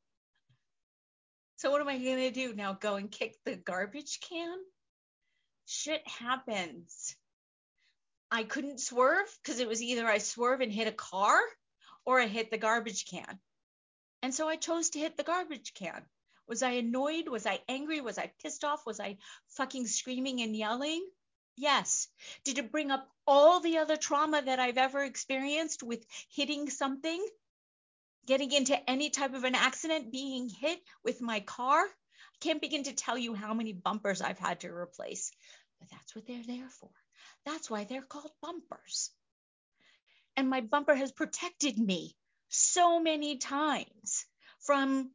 So 1.56 1.70
what 1.70 1.82
am 1.82 1.88
I 1.88 1.98
gonna 1.98 2.30
do 2.30 2.54
now? 2.54 2.72
Go 2.72 2.94
and 2.94 3.10
kick 3.10 3.36
the 3.44 3.56
garbage 3.56 4.20
can? 4.20 4.58
Shit 5.66 6.06
happens. 6.08 7.14
I 8.30 8.44
couldn't 8.44 8.80
swerve 8.80 9.26
because 9.42 9.60
it 9.60 9.68
was 9.68 9.82
either 9.82 10.06
I 10.06 10.18
swerve 10.18 10.60
and 10.60 10.72
hit 10.72 10.88
a 10.88 10.92
car 10.92 11.38
or 12.06 12.20
I 12.20 12.26
hit 12.26 12.50
the 12.50 12.58
garbage 12.58 13.04
can. 13.06 13.38
And 14.22 14.34
so 14.34 14.48
I 14.48 14.56
chose 14.56 14.90
to 14.90 14.98
hit 14.98 15.16
the 15.16 15.22
garbage 15.22 15.74
can. 15.74 16.02
Was 16.46 16.62
I 16.62 16.70
annoyed? 16.70 17.28
Was 17.28 17.46
I 17.46 17.60
angry? 17.68 18.00
Was 18.00 18.18
I 18.18 18.32
pissed 18.42 18.64
off? 18.64 18.86
Was 18.86 19.00
I 19.00 19.18
fucking 19.48 19.86
screaming 19.86 20.40
and 20.40 20.56
yelling? 20.56 21.06
Yes. 21.60 22.08
Did 22.44 22.56
it 22.56 22.72
bring 22.72 22.90
up 22.90 23.06
all 23.26 23.60
the 23.60 23.76
other 23.78 23.98
trauma 23.98 24.40
that 24.40 24.58
I've 24.58 24.78
ever 24.78 25.04
experienced 25.04 25.82
with 25.82 26.02
hitting 26.30 26.70
something? 26.70 27.22
Getting 28.26 28.50
into 28.50 28.90
any 28.90 29.10
type 29.10 29.34
of 29.34 29.44
an 29.44 29.54
accident, 29.54 30.10
being 30.10 30.48
hit 30.48 30.80
with 31.04 31.20
my 31.20 31.40
car? 31.40 31.82
I 31.82 32.38
can't 32.40 32.62
begin 32.62 32.84
to 32.84 32.94
tell 32.94 33.18
you 33.18 33.34
how 33.34 33.52
many 33.52 33.74
bumpers 33.74 34.22
I've 34.22 34.38
had 34.38 34.60
to 34.60 34.72
replace. 34.72 35.32
But 35.78 35.90
that's 35.90 36.16
what 36.16 36.26
they're 36.26 36.42
there 36.46 36.70
for. 36.70 36.88
That's 37.44 37.68
why 37.68 37.84
they're 37.84 38.00
called 38.00 38.32
bumpers. 38.40 39.10
And 40.38 40.48
my 40.48 40.62
bumper 40.62 40.94
has 40.94 41.12
protected 41.12 41.78
me 41.78 42.16
so 42.48 43.00
many 43.00 43.36
times 43.36 44.24
from 44.60 45.10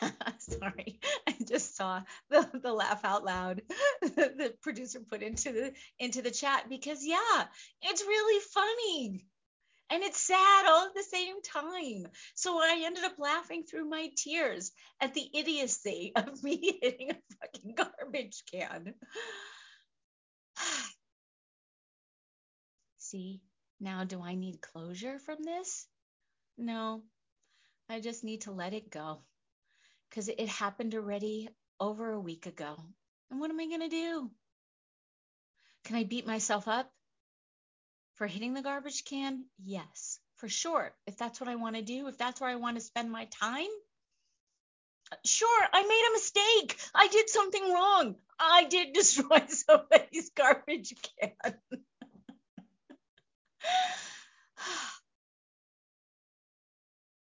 sorry 0.38 1.00
just 1.48 1.76
saw 1.76 2.02
the, 2.30 2.48
the 2.62 2.72
laugh 2.72 3.04
out 3.04 3.24
loud 3.24 3.62
the 4.02 4.54
producer 4.62 5.00
put 5.00 5.22
into 5.22 5.52
the 5.52 5.72
into 5.98 6.22
the 6.22 6.30
chat 6.30 6.68
because 6.68 7.04
yeah 7.04 7.44
it's 7.82 8.02
really 8.02 8.40
funny. 8.52 9.24
And 9.90 10.02
it's 10.02 10.22
sad 10.22 10.66
all 10.66 10.86
at 10.86 10.94
the 10.94 11.02
same 11.02 11.42
time. 11.42 12.06
So 12.34 12.56
i 12.58 12.82
ended 12.86 13.04
up 13.04 13.18
laughing 13.18 13.64
through 13.64 13.90
my 13.90 14.08
tears 14.16 14.72
at 15.00 15.12
the 15.12 15.28
idiocy 15.34 16.12
of 16.16 16.42
me 16.42 16.78
hitting 16.80 17.10
a 17.10 17.16
fucking 17.40 17.74
garbage 17.74 18.42
can. 18.50 18.94
See 22.98 23.42
now 23.80 24.04
do 24.04 24.22
i 24.22 24.34
need 24.34 24.60
closure 24.60 25.18
from 25.18 25.42
this? 25.42 25.86
No 26.56 27.02
i 27.88 28.00
just 28.00 28.24
need 28.24 28.42
to 28.42 28.52
let 28.52 28.72
it 28.72 28.90
go 28.90 29.22
because 30.12 30.28
it 30.28 30.46
happened 30.46 30.94
already 30.94 31.48
over 31.80 32.12
a 32.12 32.20
week 32.20 32.44
ago. 32.44 32.76
And 33.30 33.40
what 33.40 33.50
am 33.50 33.58
I 33.58 33.66
going 33.66 33.80
to 33.80 33.88
do? 33.88 34.30
Can 35.84 35.96
I 35.96 36.04
beat 36.04 36.26
myself 36.26 36.68
up 36.68 36.92
for 38.16 38.26
hitting 38.26 38.52
the 38.52 38.60
garbage 38.60 39.06
can? 39.06 39.46
Yes, 39.64 40.18
for 40.36 40.50
sure. 40.50 40.92
If 41.06 41.16
that's 41.16 41.40
what 41.40 41.48
I 41.48 41.54
want 41.54 41.76
to 41.76 41.82
do, 41.82 42.08
if 42.08 42.18
that's 42.18 42.42
where 42.42 42.50
I 42.50 42.56
want 42.56 42.76
to 42.76 42.82
spend 42.82 43.10
my 43.10 43.26
time, 43.40 43.70
sure, 45.24 45.66
I 45.72 45.82
made 45.82 46.08
a 46.10 46.12
mistake. 46.12 46.78
I 46.94 47.08
did 47.08 47.30
something 47.30 47.72
wrong. 47.72 48.16
I 48.38 48.64
did 48.64 48.92
destroy 48.94 49.46
somebody's 49.48 50.28
garbage 50.36 50.92
can. 51.18 51.32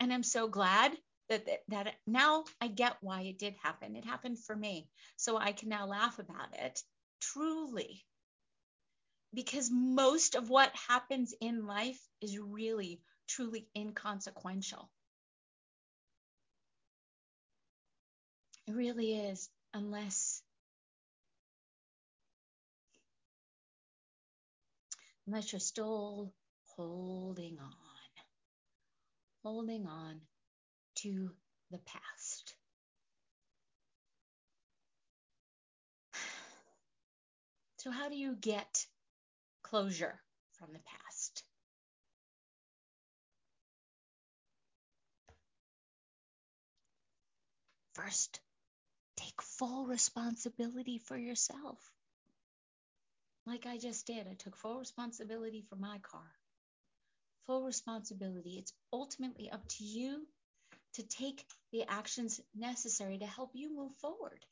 and 0.01 0.11
I'm 0.11 0.23
so 0.23 0.49
glad 0.49 0.97
that, 1.29 1.47
that 1.47 1.63
that 1.69 1.95
now 2.07 2.45
I 2.61 2.69
get 2.69 2.97
why 3.01 3.23
it 3.23 3.39
did 3.39 3.55
happen. 3.63 3.97
It 3.97 4.05
happened 4.05 4.39
for 4.39 4.57
me. 4.57 4.89
So 5.17 5.37
I 5.37 5.53
can 5.53 5.69
now 5.69 5.87
laugh 5.87 6.19
about 6.19 6.55
it 6.55 6.83
truly. 7.21 8.05
Because 9.35 9.71
most 9.71 10.35
of 10.35 10.49
what 10.49 10.75
happens 10.89 11.35
in 11.41 11.67
life 11.67 12.01
is 12.21 12.39
really 12.39 13.03
truly 13.27 13.69
inconsequential. 13.77 14.91
It 18.67 18.73
really 18.73 19.15
is, 19.15 19.49
unless 19.75 20.43
unless 25.27 25.53
you're 25.53 25.61
still 25.61 26.33
holding 26.77 27.59
on. 27.59 27.73
Holding 29.43 29.87
on 29.87 30.21
to 31.03 31.31
the 31.71 31.79
past. 31.79 32.55
So, 37.79 37.93
how 37.93 38.09
do 38.09 38.17
you 38.17 38.35
get 38.35 38.87
closure 39.63 40.21
from 40.59 40.73
the 40.73 40.81
past? 40.81 41.45
First, 47.95 48.41
take 49.17 49.41
full 49.43 49.87
responsibility 49.87 50.99
for 50.99 51.17
yourself. 51.17 51.79
Like 53.47 53.65
I 53.65 53.79
just 53.79 54.07
did, 54.07 54.27
I 54.27 54.35
took 54.35 54.57
full 54.57 54.79
responsibility 54.79 55.65
for 55.69 55.77
my 55.77 55.99
car. 55.99 56.31
Full 57.47 57.65
responsibility. 57.65 58.59
It's 58.59 58.73
ultimately 58.93 59.51
up 59.51 59.67
to 59.69 59.85
you 59.85 60.27
to 60.95 61.03
take 61.03 61.45
the 61.73 61.85
actions 61.89 62.41
necessary 62.55 63.19
to 63.19 63.27
help 63.27 63.51
you 63.55 63.75
move 63.75 63.93
forward. 64.01 64.45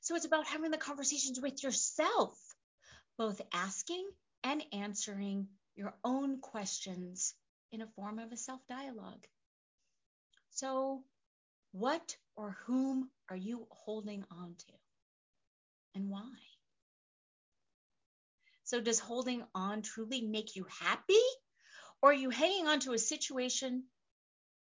So 0.00 0.14
it's 0.14 0.26
about 0.26 0.46
having 0.46 0.70
the 0.70 0.78
conversations 0.78 1.40
with 1.40 1.62
yourself, 1.62 2.38
both 3.16 3.40
asking 3.52 4.08
and 4.44 4.64
answering 4.72 5.48
your 5.74 5.94
own 6.04 6.40
questions 6.40 7.34
in 7.72 7.82
a 7.82 7.86
form 7.86 8.18
of 8.18 8.32
a 8.32 8.36
self 8.36 8.60
dialogue. 8.68 9.26
So, 10.50 11.04
what 11.72 12.16
or 12.36 12.56
whom 12.66 13.10
are 13.28 13.36
you 13.36 13.66
holding 13.70 14.24
on 14.30 14.54
to 14.58 14.72
and 15.94 16.08
why? 16.08 16.34
So, 18.64 18.80
does 18.80 18.98
holding 18.98 19.44
on 19.54 19.82
truly 19.82 20.22
make 20.22 20.56
you 20.56 20.66
happy? 20.80 21.14
Or 22.00 22.10
are 22.10 22.14
you 22.14 22.30
hanging 22.30 22.68
on 22.68 22.80
to 22.80 22.92
a 22.92 22.98
situation 22.98 23.84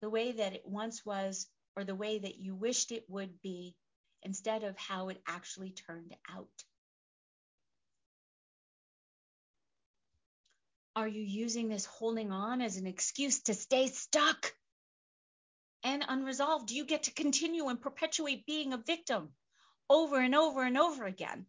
the 0.04 0.10
way 0.10 0.34
that 0.34 0.52
it 0.52 0.64
once 0.66 1.06
was 1.06 1.48
or 1.78 1.86
the 1.86 1.96
way 1.96 2.20
that 2.20 2.36
you 2.36 2.54
wished 2.54 2.92
it 2.92 3.06
would 3.08 3.42
be 3.42 3.74
instead 4.22 4.66
of 4.66 4.78
how 4.78 5.08
it 5.08 5.22
actually 5.26 5.72
turned 5.72 6.14
out? 6.30 6.50
Are 10.94 11.08
you 11.08 11.22
using 11.22 11.70
this 11.70 11.86
holding 11.86 12.34
on 12.34 12.62
as 12.62 12.76
an 12.76 12.86
excuse 12.86 13.44
to 13.44 13.54
stay 13.54 13.88
stuck 13.88 14.54
and 15.86 16.04
unresolved? 16.06 16.70
You 16.70 16.84
get 16.84 17.04
to 17.04 17.14
continue 17.14 17.70
and 17.70 17.80
perpetuate 17.80 18.46
being 18.46 18.74
a 18.74 18.78
victim 18.78 19.30
over 19.90 20.20
and 20.20 20.36
over 20.36 20.64
and 20.64 20.78
over 20.78 21.06
again? 21.06 21.46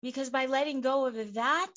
Because 0.00 0.30
by 0.30 0.46
letting 0.46 0.80
go 0.80 1.04
of 1.04 1.34
that, 1.34 1.74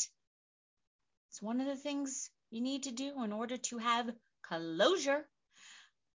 it's 1.29 1.41
one 1.41 1.59
of 1.59 1.67
the 1.67 1.75
things 1.75 2.29
you 2.49 2.61
need 2.61 2.83
to 2.83 2.91
do 2.91 3.25
in 3.25 3.33
order 3.33 3.57
to 3.57 3.77
have 3.79 4.09
closure. 4.47 5.25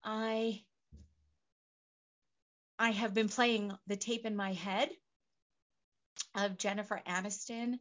I 0.05 0.63
I 2.79 2.91
have 2.91 3.13
been 3.13 3.29
playing 3.29 3.73
the 3.87 3.97
tape 3.97 4.25
in 4.25 4.37
my 4.37 4.53
head 4.53 4.91
of 6.35 6.59
Jennifer 6.59 7.01
Aniston 7.07 7.79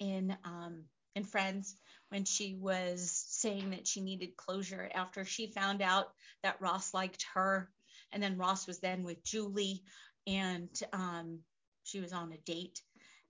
in 0.00 0.36
um, 0.44 0.84
in 1.14 1.24
Friends 1.24 1.76
when 2.08 2.24
she 2.24 2.54
was 2.54 3.10
saying 3.28 3.70
that 3.70 3.86
she 3.86 4.00
needed 4.00 4.36
closure 4.36 4.90
after 4.92 5.24
she 5.24 5.46
found 5.46 5.82
out 5.82 6.12
that 6.42 6.60
Ross 6.60 6.92
liked 6.92 7.24
her, 7.34 7.70
and 8.12 8.22
then 8.22 8.38
Ross 8.38 8.66
was 8.66 8.80
then 8.80 9.04
with 9.04 9.22
Julie, 9.22 9.82
and 10.26 10.68
um, 10.92 11.40
she 11.84 12.00
was 12.00 12.12
on 12.12 12.32
a 12.32 12.38
date, 12.38 12.80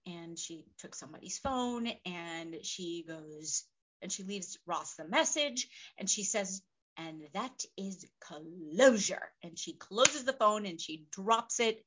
and 0.06 0.38
she 0.38 0.64
took 0.78 0.94
somebody's 0.94 1.38
phone, 1.38 1.88
and 2.06 2.56
she 2.62 3.04
goes 3.06 3.64
and 4.02 4.12
she 4.12 4.22
leaves 4.22 4.58
Ross 4.66 4.94
the 4.94 5.06
message 5.06 5.68
and 5.98 6.08
she 6.08 6.24
says, 6.24 6.62
and 6.96 7.22
that 7.32 7.64
is 7.76 8.04
closure. 8.20 9.30
And 9.42 9.58
she 9.58 9.72
closes 9.72 10.24
the 10.24 10.32
phone 10.32 10.66
and 10.66 10.80
she 10.80 11.06
drops 11.10 11.60
it 11.60 11.84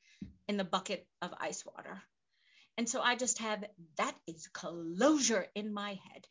in 0.47 0.58
the 0.58 0.63
bucket 0.63 1.06
of 1.21 1.34
ice 1.39 1.63
water. 1.65 2.02
And 2.78 2.89
so 2.89 3.02
I 3.02 3.15
just 3.15 3.38
have 3.39 3.63
that 3.97 4.15
is 4.26 4.47
closure 4.47 5.45
in 5.54 5.73
my 5.73 5.99
head 6.12 6.28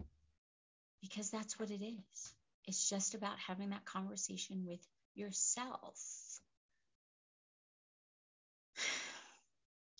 because 1.00 1.30
that's 1.30 1.58
what 1.58 1.70
it 1.70 1.82
is. 1.82 2.34
It's 2.66 2.88
just 2.88 3.14
about 3.14 3.38
having 3.38 3.70
that 3.70 3.84
conversation 3.84 4.64
with 4.66 4.80
yourself. 5.14 6.40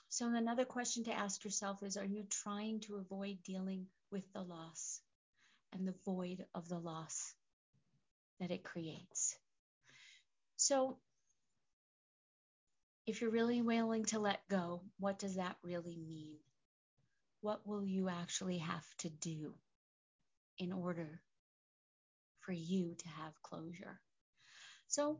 So, 0.09 0.27
another 0.27 0.67
question 0.67 1.05
to 1.05 1.13
ask 1.13 1.43
yourself 1.43 1.83
is 1.83 1.97
Are 1.97 2.05
you 2.05 2.25
trying 2.29 2.81
to 2.81 2.97
avoid 2.97 3.43
dealing 3.45 3.87
with 4.11 4.31
the 4.35 4.43
loss? 4.43 5.01
And 5.73 5.87
the 5.87 5.95
void 6.05 6.45
of 6.55 6.69
the 6.69 6.79
loss 6.79 7.35
that 8.41 8.51
it 8.51 8.65
creates. 8.65 9.37
So, 10.57 10.99
if 13.07 13.21
you're 13.21 13.31
really 13.31 13.63
willing 13.63 14.05
to 14.07 14.19
let 14.19 14.47
go, 14.49 14.83
what 14.99 15.19
does 15.19 15.37
that 15.37 15.57
really 15.63 15.99
mean? 16.09 16.37
What 17.41 17.67
will 17.67 17.85
you 17.85 18.09
actually 18.09 18.59
have 18.59 18.87
to 18.99 19.11
do 19.11 19.55
in 20.59 20.73
order 20.73 21.21
for 22.41 22.53
you 22.53 22.95
to 22.97 23.09
have 23.09 23.43
closure? 23.43 24.01
So, 24.89 25.19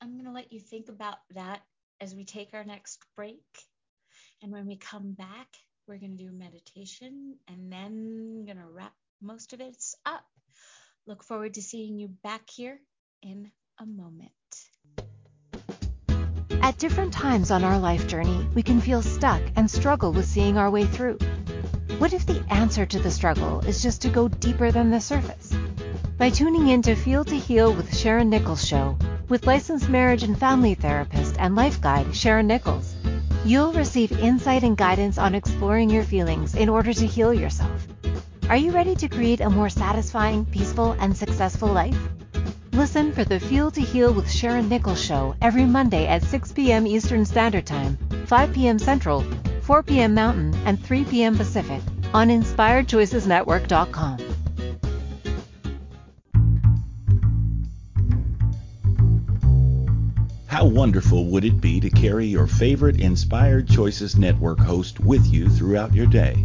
I'm 0.00 0.12
going 0.12 0.26
to 0.26 0.32
let 0.32 0.52
you 0.52 0.60
think 0.60 0.88
about 0.88 1.18
that 1.34 1.62
as 2.00 2.14
we 2.14 2.24
take 2.24 2.52
our 2.52 2.64
next 2.64 2.98
break. 3.16 3.44
And 4.42 4.52
when 4.52 4.66
we 4.66 4.76
come 4.76 5.12
back, 5.12 5.48
we're 5.86 5.98
going 5.98 6.16
to 6.16 6.24
do 6.24 6.30
meditation 6.32 7.36
and 7.48 7.72
then 7.72 8.44
going 8.44 8.58
to 8.58 8.66
wrap 8.70 8.92
most 9.20 9.52
of 9.52 9.60
it's 9.60 9.94
up. 10.04 10.24
Look 11.06 11.22
forward 11.22 11.54
to 11.54 11.62
seeing 11.62 11.98
you 11.98 12.08
back 12.08 12.48
here 12.48 12.78
in 13.22 13.50
a 13.78 13.86
moment. 13.86 14.32
At 16.62 16.78
different 16.78 17.12
times 17.12 17.50
on 17.50 17.62
our 17.62 17.78
life 17.78 18.06
journey, 18.06 18.46
we 18.54 18.62
can 18.62 18.80
feel 18.80 19.02
stuck 19.02 19.42
and 19.56 19.70
struggle 19.70 20.12
with 20.12 20.26
seeing 20.26 20.56
our 20.56 20.70
way 20.70 20.86
through. 20.86 21.18
What 21.98 22.12
if 22.12 22.26
the 22.26 22.44
answer 22.48 22.86
to 22.86 22.98
the 22.98 23.10
struggle 23.10 23.60
is 23.60 23.82
just 23.82 24.02
to 24.02 24.08
go 24.08 24.28
deeper 24.28 24.70
than 24.70 24.90
the 24.90 25.00
surface? 25.00 25.54
By 26.16 26.30
tuning 26.30 26.68
in 26.68 26.82
to 26.82 26.94
Feel 26.94 27.24
to 27.24 27.36
Heal 27.36 27.74
with 27.74 27.96
Sharon 27.96 28.30
Nichols 28.30 28.66
Show, 28.66 28.96
with 29.28 29.46
licensed 29.46 29.88
marriage 29.88 30.22
and 30.22 30.38
family 30.38 30.74
therapist 30.74 31.36
and 31.38 31.54
life 31.54 31.80
guide 31.80 32.14
Sharon 32.14 32.46
Nichols, 32.46 32.94
you'll 33.44 33.72
receive 33.72 34.12
insight 34.12 34.62
and 34.62 34.76
guidance 34.76 35.18
on 35.18 35.34
exploring 35.34 35.90
your 35.90 36.04
feelings 36.04 36.54
in 36.54 36.68
order 36.68 36.92
to 36.92 37.06
heal 37.06 37.34
yourself. 37.34 37.86
Are 38.50 38.58
you 38.58 38.72
ready 38.72 38.94
to 38.96 39.08
create 39.08 39.40
a 39.40 39.48
more 39.48 39.70
satisfying, 39.70 40.44
peaceful, 40.44 40.94
and 41.00 41.16
successful 41.16 41.72
life? 41.72 41.96
Listen 42.72 43.10
for 43.10 43.24
the 43.24 43.40
Feel 43.40 43.70
to 43.70 43.80
Heal 43.80 44.12
with 44.12 44.30
Sharon 44.30 44.68
Nichols 44.68 45.02
show 45.02 45.34
every 45.40 45.64
Monday 45.64 46.06
at 46.06 46.22
6 46.22 46.52
p.m. 46.52 46.86
Eastern 46.86 47.24
Standard 47.24 47.64
Time, 47.64 47.96
5 48.26 48.52
p.m. 48.52 48.78
Central, 48.78 49.24
4 49.62 49.82
p.m. 49.82 50.12
Mountain, 50.12 50.54
and 50.66 50.78
3 50.84 51.06
p.m. 51.06 51.38
Pacific 51.38 51.80
on 52.12 52.28
InspiredChoicesNetwork.com. 52.28 54.18
How 60.46 60.66
wonderful 60.66 61.28
would 61.28 61.46
it 61.46 61.62
be 61.62 61.80
to 61.80 61.88
carry 61.88 62.26
your 62.26 62.46
favorite 62.46 63.00
Inspired 63.00 63.66
Choices 63.70 64.16
Network 64.16 64.60
host 64.60 65.00
with 65.00 65.24
you 65.26 65.48
throughout 65.48 65.94
your 65.94 66.06
day? 66.06 66.44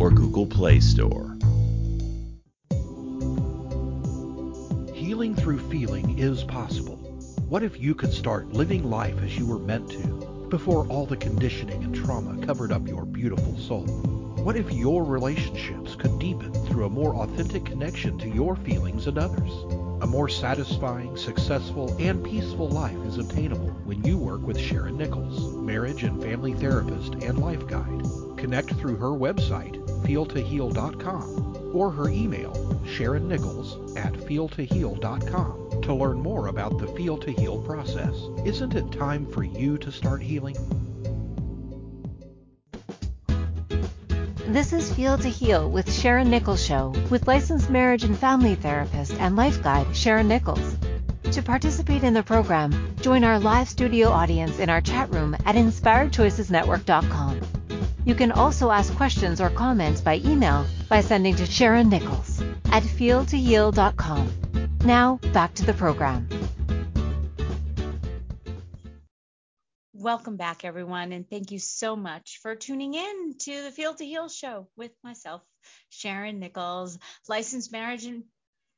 or 0.00 0.10
Google 0.10 0.46
Play 0.46 0.80
Store. 0.80 1.36
Healing 4.94 5.34
through 5.34 5.58
feeling 5.70 6.18
is 6.18 6.42
possible. 6.42 6.96
What 7.48 7.62
if 7.62 7.78
you 7.78 7.94
could 7.94 8.12
start 8.12 8.52
living 8.52 8.88
life 8.88 9.20
as 9.22 9.36
you 9.36 9.46
were 9.46 9.58
meant 9.58 9.90
to 9.90 10.46
before 10.48 10.86
all 10.88 11.04
the 11.04 11.16
conditioning 11.16 11.84
and 11.84 11.94
trauma 11.94 12.44
covered 12.46 12.72
up 12.72 12.88
your 12.88 13.04
beautiful 13.04 13.56
soul? 13.58 13.86
What 14.42 14.56
if 14.56 14.72
your 14.72 15.04
relationships 15.04 15.94
could 15.94 16.18
deepen 16.18 16.52
through 16.66 16.86
a 16.86 16.90
more 16.90 17.14
authentic 17.16 17.66
connection 17.66 18.18
to 18.20 18.28
your 18.28 18.56
feelings 18.56 19.06
and 19.06 19.18
others? 19.18 19.50
A 20.02 20.06
more 20.06 20.30
satisfying, 20.30 21.14
successful, 21.16 21.94
and 22.00 22.24
peaceful 22.24 22.68
life 22.70 22.96
is 23.04 23.18
obtainable 23.18 23.68
when 23.84 24.02
you 24.02 24.16
work 24.16 24.40
with 24.40 24.58
Sharon 24.58 24.96
Nichols, 24.96 25.56
marriage 25.56 26.04
and 26.04 26.22
family 26.22 26.54
therapist 26.54 27.14
and 27.16 27.38
life 27.38 27.66
guide. 27.66 28.02
Connect 28.38 28.72
through 28.76 28.96
her 28.96 29.10
website, 29.10 29.79
feeltoheal.com, 30.02 31.72
or 31.74 31.90
her 31.90 32.08
email, 32.08 32.52
sharonnichols 32.84 33.96
at 33.96 34.12
feeltoheal.com, 34.12 35.82
to 35.82 35.94
learn 35.94 36.20
more 36.20 36.48
about 36.48 36.78
the 36.78 36.88
Feel 36.88 37.16
to 37.18 37.30
Heal 37.30 37.62
process. 37.62 38.14
Isn't 38.44 38.74
it 38.74 38.90
time 38.92 39.26
for 39.26 39.44
you 39.44 39.78
to 39.78 39.92
start 39.92 40.22
healing? 40.22 40.56
This 44.46 44.72
is 44.72 44.92
Feel 44.92 45.16
to 45.18 45.28
Heal 45.28 45.70
with 45.70 45.92
Sharon 45.92 46.28
Nichols 46.28 46.64
Show 46.64 46.92
with 47.08 47.28
licensed 47.28 47.70
marriage 47.70 48.02
and 48.02 48.18
family 48.18 48.56
therapist 48.56 49.12
and 49.12 49.36
life 49.36 49.62
guide 49.62 49.94
Sharon 49.94 50.26
Nichols. 50.26 50.76
To 51.30 51.40
participate 51.40 52.02
in 52.02 52.14
the 52.14 52.24
program, 52.24 52.96
join 53.00 53.22
our 53.22 53.38
live 53.38 53.68
studio 53.68 54.08
audience 54.08 54.58
in 54.58 54.68
our 54.68 54.80
chat 54.80 55.14
room 55.14 55.36
at 55.46 55.54
inspiredchoicesnetwork.com. 55.54 57.59
You 58.04 58.14
can 58.14 58.32
also 58.32 58.70
ask 58.70 58.94
questions 58.94 59.40
or 59.40 59.50
comments 59.50 60.00
by 60.00 60.16
email 60.24 60.66
by 60.88 61.02
sending 61.02 61.36
to 61.36 61.44
Sharon 61.44 61.90
Nichols 61.90 62.40
at 62.72 62.82
feeltoheal.com. 62.82 64.32
Now, 64.84 65.20
back 65.32 65.54
to 65.54 65.66
the 65.66 65.74
program. 65.74 66.26
Welcome 69.92 70.38
back, 70.38 70.64
everyone, 70.64 71.12
and 71.12 71.28
thank 71.28 71.50
you 71.50 71.58
so 71.58 71.94
much 71.94 72.38
for 72.40 72.54
tuning 72.54 72.94
in 72.94 73.34
to 73.40 73.64
the 73.64 73.70
Feel 73.70 73.92
to 73.92 74.04
Heal 74.04 74.30
show 74.30 74.68
with 74.74 74.92
myself, 75.04 75.42
Sharon 75.90 76.38
Nichols, 76.38 76.98
licensed 77.28 77.70
marriage 77.70 78.06
and 78.06 78.24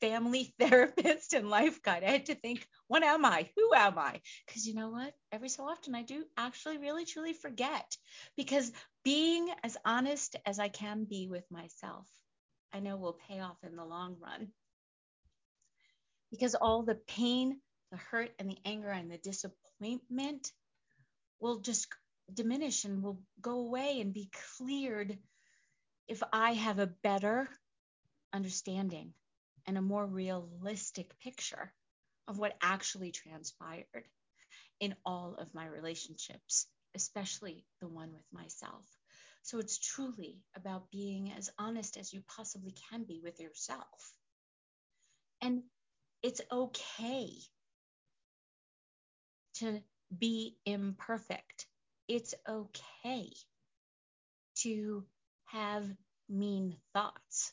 family 0.00 0.52
therapist 0.58 1.32
and 1.32 1.48
life 1.48 1.80
guide. 1.80 2.02
I 2.02 2.10
had 2.10 2.26
to 2.26 2.34
think, 2.34 2.66
what 2.88 3.04
am 3.04 3.24
I? 3.24 3.48
Who 3.56 3.72
am 3.72 4.00
I? 4.00 4.20
Because 4.46 4.66
you 4.66 4.74
know 4.74 4.90
what? 4.90 5.14
Every 5.30 5.48
so 5.48 5.62
often 5.62 5.94
I 5.94 6.02
do 6.02 6.24
actually 6.36 6.78
really 6.78 7.04
truly 7.04 7.34
forget 7.34 7.96
because 8.36 8.72
being 9.04 9.48
as 9.62 9.76
honest 9.84 10.36
as 10.46 10.58
I 10.58 10.68
can 10.68 11.04
be 11.04 11.26
with 11.28 11.44
myself, 11.50 12.06
I 12.72 12.80
know 12.80 12.96
will 12.96 13.18
pay 13.28 13.40
off 13.40 13.56
in 13.62 13.76
the 13.76 13.84
long 13.84 14.16
run. 14.20 14.48
Because 16.30 16.54
all 16.54 16.82
the 16.82 16.94
pain, 16.94 17.60
the 17.90 17.98
hurt, 17.98 18.30
and 18.38 18.48
the 18.48 18.58
anger 18.64 18.88
and 18.88 19.10
the 19.10 19.18
disappointment 19.18 20.50
will 21.40 21.60
just 21.60 21.88
diminish 22.32 22.84
and 22.84 23.02
will 23.02 23.20
go 23.40 23.58
away 23.58 24.00
and 24.00 24.14
be 24.14 24.30
cleared 24.56 25.18
if 26.08 26.22
I 26.32 26.52
have 26.54 26.78
a 26.78 26.86
better 26.86 27.48
understanding 28.32 29.12
and 29.66 29.76
a 29.76 29.82
more 29.82 30.06
realistic 30.06 31.18
picture 31.20 31.72
of 32.28 32.38
what 32.38 32.56
actually 32.62 33.12
transpired 33.12 34.04
in 34.80 34.94
all 35.04 35.34
of 35.38 35.54
my 35.54 35.66
relationships, 35.66 36.66
especially 36.94 37.64
the 37.80 37.88
one 37.88 38.12
with 38.12 38.26
myself. 38.32 38.84
So 39.42 39.58
it's 39.58 39.78
truly 39.78 40.40
about 40.54 40.90
being 40.90 41.32
as 41.32 41.50
honest 41.58 41.96
as 41.96 42.12
you 42.12 42.22
possibly 42.36 42.74
can 42.90 43.04
be 43.04 43.20
with 43.22 43.40
yourself. 43.40 44.14
And 45.40 45.62
it's 46.22 46.40
okay 46.50 47.28
to 49.54 49.80
be 50.16 50.56
imperfect. 50.64 51.66
It's 52.06 52.34
okay 52.48 53.32
to 54.60 55.04
have 55.46 55.88
mean 56.28 56.76
thoughts. 56.92 57.52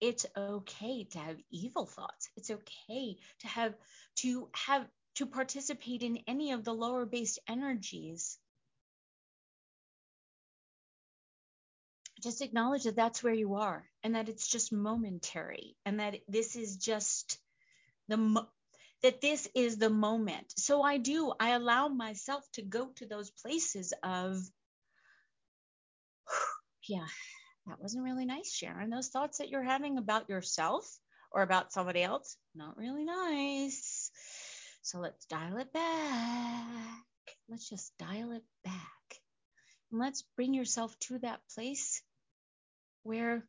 It's 0.00 0.26
okay 0.36 1.04
to 1.04 1.18
have 1.18 1.36
evil 1.50 1.86
thoughts. 1.86 2.28
It's 2.36 2.50
okay 2.50 3.16
to 3.40 3.48
have 3.48 3.74
to 4.16 4.48
have 4.54 4.86
to 5.16 5.26
participate 5.26 6.02
in 6.02 6.18
any 6.26 6.52
of 6.52 6.64
the 6.64 6.72
lower 6.72 7.06
based 7.06 7.38
energies. 7.48 8.38
Just 12.22 12.42
acknowledge 12.42 12.84
that 12.84 12.96
that's 12.96 13.22
where 13.22 13.34
you 13.34 13.54
are 13.54 13.84
and 14.02 14.14
that 14.14 14.28
it's 14.28 14.48
just 14.48 14.72
momentary 14.72 15.76
and 15.84 16.00
that 16.00 16.16
this 16.28 16.56
is 16.56 16.76
just 16.76 17.38
the 18.08 18.46
that 19.02 19.20
this 19.20 19.48
is 19.54 19.78
the 19.78 19.90
moment. 19.90 20.52
So 20.56 20.82
I 20.82 20.98
do, 20.98 21.32
I 21.38 21.50
allow 21.50 21.88
myself 21.88 22.44
to 22.54 22.62
go 22.62 22.88
to 22.96 23.06
those 23.06 23.30
places 23.30 23.92
of, 24.02 24.42
yeah, 26.88 27.06
that 27.66 27.80
wasn't 27.80 28.04
really 28.04 28.24
nice, 28.24 28.52
Sharon. 28.52 28.90
Those 28.90 29.08
thoughts 29.08 29.38
that 29.38 29.50
you're 29.50 29.62
having 29.62 29.98
about 29.98 30.28
yourself 30.28 30.84
or 31.30 31.42
about 31.42 31.72
somebody 31.72 32.02
else, 32.02 32.36
not 32.54 32.76
really 32.76 33.04
nice. 33.04 34.10
So 34.82 34.98
let's 34.98 35.26
dial 35.26 35.58
it 35.58 35.72
back. 35.72 37.04
Let's 37.48 37.68
just 37.68 37.92
dial 37.98 38.32
it 38.32 38.44
back. 38.64 38.74
And 39.92 40.00
let's 40.00 40.24
bring 40.34 40.54
yourself 40.54 40.98
to 41.00 41.18
that 41.20 41.40
place 41.54 42.02
where 43.08 43.42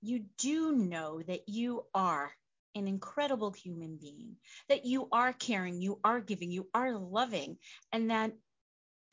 you 0.00 0.24
do 0.36 0.72
know 0.72 1.22
that 1.22 1.48
you 1.48 1.84
are 1.94 2.32
an 2.74 2.88
incredible 2.88 3.52
human 3.52 3.96
being, 3.96 4.34
that 4.68 4.84
you 4.84 5.06
are 5.12 5.32
caring, 5.32 5.80
you 5.80 6.00
are 6.02 6.20
giving, 6.20 6.50
you 6.50 6.66
are 6.74 6.98
loving, 6.98 7.58
and 7.92 8.10
that 8.10 8.32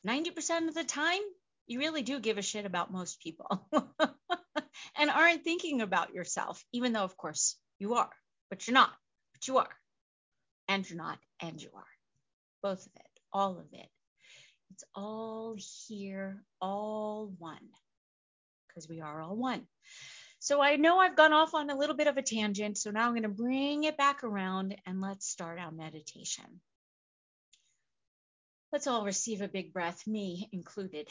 90% 0.04 0.66
of 0.66 0.74
the 0.74 0.82
time, 0.82 1.20
you 1.68 1.78
really 1.78 2.02
do 2.02 2.18
give 2.18 2.36
a 2.36 2.42
shit 2.42 2.66
about 2.66 2.92
most 2.92 3.20
people 3.20 3.64
and 4.96 5.08
aren't 5.08 5.44
thinking 5.44 5.82
about 5.82 6.12
yourself, 6.12 6.64
even 6.72 6.92
though, 6.92 7.04
of 7.04 7.16
course, 7.16 7.54
you 7.78 7.94
are, 7.94 8.10
but 8.48 8.66
you're 8.66 8.74
not, 8.74 8.92
but 9.32 9.46
you 9.46 9.58
are, 9.58 9.70
and 10.66 10.88
you're 10.90 10.98
not, 10.98 11.20
and 11.40 11.62
you 11.62 11.70
are. 11.76 11.92
Both 12.60 12.86
of 12.86 12.92
it, 12.96 13.20
all 13.32 13.60
of 13.60 13.66
it. 13.72 13.88
It's 14.72 14.82
all 14.96 15.56
here, 15.86 16.42
all 16.60 17.32
one. 17.38 17.68
Because 18.70 18.88
we 18.88 19.00
are 19.00 19.20
all 19.20 19.36
one. 19.36 19.66
So 20.38 20.62
I 20.62 20.76
know 20.76 20.98
I've 20.98 21.16
gone 21.16 21.34
off 21.34 21.52
on 21.54 21.68
a 21.68 21.76
little 21.76 21.96
bit 21.96 22.06
of 22.06 22.16
a 22.16 22.22
tangent. 22.22 22.78
So 22.78 22.90
now 22.90 23.06
I'm 23.06 23.12
going 23.12 23.24
to 23.24 23.28
bring 23.28 23.84
it 23.84 23.98
back 23.98 24.24
around 24.24 24.74
and 24.86 25.00
let's 25.00 25.28
start 25.28 25.58
our 25.58 25.70
meditation. 25.70 26.60
Let's 28.72 28.86
all 28.86 29.04
receive 29.04 29.42
a 29.42 29.48
big 29.48 29.72
breath, 29.72 30.06
me 30.06 30.48
included. 30.52 31.08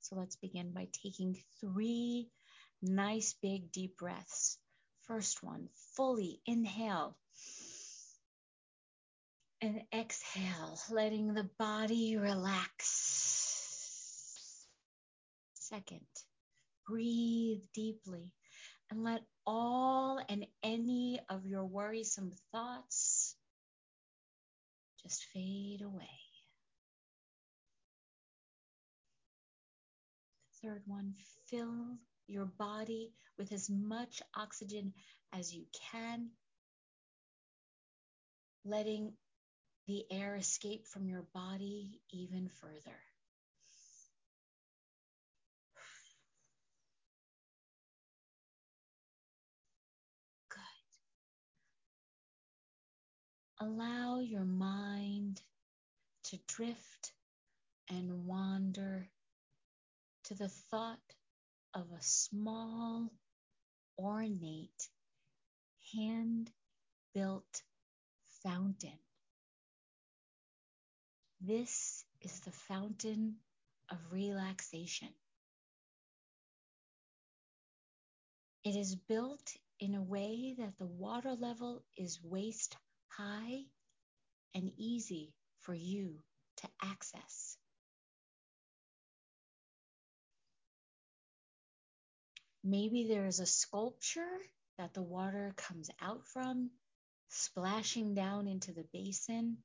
So 0.00 0.16
let's 0.16 0.34
begin 0.34 0.72
by 0.72 0.88
taking 1.04 1.36
three 1.60 2.30
nice 2.82 3.36
big 3.40 3.70
deep 3.70 3.96
breaths. 3.96 4.58
First 5.02 5.40
one, 5.42 5.68
fully 5.94 6.40
inhale 6.46 7.16
and 9.62 9.82
exhale, 9.94 10.78
letting 10.90 11.34
the 11.34 11.48
body 11.58 12.16
relax. 12.16 12.86
Second, 15.54 16.06
breathe 16.86 17.60
deeply 17.74 18.32
and 18.90 19.04
let 19.04 19.20
all 19.46 20.20
and 20.28 20.46
any 20.62 21.20
of 21.28 21.46
your 21.46 21.64
worrisome 21.64 22.32
thoughts 22.52 23.36
just 25.02 25.24
fade 25.32 25.82
away. 25.82 26.08
Third 30.62 30.82
one, 30.86 31.14
fill 31.48 31.96
your 32.26 32.44
body 32.44 33.12
with 33.38 33.52
as 33.52 33.70
much 33.70 34.22
oxygen 34.36 34.92
as 35.32 35.54
you 35.54 35.64
can, 35.90 36.30
letting 38.64 39.12
the 39.90 40.06
air 40.12 40.36
escape 40.36 40.86
from 40.86 41.08
your 41.08 41.24
body 41.34 42.00
even 42.12 42.48
further. 42.60 43.00
Good. 50.48 50.60
Allow 53.66 54.20
your 54.20 54.44
mind 54.44 55.42
to 56.26 56.38
drift 56.46 57.10
and 57.88 58.26
wander 58.26 59.08
to 60.22 60.34
the 60.36 60.50
thought 60.70 61.00
of 61.74 61.86
a 61.90 62.00
small, 62.02 63.10
ornate, 63.98 64.88
hand 65.92 66.52
built 67.12 67.62
fountain 68.44 69.00
this 71.40 72.04
is 72.20 72.40
the 72.40 72.52
fountain 72.52 73.36
of 73.90 73.98
relaxation. 74.10 75.08
It 78.64 78.76
is 78.76 78.94
built 78.94 79.56
in 79.80 79.94
a 79.94 80.02
way 80.02 80.54
that 80.58 80.76
the 80.78 80.86
water 80.86 81.34
level 81.34 81.82
is 81.96 82.20
waist 82.22 82.76
high 83.08 83.62
and 84.54 84.70
easy 84.76 85.32
for 85.60 85.72
you 85.74 86.16
to 86.58 86.68
access. 86.82 87.56
Maybe 92.62 93.08
there 93.08 93.24
is 93.26 93.40
a 93.40 93.46
sculpture 93.46 94.38
that 94.76 94.92
the 94.92 95.02
water 95.02 95.54
comes 95.56 95.90
out 96.02 96.26
from, 96.26 96.70
splashing 97.28 98.14
down 98.14 98.46
into 98.46 98.72
the 98.72 98.84
basin 98.92 99.56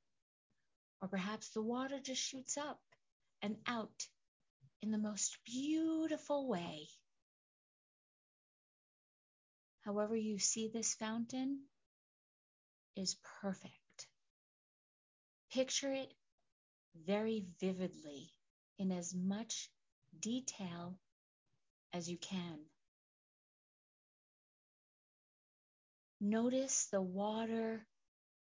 or 1.00 1.08
perhaps 1.08 1.50
the 1.50 1.62
water 1.62 1.98
just 2.02 2.22
shoots 2.22 2.56
up 2.56 2.80
and 3.42 3.56
out 3.66 4.06
in 4.82 4.90
the 4.90 4.98
most 4.98 5.38
beautiful 5.44 6.48
way. 6.48 6.88
However, 9.80 10.16
you 10.16 10.38
see 10.38 10.68
this 10.68 10.94
fountain 10.94 11.60
is 12.96 13.16
perfect. 13.40 14.08
Picture 15.52 15.92
it 15.92 16.12
very 17.06 17.44
vividly 17.60 18.32
in 18.78 18.90
as 18.90 19.14
much 19.14 19.70
detail 20.20 20.98
as 21.92 22.08
you 22.08 22.16
can. 22.16 22.58
Notice 26.20 26.86
the 26.86 27.02
water 27.02 27.86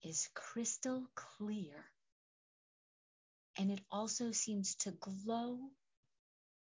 is 0.02 0.28
crystal 0.34 1.06
clear 1.14 1.91
and 3.58 3.70
it 3.70 3.80
also 3.90 4.32
seems 4.32 4.74
to 4.76 4.92
glow 4.92 5.58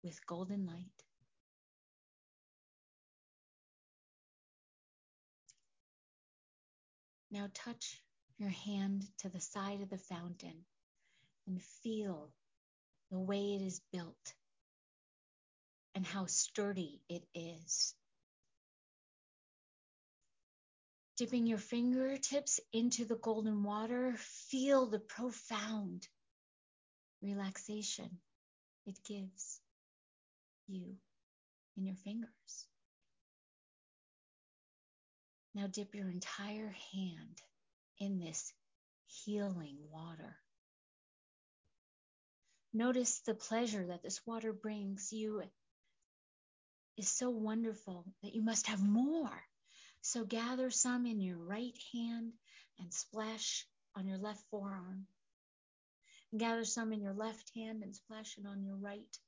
with 0.03 0.27
golden 0.27 0.67
light. 0.67 0.85
Now 7.31 7.49
touch 7.53 8.01
your 8.39 8.51
hand 8.51 9.05
to 9.19 9.29
the 9.29 9.41
side 9.41 9.83
of 9.83 9.91
the 9.91 9.99
fountain 9.99 10.65
and 11.47 11.63
feel 11.83 12.31
the 13.11 13.19
way 13.19 13.55
it 13.55 13.63
is 13.63 13.81
built 13.93 14.35
and 15.95 16.07
how 16.07 16.27
sturdy 16.27 17.03
it 17.09 17.25
is. 17.35 17.95
Dipping 21.17 21.47
your 21.47 21.59
fingertips 21.59 22.61
into 22.73 23.05
the 23.05 23.17
golden 23.17 23.65
water, 23.65 24.15
feel 24.17 24.87
the 24.87 25.01
profound 25.01 26.07
relaxation 27.23 28.11
it 28.87 28.99
gives 29.05 29.61
you 30.67 30.97
in 31.77 31.85
your 31.85 31.97
fingers. 31.97 32.67
Now 35.55 35.67
dip 35.67 35.95
your 35.95 36.09
entire 36.09 36.75
hand 36.93 37.43
in 37.99 38.19
this 38.19 38.53
healing 39.07 39.77
water. 39.91 40.37
Notice 42.73 43.21
the 43.21 43.35
pleasure 43.35 43.87
that 43.87 44.03
this 44.03 44.21
water 44.27 44.53
brings 44.53 45.13
you 45.13 45.43
is 46.97 47.09
so 47.09 47.31
wonderful 47.31 48.05
that 48.23 48.35
you 48.35 48.43
must 48.43 48.67
have 48.67 48.83
more. 48.83 49.43
So 50.03 50.25
gather 50.25 50.71
some 50.71 51.07
in 51.07 51.21
your 51.21 51.39
right 51.39 51.77
hand 51.93 52.33
and 52.79 52.93
splash 52.93 53.67
on 53.97 54.07
your 54.07 54.19
left 54.19 54.43
forearm. 54.51 55.07
Gather 56.37 56.65
some 56.65 56.93
in 56.93 57.01
your 57.01 57.15
left 57.15 57.51
hand 57.55 57.83
and 57.83 57.95
splash 57.95 58.37
it 58.37 58.47
on 58.47 58.63
your 58.63 58.77
right. 58.77 59.19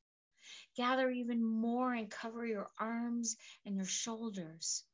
Gather 0.76 1.10
even 1.10 1.42
more 1.44 1.92
and 1.94 2.10
cover 2.10 2.44
your 2.44 2.70
arms 2.78 3.36
and 3.64 3.76
your 3.76 3.86
shoulders 3.86 4.84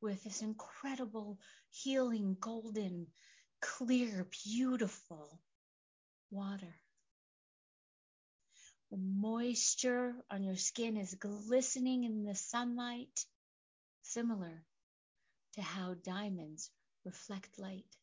with 0.00 0.22
this 0.24 0.42
incredible, 0.42 1.38
healing, 1.70 2.36
golden, 2.38 3.06
clear, 3.60 4.26
beautiful 4.44 5.40
water. 6.30 6.74
The 8.90 8.98
moisture 8.98 10.14
on 10.30 10.42
your 10.42 10.56
skin 10.56 10.96
is 10.96 11.14
glistening 11.14 12.04
in 12.04 12.24
the 12.24 12.34
sunlight, 12.34 13.24
similar 14.02 14.64
to 15.54 15.62
how 15.62 15.94
diamonds 15.94 16.70
reflect 17.04 17.58
light. 17.58 17.96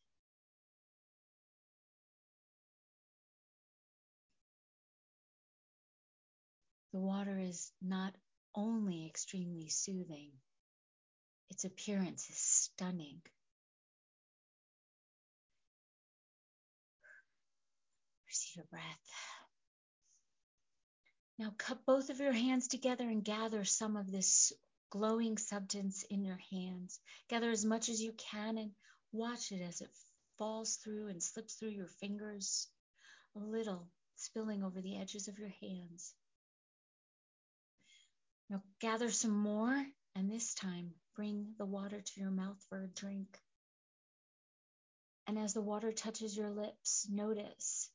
The 6.92 7.00
water 7.00 7.38
is 7.38 7.72
not 7.80 8.14
only 8.54 9.06
extremely 9.06 9.68
soothing, 9.68 10.30
its 11.48 11.64
appearance 11.64 12.28
is 12.28 12.36
stunning. 12.36 13.22
Receive 18.28 18.62
a 18.62 18.66
breath. 18.66 19.10
Now 21.38 21.54
cup 21.56 21.84
both 21.86 22.10
of 22.10 22.20
your 22.20 22.32
hands 22.32 22.68
together 22.68 23.08
and 23.08 23.24
gather 23.24 23.64
some 23.64 23.96
of 23.96 24.10
this 24.10 24.52
glowing 24.90 25.38
substance 25.38 26.02
in 26.04 26.24
your 26.24 26.40
hands. 26.50 27.00
Gather 27.28 27.50
as 27.50 27.64
much 27.64 27.88
as 27.88 28.02
you 28.02 28.12
can 28.12 28.58
and 28.58 28.70
watch 29.12 29.50
it 29.50 29.62
as 29.62 29.80
it 29.80 29.90
falls 30.36 30.76
through 30.76 31.08
and 31.08 31.22
slips 31.22 31.54
through 31.54 31.70
your 31.70 31.88
fingers, 31.88 32.68
a 33.34 33.38
little 33.38 33.88
spilling 34.16 34.62
over 34.62 34.82
the 34.82 34.98
edges 34.98 35.28
of 35.28 35.38
your 35.38 35.52
hands. 35.60 36.14
Now 38.52 38.62
gather 38.80 39.10
some 39.10 39.30
more, 39.30 39.86
and 40.14 40.30
this 40.30 40.52
time 40.52 40.92
bring 41.16 41.54
the 41.56 41.64
water 41.64 42.02
to 42.02 42.20
your 42.20 42.30
mouth 42.30 42.62
for 42.68 42.84
a 42.84 42.86
drink. 42.86 43.40
And 45.26 45.38
as 45.38 45.54
the 45.54 45.62
water 45.62 45.90
touches 45.90 46.36
your 46.36 46.50
lips, 46.50 47.08
notice 47.10 47.88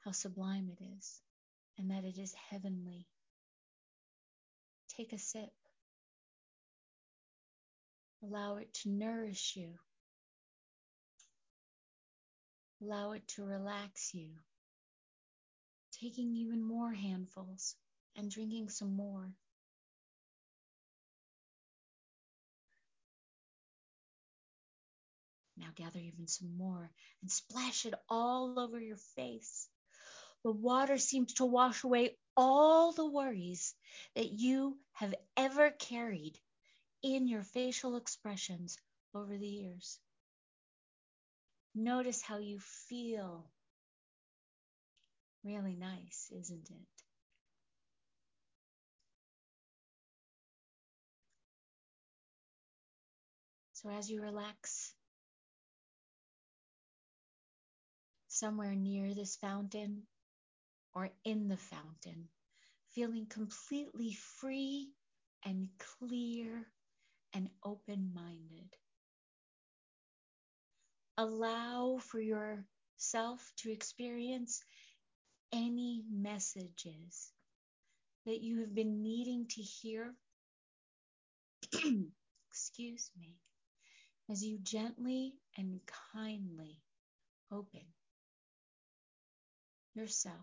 how 0.00 0.12
sublime 0.12 0.70
it 0.70 0.82
is 0.96 1.20
and 1.76 1.90
that 1.90 2.04
it 2.04 2.16
is 2.16 2.32
heavenly. 2.48 3.06
Take 4.96 5.12
a 5.12 5.18
sip. 5.18 5.52
Allow 8.22 8.56
it 8.56 8.72
to 8.82 8.88
nourish 8.88 9.54
you 9.54 9.74
Allow 12.80 13.12
it 13.12 13.26
to 13.28 13.44
relax 13.44 14.14
you, 14.14 14.30
taking 16.00 16.32
even 16.36 16.62
more 16.62 16.92
handfuls 16.92 17.74
and 18.18 18.30
drinking 18.30 18.68
some 18.68 18.92
more. 18.94 19.32
Now 25.58 25.68
gather 25.76 25.98
even 26.00 26.26
some 26.26 26.56
more 26.56 26.90
and 27.20 27.30
splash 27.30 27.86
it 27.86 27.94
all 28.08 28.58
over 28.58 28.80
your 28.80 28.96
face. 28.96 29.68
The 30.44 30.52
water 30.52 30.98
seems 30.98 31.34
to 31.34 31.46
wash 31.46 31.84
away 31.84 32.18
all 32.36 32.92
the 32.92 33.06
worries 33.10 33.74
that 34.14 34.30
you 34.32 34.78
have 34.92 35.14
ever 35.36 35.70
carried 35.70 36.40
in 37.02 37.28
your 37.28 37.44
facial 37.44 37.96
expressions 37.96 38.78
over 39.14 39.38
the 39.38 39.48
years. 39.48 40.00
Notice 41.74 42.20
how 42.20 42.38
you 42.38 42.60
feel. 42.60 43.50
Really 45.42 45.74
nice, 45.74 46.30
isn't 46.30 46.70
it? 46.70 46.97
So 53.88 53.94
as 53.94 54.10
you 54.10 54.20
relax 54.20 54.92
somewhere 58.26 58.74
near 58.74 59.14
this 59.14 59.36
fountain 59.36 60.02
or 60.94 61.08
in 61.24 61.48
the 61.48 61.56
fountain, 61.56 62.28
feeling 62.90 63.24
completely 63.30 64.12
free 64.12 64.90
and 65.46 65.70
clear 65.78 66.66
and 67.32 67.48
open 67.64 68.12
minded. 68.14 68.76
Allow 71.16 71.96
for 71.96 72.20
yourself 72.20 73.50
to 73.56 73.72
experience 73.72 74.62
any 75.50 76.04
messages 76.12 77.32
that 78.26 78.42
you 78.42 78.60
have 78.60 78.74
been 78.74 79.02
needing 79.02 79.46
to 79.46 79.62
hear. 79.62 80.14
Excuse 82.50 83.10
me. 83.18 83.38
As 84.30 84.44
you 84.44 84.58
gently 84.58 85.34
and 85.56 85.80
kindly 86.12 86.76
open 87.50 87.84
yourself 89.94 90.34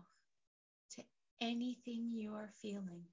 to 0.96 1.02
anything 1.40 2.10
you 2.12 2.34
are 2.34 2.50
feeling. 2.62 3.04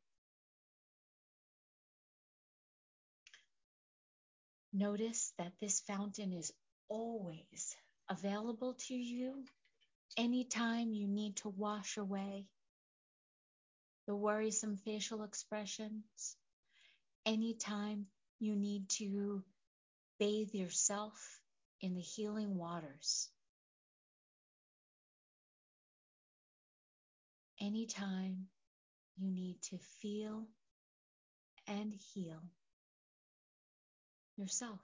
Notice 4.74 5.32
that 5.38 5.54
this 5.62 5.82
fountain 5.82 6.34
is 6.34 6.52
always 6.90 7.76
available 8.10 8.74
to 8.88 8.96
you 8.96 9.46
anytime 10.18 10.94
you 10.94 11.08
need 11.08 11.36
to 11.38 11.50
wash 11.50 11.98
away 11.98 12.48
the 14.08 14.16
worrisome 14.16 14.78
facial 14.84 15.24
expressions, 15.24 16.36
anytime 17.26 18.08
you 18.40 18.56
need 18.56 18.90
to 18.90 19.44
bathe 20.24 20.54
yourself 20.54 21.42
in 21.82 21.96
the 21.96 22.02
healing 22.02 22.56
waters. 22.56 23.30
anytime 27.62 28.48
you 29.16 29.32
need 29.32 29.62
to 29.62 29.78
feel 30.02 30.46
and 31.68 31.94
heal 32.14 32.42
yourself. 34.36 34.80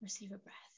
Receive 0.00 0.32
a 0.32 0.38
breath. 0.38 0.71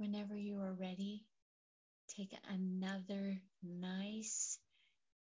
Whenever 0.00 0.34
you 0.34 0.58
are 0.58 0.72
ready, 0.72 1.26
take 2.16 2.34
another 2.48 3.38
nice 3.62 4.58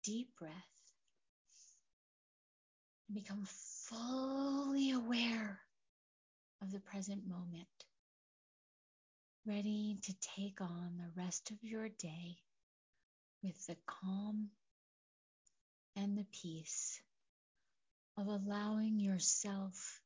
deep 0.03 0.27
breath 0.37 0.51
and 3.07 3.15
become 3.15 3.47
fully 3.87 4.91
aware 4.91 5.61
of 6.61 6.73
the 6.73 6.81
present 6.81 7.25
moment, 7.25 7.69
ready 9.47 9.97
to 10.03 10.13
take 10.35 10.59
on 10.59 10.97
the 10.97 11.21
rest 11.21 11.51
of 11.51 11.57
your 11.61 11.87
day 11.87 12.35
with 13.41 13.65
the 13.67 13.77
calm 13.87 14.49
and 15.95 16.17
the 16.17 16.27
peace 16.33 16.99
of 18.17 18.27
allowing 18.27 18.99
yourself 18.99 20.01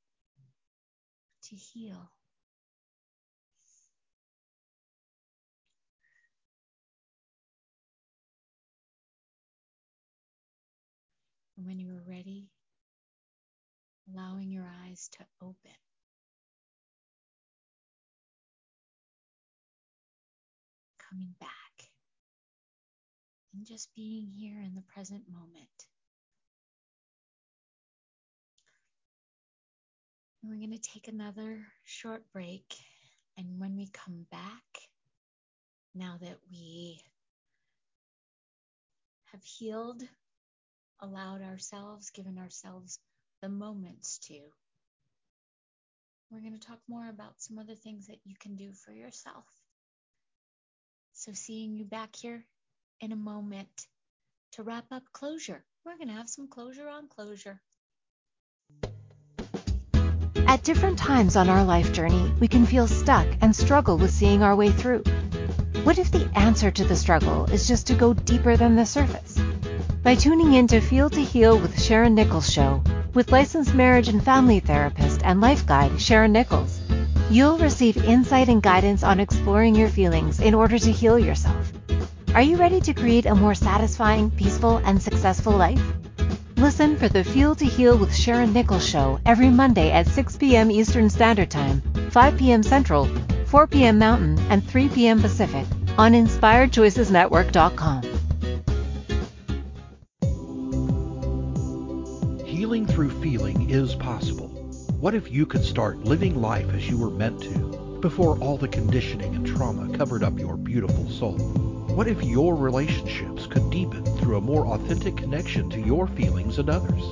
to 1.45 1.55
heal. 1.55 2.11
And 11.59 11.67
when 11.67 11.77
you 11.77 11.89
are 11.89 12.03
ready, 12.07 12.47
allowing 14.09 14.49
your 14.49 14.65
eyes 14.85 15.09
to 15.17 15.25
open. 15.41 15.75
Coming 21.09 21.35
back 21.37 21.89
and 23.53 23.65
just 23.65 23.93
being 23.93 24.29
here 24.29 24.61
in 24.61 24.73
the 24.73 24.83
present 24.93 25.23
moment. 25.29 25.67
And 30.41 30.49
we're 30.49 30.65
going 30.65 30.79
to 30.79 30.89
take 30.93 31.09
another 31.09 31.59
short 31.83 32.23
break. 32.31 32.73
And 33.37 33.59
when 33.59 33.75
we 33.75 33.89
come 33.91 34.25
back, 34.31 34.63
now 35.93 36.17
that 36.21 36.37
we 36.49 37.01
have 39.33 39.43
healed, 39.43 40.03
allowed 41.01 41.41
ourselves, 41.41 42.09
given 42.11 42.37
ourselves 42.37 42.99
the 43.41 43.49
moments 43.49 44.19
to. 44.19 44.39
We're 46.29 46.41
going 46.41 46.59
to 46.59 46.67
talk 46.67 46.79
more 46.87 47.09
about 47.09 47.41
some 47.41 47.57
other 47.57 47.75
things 47.75 48.07
that 48.07 48.19
you 48.23 48.35
can 48.39 48.55
do 48.55 48.71
for 48.73 48.91
yourself. 48.91 49.45
So, 51.13 51.33
seeing 51.33 51.75
you 51.75 51.85
back 51.85 52.15
here 52.15 52.45
in 53.01 53.11
a 53.11 53.15
moment 53.15 53.87
to 54.53 54.63
wrap 54.63 54.85
up 54.91 55.03
closure. 55.11 55.63
We're 55.85 55.95
going 55.95 56.09
to 56.09 56.13
have 56.13 56.29
some 56.29 56.47
closure 56.47 56.87
on 56.87 57.07
closure. 57.07 57.61
At 60.47 60.63
different 60.63 60.97
times 60.97 61.35
on 61.35 61.49
our 61.49 61.63
life 61.63 61.93
journey, 61.93 62.33
we 62.39 62.47
can 62.47 62.65
feel 62.65 62.87
stuck 62.87 63.27
and 63.41 63.55
struggle 63.55 63.97
with 63.97 64.11
seeing 64.11 64.43
our 64.43 64.55
way 64.55 64.71
through. 64.71 65.03
What 65.83 65.97
if 65.97 66.11
the 66.11 66.29
answer 66.35 66.71
to 66.71 66.83
the 66.83 66.95
struggle 66.95 67.45
is 67.45 67.67
just 67.67 67.87
to 67.87 67.93
go 67.93 68.13
deeper 68.13 68.57
than 68.57 68.75
the 68.75 68.85
surface? 68.85 69.39
By 70.01 70.15
tuning 70.15 70.53
in 70.53 70.65
to 70.67 70.79
Feel 70.79 71.09
to 71.09 71.21
Heal 71.21 71.59
with 71.59 71.81
Sharon 71.81 72.15
Nichols 72.15 72.49
Show, 72.49 72.81
with 73.13 73.33
licensed 73.33 73.75
marriage 73.75 74.07
and 74.07 74.23
family 74.23 74.61
therapist 74.61 75.19
and 75.25 75.41
life 75.41 75.65
guide 75.65 75.99
Sharon 75.99 76.31
Nichols. 76.31 76.79
You'll 77.29 77.57
receive 77.57 77.97
insight 78.05 78.47
and 78.47 78.63
guidance 78.63 79.03
on 79.03 79.19
exploring 79.19 79.75
your 79.75 79.89
feelings 79.89 80.39
in 80.39 80.53
order 80.53 80.79
to 80.79 80.91
heal 80.91 81.19
yourself. 81.19 81.73
Are 82.33 82.41
you 82.41 82.55
ready 82.55 82.79
to 82.79 82.93
create 82.93 83.25
a 83.25 83.35
more 83.35 83.53
satisfying, 83.53 84.31
peaceful, 84.31 84.77
and 84.85 85.01
successful 85.01 85.51
life? 85.51 85.81
Listen 86.55 86.95
for 86.95 87.09
the 87.09 87.25
Feel 87.25 87.53
to 87.55 87.65
Heal 87.65 87.97
with 87.97 88.15
Sharon 88.15 88.53
Nichols 88.53 88.87
show 88.87 89.19
every 89.25 89.49
Monday 89.49 89.91
at 89.91 90.07
6 90.07 90.37
p.m. 90.37 90.71
Eastern 90.71 91.09
Standard 91.09 91.51
Time, 91.51 91.81
5 92.11 92.37
p.m. 92.37 92.63
Central, 92.63 93.09
4 93.47 93.67
p.m. 93.67 93.99
Mountain, 93.99 94.39
and 94.49 94.65
3 94.65 94.87
p.m. 94.89 95.21
Pacific 95.21 95.65
on 95.97 96.13
InspiredChoicesNetwork.com. 96.13 98.08
Healing 102.79 102.95
through 102.95 103.21
feeling 103.21 103.69
is 103.69 103.93
possible. 103.93 104.47
What 105.01 105.13
if 105.13 105.29
you 105.29 105.45
could 105.45 105.65
start 105.65 106.05
living 106.05 106.41
life 106.41 106.73
as 106.73 106.89
you 106.89 106.97
were 106.97 107.09
meant 107.09 107.41
to 107.41 107.99
before 107.99 108.39
all 108.39 108.55
the 108.55 108.69
conditioning 108.69 109.35
and 109.35 109.45
trauma 109.45 109.97
covered 109.97 110.23
up 110.23 110.39
your 110.39 110.55
beautiful 110.55 111.09
soul? 111.09 111.37
What 111.93 112.07
if 112.07 112.23
your 112.23 112.55
relationships 112.55 113.47
could 113.47 113.69
deepen 113.69 114.05
through 114.05 114.37
a 114.37 114.41
more 114.41 114.65
authentic 114.67 115.17
connection 115.17 115.69
to 115.71 115.81
your 115.81 116.07
feelings 116.07 116.57
and 116.57 116.69
others? 116.69 117.03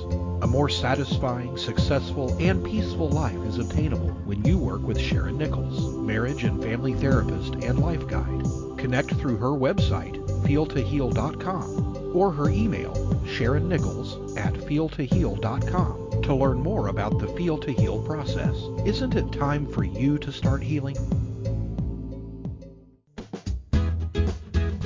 A 0.42 0.46
more 0.46 0.70
satisfying, 0.70 1.58
successful, 1.58 2.34
and 2.40 2.64
peaceful 2.64 3.10
life 3.10 3.44
is 3.44 3.58
obtainable 3.58 4.12
when 4.24 4.42
you 4.46 4.56
work 4.56 4.80
with 4.80 4.98
Sharon 4.98 5.36
Nichols, 5.36 5.98
marriage 5.98 6.44
and 6.44 6.62
family 6.62 6.94
therapist 6.94 7.56
and 7.56 7.80
life 7.80 8.06
guide. 8.08 8.46
Connect 8.78 9.14
through 9.16 9.36
her 9.36 9.50
website, 9.50 10.16
feeltoheal.com, 10.44 11.87
or 12.18 12.32
her 12.32 12.50
email, 12.50 12.92
sharonnichols 13.24 14.36
at 14.36 14.52
feeltoheal.com, 14.52 16.22
to 16.22 16.34
learn 16.34 16.58
more 16.58 16.88
about 16.88 17.20
the 17.20 17.28
Feel 17.28 17.56
to 17.58 17.70
Heal 17.70 18.02
process. 18.02 18.56
Isn't 18.84 19.14
it 19.14 19.30
time 19.30 19.70
for 19.70 19.84
you 19.84 20.18
to 20.18 20.32
start 20.32 20.60
healing? 20.60 20.96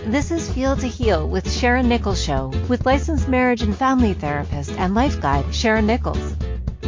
This 0.05 0.31
is 0.31 0.53
Feel 0.53 0.77
to 0.77 0.87
Heal 0.87 1.27
with 1.27 1.51
Sharon 1.51 1.89
Nichols 1.89 2.23
Show 2.23 2.53
with 2.69 2.85
licensed 2.85 3.29
marriage 3.29 3.63
and 3.63 3.75
family 3.75 4.13
therapist 4.13 4.73
and 4.73 4.95
life 4.95 5.19
guide 5.19 5.55
Sharon 5.55 5.87
Nichols. 5.87 6.35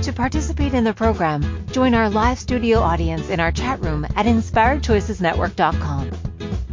To 0.03 0.13
participate 0.13 0.75
in 0.75 0.85
the 0.85 0.93
program, 0.93 1.67
join 1.73 1.95
our 1.95 2.11
live 2.11 2.39
studio 2.39 2.81
audience 2.81 3.31
in 3.31 3.41
our 3.41 3.51
chat 3.51 3.81
room 3.81 4.05
at 4.15 4.27
inspiredchoicesnetwork.com. 4.27 6.11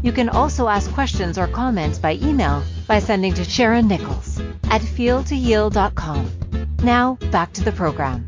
You 0.01 0.11
can 0.11 0.27
also 0.27 0.67
ask 0.67 0.91
questions 0.91 1.37
or 1.37 1.47
comments 1.47 1.99
by 1.99 2.15
email 2.15 2.63
by 2.91 2.99
sending 2.99 3.33
to 3.33 3.45
Sharon 3.45 3.87
Nichols 3.87 4.37
at 4.65 4.81
feeltoheal.com. 4.81 6.29
Now, 6.83 7.13
back 7.31 7.53
to 7.53 7.63
the 7.63 7.71
program. 7.71 8.27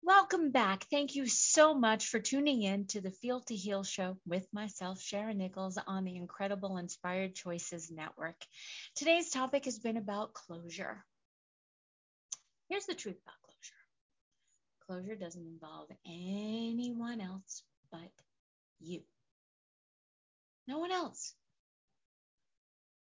Welcome 0.00 0.52
back. 0.52 0.84
Thank 0.92 1.16
you 1.16 1.26
so 1.26 1.74
much 1.74 2.06
for 2.06 2.20
tuning 2.20 2.62
in 2.62 2.86
to 2.86 3.00
the 3.00 3.10
Feel 3.10 3.40
to 3.48 3.56
Heal 3.56 3.82
show 3.82 4.16
with 4.28 4.46
myself, 4.52 5.02
Sharon 5.02 5.38
Nichols, 5.38 5.76
on 5.88 6.04
the 6.04 6.14
Incredible 6.14 6.76
Inspired 6.76 7.34
Choices 7.34 7.90
Network. 7.90 8.36
Today's 8.94 9.30
topic 9.30 9.64
has 9.64 9.80
been 9.80 9.96
about 9.96 10.34
closure. 10.34 11.04
Here's 12.68 12.86
the 12.86 12.94
truth 12.94 13.18
about 13.26 13.42
closure 13.42 13.74
closure 14.86 15.20
doesn't 15.20 15.44
involve 15.44 15.88
anyone 16.06 17.20
else 17.20 17.64
but 17.90 18.12
you. 18.78 19.02
No 20.68 20.78
one 20.78 20.92
else. 20.92 21.34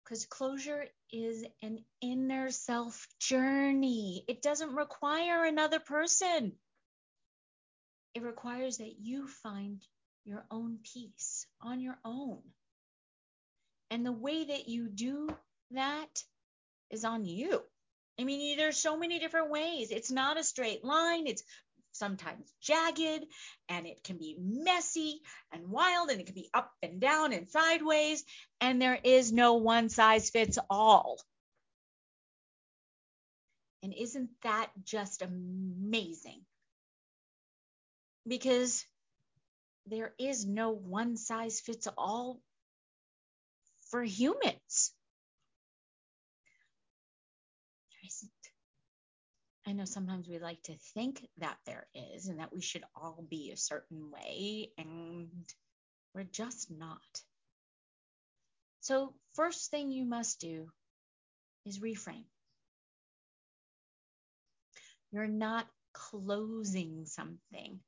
Because 0.05 0.25
closure 0.25 0.87
is 1.11 1.45
an 1.63 1.85
inner 2.01 2.53
self 2.53 3.09
journey, 3.19 4.25
it 4.29 4.41
doesn't 4.41 4.77
require 4.77 5.45
another 5.45 5.81
person. 5.81 6.53
It 8.15 8.23
requires 8.23 8.79
that 8.79 8.95
you 9.01 9.27
find 9.27 9.83
your 10.25 10.47
own 10.49 10.79
peace 10.95 11.47
on 11.61 11.81
your 11.81 11.99
own. 12.05 12.41
And 13.91 14.07
the 14.07 14.13
way 14.13 14.45
that 14.45 14.69
you 14.69 14.89
do 14.89 15.29
that 15.73 16.23
is 16.91 17.05
on 17.05 17.25
you. 17.25 17.63
I 18.19 18.25
mean, 18.25 18.57
there's 18.57 18.77
so 18.77 18.97
many 18.97 19.19
different 19.19 19.51
ways. 19.51 19.91
It's 19.91 20.11
not 20.11 20.39
a 20.39 20.45
straight 20.45 20.85
line. 20.85 21.27
It's 21.27 21.43
sometimes 21.99 22.53
jagged 22.61 23.27
and 23.69 23.87
it 23.87 24.05
can 24.05 24.19
be 24.19 24.37
messy 24.39 25.21
and 25.53 25.69
wild 25.69 26.11
and 26.11 26.21
it 26.21 26.27
can 26.27 26.35
be 26.35 26.51
up 26.55 26.73
and 26.83 27.01
down 27.01 27.33
and 27.33 27.51
sideways. 27.51 28.25
And 28.61 28.81
there 28.83 28.99
is 29.03 29.33
no 29.33 29.55
one 29.55 29.89
size 29.89 30.31
fits 30.31 30.59
all. 30.71 31.19
And 33.83 33.95
isn't 33.95 34.31
that 34.43 34.71
just 34.85 35.23
amazing? 35.23 36.43
because 38.27 38.85
there 39.87 40.13
is 40.19 40.47
no 40.47 40.71
one 40.71 41.17
size 41.17 41.61
fits 41.61 41.89
all 41.97 42.41
for 43.91 44.03
humans. 44.03 44.93
I 49.67 49.73
know 49.73 49.85
sometimes 49.85 50.29
we 50.29 50.39
like 50.39 50.63
to 50.65 50.77
think 50.95 51.27
that 51.39 51.59
there 51.67 51.87
is 51.93 52.29
and 52.29 52.39
that 52.39 52.53
we 52.53 52.61
should 52.61 52.85
all 52.95 53.25
be 53.29 53.51
a 53.51 53.57
certain 53.57 54.13
way, 54.13 54.71
and 54.79 55.29
we're 56.15 56.23
just 56.23 56.71
not. 56.71 57.23
So, 58.81 59.13
first 59.35 59.71
thing 59.73 59.91
you 59.91 60.05
must 60.05 60.39
do 60.39 60.71
is 61.65 61.81
reframe. 61.81 62.27
You're 65.11 65.27
not 65.27 65.67
closing 65.93 67.07
something. 67.07 67.81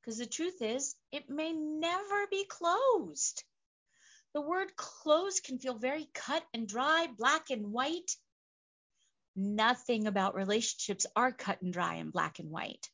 Because 0.00 0.18
the 0.18 0.26
truth 0.26 0.60
is, 0.60 0.96
it 1.12 1.30
may 1.30 1.52
never 1.52 2.26
be 2.28 2.44
closed. 2.44 3.44
The 4.34 4.40
word 4.40 4.74
close 4.74 5.38
can 5.38 5.60
feel 5.60 5.74
very 5.74 6.08
cut 6.14 6.42
and 6.52 6.66
dry, 6.66 7.06
black 7.16 7.50
and 7.50 7.70
white. 7.70 8.16
Nothing 9.34 10.06
about 10.06 10.34
relationships 10.34 11.06
are 11.16 11.32
cut 11.32 11.62
and 11.62 11.72
dry 11.72 11.94
and 11.94 12.12
black 12.12 12.38
and 12.38 12.50
white. 12.50 12.90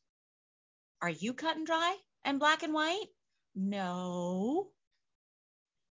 Are 1.01 1.09
you 1.09 1.33
cut 1.33 1.57
and 1.57 1.65
dry 1.65 1.97
and 2.23 2.39
black 2.39 2.63
and 2.63 2.73
white? 2.73 3.07
No. 3.55 4.69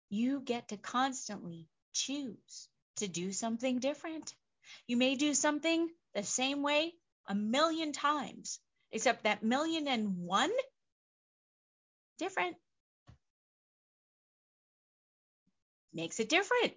You 0.08 0.40
get 0.40 0.68
to 0.68 0.76
constantly 0.76 1.68
choose 1.92 2.68
to 2.96 3.08
do 3.08 3.32
something 3.32 3.78
different. 3.78 4.34
You 4.86 4.96
may 4.96 5.16
do 5.16 5.34
something 5.34 5.88
the 6.14 6.22
same 6.22 6.62
way 6.62 6.94
a 7.26 7.34
million 7.34 7.92
times, 7.92 8.58
except 8.90 9.24
that 9.24 9.42
million 9.42 9.86
and 9.86 10.16
one 10.16 10.52
different. 12.18 12.56
Makes 15.92 16.20
it 16.20 16.28
different. 16.28 16.72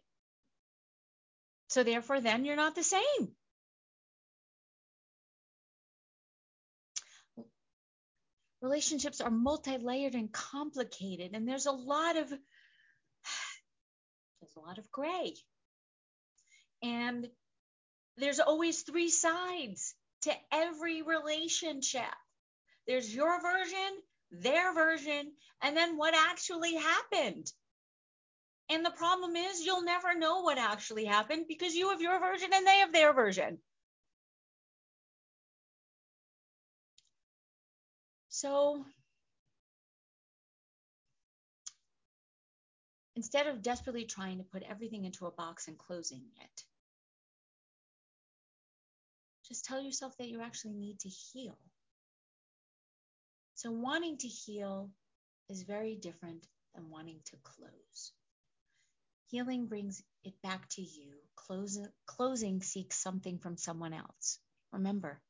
So 1.70 1.84
therefore, 1.84 2.20
then 2.20 2.44
you're 2.44 2.56
not 2.56 2.76
the 2.76 2.84
same. 2.84 3.36
Relationships 8.62 9.22
are 9.22 9.32
multi-layered 9.32 10.14
and 10.14 10.32
complicated, 10.32 11.32
and 11.34 11.48
there's 11.48 11.66
a 11.66 11.72
lot 11.72 12.18
of 12.18 12.30
there's 12.30 12.40
a 14.56 14.60
lot 14.60 14.78
of 14.78 14.92
gray. 14.92 15.34
And 16.84 17.28
there's 18.18 18.40
always 18.40 18.82
three 18.82 19.10
sides 19.10 19.96
to 20.24 20.34
every 20.52 21.02
relationship. 21.02 22.04
There's 22.88 23.14
your 23.14 23.42
version 23.42 24.02
their 24.32 24.74
version, 24.74 25.32
and 25.62 25.76
then 25.76 25.98
what 25.98 26.14
actually 26.16 26.76
happened. 26.76 27.52
And 28.70 28.86
the 28.86 28.92
problem 28.92 29.36
is, 29.36 29.66
you'll 29.66 29.84
never 29.84 30.18
know 30.18 30.42
what 30.42 30.58
actually 30.58 31.06
happened 31.06 31.46
because 31.48 31.76
you 31.76 31.90
have 31.90 32.02
your 32.02 32.20
version 32.20 32.50
and 32.54 32.66
they 32.66 32.78
have 32.78 32.94
their 32.94 33.14
version. 33.14 33.58
So, 38.42 38.84
instead 43.16 43.46
of 43.46 43.62
desperately 43.62 44.06
trying 44.06 44.40
to 44.40 44.44
put 44.44 44.64
everything 44.64 45.06
into 45.06 45.28
a 45.28 45.32
box 45.32 45.68
and 45.68 45.78
closing 45.78 46.24
it, 46.42 46.64
just 49.48 49.64
tell 49.64 49.80
yourself 49.80 50.18
that 50.18 50.28
you 50.28 50.42
actually 50.42 50.74
need 50.74 51.02
to 51.02 51.10
heal. 51.10 51.56
So, 53.54 53.70
wanting 53.70 54.18
to 54.18 54.28
heal 54.28 54.90
is 55.48 55.62
very 55.62 55.94
different 55.94 56.48
than 56.74 56.90
wanting 56.90 57.20
to 57.26 57.38
close. 57.44 58.12
Healing 59.28 59.68
brings 59.68 60.02
it 60.24 60.34
back 60.42 60.68
to 60.70 60.82
you. 60.82 61.14
Closing, 61.36 61.90
closing 62.08 62.64
seeks 62.64 62.98
something 62.98 63.38
from 63.38 63.56
someone 63.56 63.94
else. 63.94 64.40
Remember, 64.72 65.22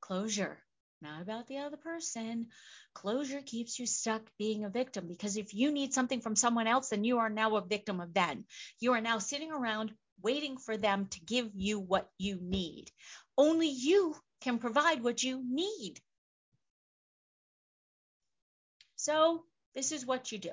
closure, 0.00 0.58
not 1.00 1.22
about 1.22 1.46
the 1.46 1.58
other 1.58 1.76
person. 1.76 2.48
Closure 2.94 3.42
keeps 3.44 3.78
you 3.78 3.86
stuck 3.86 4.22
being 4.38 4.64
a 4.64 4.70
victim 4.70 5.06
because 5.06 5.36
if 5.36 5.54
you 5.54 5.70
need 5.70 5.94
something 5.94 6.20
from 6.20 6.36
someone 6.36 6.66
else, 6.66 6.88
then 6.88 7.04
you 7.04 7.18
are 7.18 7.30
now 7.30 7.56
a 7.56 7.64
victim 7.64 8.00
of 8.00 8.12
them. 8.14 8.44
You 8.80 8.94
are 8.94 9.00
now 9.00 9.18
sitting 9.18 9.52
around 9.52 9.92
waiting 10.22 10.58
for 10.58 10.76
them 10.76 11.06
to 11.06 11.20
give 11.20 11.50
you 11.54 11.78
what 11.78 12.10
you 12.18 12.38
need. 12.40 12.90
Only 13.36 13.68
you 13.68 14.16
can 14.40 14.58
provide 14.58 15.02
what 15.02 15.22
you 15.22 15.42
need. 15.48 16.00
So 18.96 19.44
this 19.74 19.92
is 19.92 20.04
what 20.04 20.32
you 20.32 20.38
do. 20.38 20.50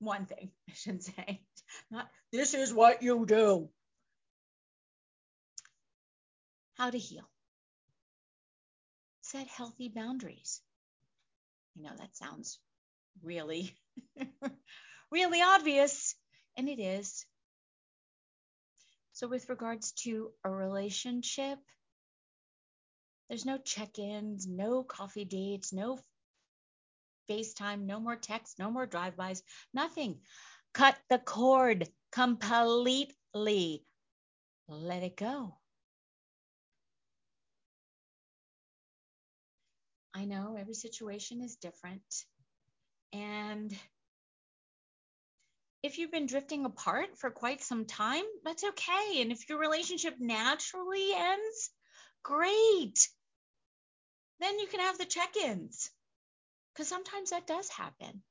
One 0.00 0.26
thing 0.26 0.50
I 0.68 0.72
shouldn't 0.74 1.04
say, 1.04 1.42
not 1.90 2.08
this 2.32 2.54
is 2.54 2.74
what 2.74 3.02
you 3.02 3.24
do. 3.24 3.68
How 6.74 6.90
to 6.90 6.98
heal. 6.98 7.31
Set 9.32 9.46
healthy 9.46 9.88
boundaries. 9.88 10.60
You 11.74 11.84
know, 11.84 11.96
that 11.96 12.14
sounds 12.14 12.58
really, 13.22 13.74
really 15.10 15.40
obvious, 15.40 16.14
and 16.58 16.68
it 16.68 16.78
is. 16.78 17.24
So, 19.14 19.28
with 19.28 19.48
regards 19.48 19.92
to 20.02 20.32
a 20.44 20.50
relationship, 20.50 21.58
there's 23.30 23.46
no 23.46 23.56
check 23.56 23.98
ins, 23.98 24.46
no 24.46 24.82
coffee 24.82 25.24
dates, 25.24 25.72
no 25.72 25.98
FaceTime, 27.30 27.86
no 27.86 28.00
more 28.00 28.16
texts, 28.16 28.58
no 28.58 28.70
more 28.70 28.84
drive-bys, 28.84 29.42
nothing. 29.72 30.20
Cut 30.74 30.98
the 31.08 31.18
cord 31.18 31.88
completely. 32.10 33.86
Let 34.68 35.02
it 35.02 35.16
go. 35.16 35.56
I 40.14 40.24
know 40.24 40.56
every 40.58 40.74
situation 40.74 41.40
is 41.40 41.56
different. 41.56 42.02
And 43.12 43.74
if 45.82 45.98
you've 45.98 46.12
been 46.12 46.26
drifting 46.26 46.64
apart 46.64 47.18
for 47.18 47.30
quite 47.30 47.62
some 47.62 47.86
time, 47.86 48.24
that's 48.44 48.64
okay. 48.64 49.20
And 49.20 49.32
if 49.32 49.48
your 49.48 49.58
relationship 49.58 50.14
naturally 50.20 51.12
ends, 51.14 51.70
great. 52.22 53.08
Then 54.40 54.58
you 54.58 54.66
can 54.66 54.80
have 54.80 54.98
the 54.98 55.04
check 55.04 55.36
ins 55.36 55.90
because 56.72 56.88
sometimes 56.88 57.30
that 57.30 57.46
does 57.46 57.68
happen. 57.68 58.22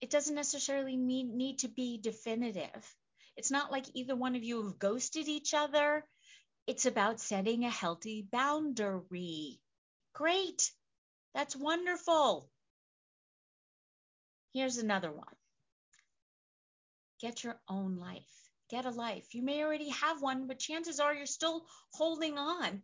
It 0.00 0.10
doesn't 0.10 0.34
necessarily 0.34 0.96
mean, 0.96 1.36
need 1.36 1.60
to 1.60 1.68
be 1.68 1.98
definitive. 1.98 2.94
It's 3.36 3.50
not 3.50 3.72
like 3.72 3.86
either 3.94 4.16
one 4.16 4.36
of 4.36 4.44
you 4.44 4.64
have 4.64 4.78
ghosted 4.78 5.28
each 5.28 5.54
other. 5.54 6.04
It's 6.66 6.86
about 6.86 7.20
setting 7.20 7.64
a 7.64 7.70
healthy 7.70 8.26
boundary. 8.30 9.60
Great. 10.16 10.72
That's 11.34 11.54
wonderful. 11.54 12.48
Here's 14.54 14.78
another 14.78 15.12
one 15.12 15.36
get 17.20 17.44
your 17.44 17.60
own 17.68 17.96
life. 17.96 18.22
Get 18.70 18.86
a 18.86 18.90
life. 18.90 19.34
You 19.34 19.42
may 19.42 19.62
already 19.62 19.90
have 19.90 20.22
one, 20.22 20.46
but 20.46 20.58
chances 20.58 21.00
are 21.00 21.14
you're 21.14 21.26
still 21.26 21.66
holding 21.92 22.38
on 22.38 22.82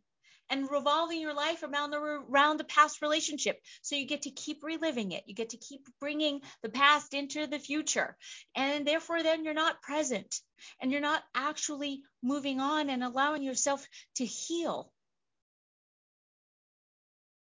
and 0.51 0.71
revolving 0.71 1.23
your 1.23 1.33
life 1.33 1.63
around 1.63 1.93
the 1.93 1.97
around 1.97 2.59
the 2.59 2.65
past 2.65 3.01
relationship. 3.01 3.59
So 3.81 3.97
you 3.97 4.07
get 4.07 4.23
to 4.23 4.31
keep 4.31 4.63
reliving 4.63 5.13
it. 5.13 5.25
You 5.27 5.35
get 5.35 5.51
to 5.51 5.57
keep 5.57 5.89
bringing 6.01 6.43
the 6.63 6.69
past 6.69 7.15
into 7.15 7.47
the 7.47 7.59
future. 7.59 8.15
And 8.55 8.87
therefore 8.87 9.23
then 9.23 9.43
you're 9.43 9.55
not 9.55 9.81
present 9.81 10.39
and 10.83 10.93
you're 10.93 11.01
not 11.01 11.23
actually 11.35 12.03
moving 12.23 12.61
on 12.61 12.91
and 12.91 13.03
allowing 13.03 13.43
yourself 13.43 13.89
to 14.17 14.27
heal. 14.27 14.93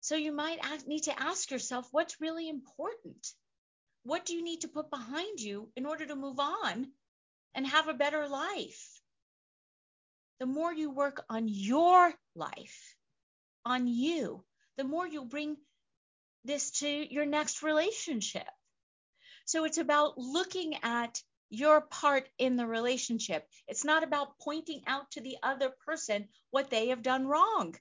So 0.02 0.16
you 0.16 0.32
might 0.32 0.58
need 0.88 1.04
to 1.04 1.22
ask 1.22 1.52
yourself 1.52 1.86
what's 1.92 2.20
really 2.20 2.48
important? 2.48 3.24
What 4.02 4.26
do 4.26 4.34
you 4.34 4.42
need 4.42 4.62
to 4.62 4.68
put 4.68 4.90
behind 4.90 5.40
you 5.40 5.70
in 5.76 5.86
order 5.86 6.04
to 6.04 6.16
move 6.16 6.40
on 6.40 6.88
and 7.54 7.64
have 7.64 7.86
a 7.86 7.94
better 7.94 8.26
life? 8.26 9.00
The 10.40 10.46
more 10.46 10.74
you 10.74 10.90
work 10.90 11.24
on 11.30 11.46
your 11.46 12.12
life, 12.34 12.96
on 13.64 13.86
you, 13.86 14.44
the 14.76 14.82
more 14.82 15.06
you'll 15.06 15.24
bring 15.24 15.56
this 16.44 16.72
to 16.80 16.88
your 16.88 17.24
next 17.24 17.62
relationship. 17.62 18.48
So 19.44 19.64
it's 19.64 19.78
about 19.78 20.18
looking 20.18 20.82
at 20.82 21.22
your 21.48 21.80
part 21.80 22.28
in 22.38 22.56
the 22.56 22.66
relationship. 22.66 23.46
It's 23.68 23.84
not 23.84 24.02
about 24.02 24.36
pointing 24.40 24.82
out 24.88 25.12
to 25.12 25.20
the 25.20 25.36
other 25.44 25.70
person 25.86 26.26
what 26.50 26.70
they 26.70 26.88
have 26.88 27.02
done 27.02 27.28
wrong. 27.28 27.76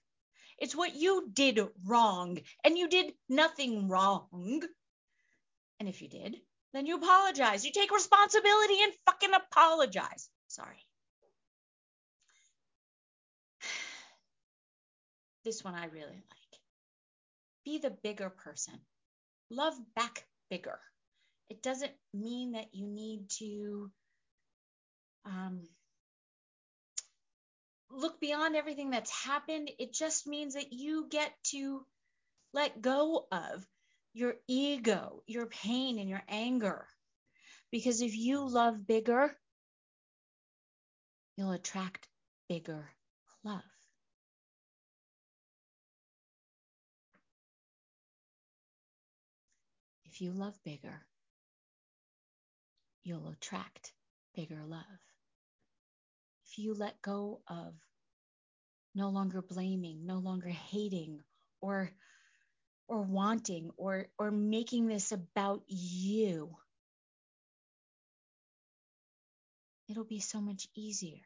It's 0.62 0.76
what 0.76 0.96
you 0.96 1.28
did 1.34 1.60
wrong, 1.88 2.38
and 2.64 2.78
you 2.78 2.88
did 2.88 3.14
nothing 3.28 3.90
wrong. 3.90 4.62
And 5.80 5.90
if 5.90 6.04
you 6.04 6.08
did, 6.08 6.38
then 6.72 6.86
you 6.86 6.98
apologize. 6.98 7.66
You 7.66 7.72
take 7.72 7.92
responsibility 7.92 8.76
and 8.84 8.94
fucking 9.06 9.34
apologize. 9.34 10.30
Sorry. 10.48 10.78
This 15.44 15.64
one 15.64 15.74
I 15.74 15.86
really 15.86 16.06
like. 16.06 16.60
Be 17.66 17.80
the 17.80 17.90
bigger 17.90 18.30
person. 18.30 18.76
Love 19.50 19.74
back 19.96 20.28
bigger. 20.52 20.80
It 21.50 21.64
doesn't 21.64 21.94
mean 22.14 22.52
that 22.52 22.68
you 22.74 22.86
need 22.86 23.28
to 23.40 23.90
um, 25.26 25.64
look 27.94 28.20
beyond 28.20 28.56
everything 28.56 28.90
that's 28.92 29.12
happened. 29.12 29.72
It 29.80 29.94
just 29.94 30.28
means 30.28 30.54
that 30.54 30.72
you 30.72 31.08
get 31.10 31.32
to 31.52 31.86
let 32.54 32.82
go 32.82 33.28
of 33.32 33.66
your 34.14 34.36
ego, 34.48 35.24
your 35.28 35.46
pain, 35.46 36.00
and 36.00 36.10
your 36.10 36.24
anger. 36.28 36.86
Because 37.72 38.02
if 38.02 38.16
you 38.16 38.48
love 38.48 38.86
bigger, 38.86 39.36
you'll 41.38 41.52
attract 41.52 42.08
bigger 42.50 42.90
love. 43.44 43.62
If 50.06 50.20
you 50.20 50.34
love 50.34 50.62
bigger, 50.66 51.06
you'll 53.04 53.30
attract 53.30 53.94
bigger 54.36 54.62
love. 54.66 55.11
If 56.52 56.60
you 56.60 56.74
let 56.74 57.02
go 57.02 57.42
of 57.48 57.74
no 58.94 59.10
longer 59.10 59.42
blaming, 59.42 60.06
no 60.06 60.18
longer 60.18 60.50
hating 60.50 61.24
or 61.62 61.92
or 62.90 63.04
wanting 63.04 63.72
or 63.78 64.08
or 64.20 64.32
making 64.32 64.88
this 64.88 65.14
about 65.14 65.64
you, 65.68 66.58
it'll 69.88 70.04
be 70.04 70.20
so 70.20 70.42
much 70.42 70.68
easier. 70.76 71.22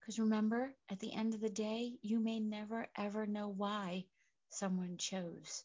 Because 0.00 0.18
remember, 0.18 0.74
at 0.90 1.00
the 1.00 1.14
end 1.14 1.32
of 1.32 1.40
the 1.40 1.48
day, 1.48 1.94
you 2.02 2.20
may 2.20 2.40
never 2.40 2.86
ever 2.98 3.26
know 3.26 3.48
why 3.48 4.04
someone 4.50 4.98
chose 4.98 5.64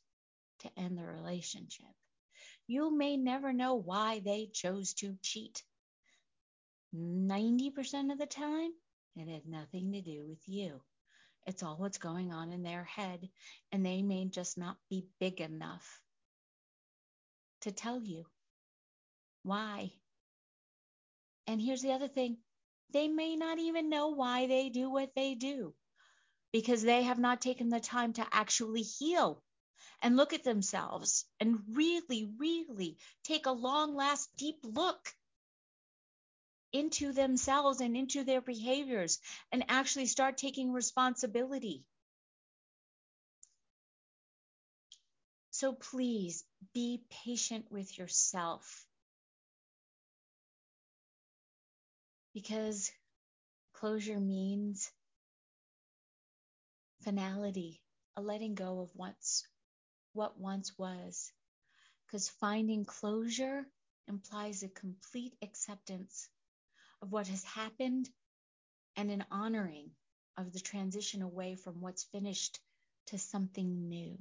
to 0.60 0.72
end 0.80 0.98
the 0.98 1.06
relationship. 1.06 1.94
You 2.68 2.96
may 2.96 3.18
never 3.18 3.52
know 3.52 3.76
why 3.76 4.22
they 4.22 4.48
chose 4.54 4.94
to 4.96 5.18
cheat. 5.22 5.64
90% 6.96 8.12
of 8.12 8.18
the 8.18 8.26
time, 8.26 8.72
it 9.16 9.28
had 9.28 9.46
nothing 9.46 9.92
to 9.92 10.02
do 10.02 10.26
with 10.28 10.48
you. 10.48 10.82
It's 11.46 11.64
all 11.64 11.78
what's 11.78 11.98
going 11.98 12.32
on 12.32 12.52
in 12.52 12.64
their 12.64 12.84
head, 12.84 13.30
and 13.72 13.86
they 13.86 14.02
may 14.02 14.26
just 14.26 14.58
not 14.58 14.78
be 14.90 15.08
big 15.20 15.42
enough 15.42 16.02
to 17.62 17.72
tell 17.72 18.02
you 18.02 18.26
why. 19.44 19.92
And 21.48 21.62
here's 21.62 21.82
the 21.82 21.94
other 21.94 22.08
thing 22.08 22.38
they 22.92 23.08
may 23.08 23.36
not 23.36 23.60
even 23.60 23.90
know 23.90 24.10
why 24.10 24.48
they 24.48 24.70
do 24.70 24.90
what 24.90 25.14
they 25.16 25.36
do 25.36 25.74
because 26.52 26.82
they 26.82 27.04
have 27.04 27.20
not 27.20 27.42
taken 27.42 27.70
the 27.70 27.80
time 27.80 28.14
to 28.14 28.26
actually 28.32 28.82
heal 28.82 29.44
and 30.02 30.16
look 30.18 30.34
at 30.34 30.44
themselves 30.44 31.26
and 31.40 31.60
really, 31.74 32.32
really 32.38 32.98
take 33.24 33.46
a 33.46 33.52
long, 33.52 33.96
last, 33.96 34.30
deep 34.38 34.58
look 34.64 35.14
into 36.72 37.14
themselves 37.14 37.82
and 37.82 37.98
into 37.98 38.24
their 38.24 38.42
behaviors 38.42 39.20
and 39.52 39.66
actually 39.68 40.06
start 40.06 40.38
taking 40.38 40.72
responsibility. 40.72 41.84
So 45.52 45.74
please 45.74 46.46
be 46.74 47.02
patient 47.10 47.66
with 47.72 47.98
yourself 47.98 48.86
because 52.34 52.92
closure 53.74 54.20
means 54.20 54.92
finality, 57.02 57.82
a 58.16 58.22
letting 58.22 58.56
go 58.56 58.82
of 58.82 58.90
what's 58.96 59.46
what 60.14 60.40
once 60.40 60.78
was. 60.78 61.32
Because 62.06 62.30
finding 62.30 62.86
closure 62.86 63.66
implies 64.08 64.64
a 64.64 64.70
complete 64.70 65.36
acceptance 65.42 66.30
of 67.02 67.12
what 67.12 67.28
has 67.28 67.44
happened 67.44 68.10
and 68.96 69.12
an 69.12 69.26
honoring 69.32 69.90
of 70.38 70.52
the 70.52 70.60
transition 70.60 71.22
away 71.22 71.56
from 71.56 71.82
what's 71.82 72.04
finished 72.04 72.60
to 73.08 73.18
something 73.18 73.88
new. 73.90 74.18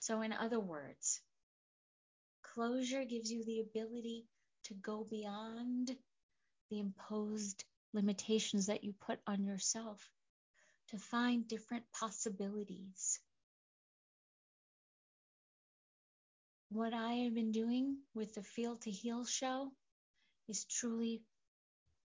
So, 0.00 0.22
in 0.22 0.32
other 0.32 0.60
words, 0.60 1.20
closure 2.42 3.04
gives 3.04 3.30
you 3.30 3.44
the 3.44 3.60
ability 3.60 4.26
to 4.64 4.74
go 4.74 5.06
beyond 5.08 5.96
the 6.70 6.78
imposed 6.78 7.64
limitations 7.92 8.66
that 8.66 8.84
you 8.84 8.94
put 9.00 9.18
on 9.26 9.44
yourself, 9.44 10.08
to 10.88 10.98
find 10.98 11.46
different 11.46 11.84
possibilities, 11.92 13.20
what 16.70 16.94
I 16.94 17.14
have 17.14 17.34
been 17.34 17.50
doing 17.50 17.96
with 18.14 18.34
the 18.34 18.42
Feel 18.42 18.76
to 18.76 18.90
Heal 18.90 19.24
show 19.24 19.72
is 20.50 20.64
truly 20.64 21.22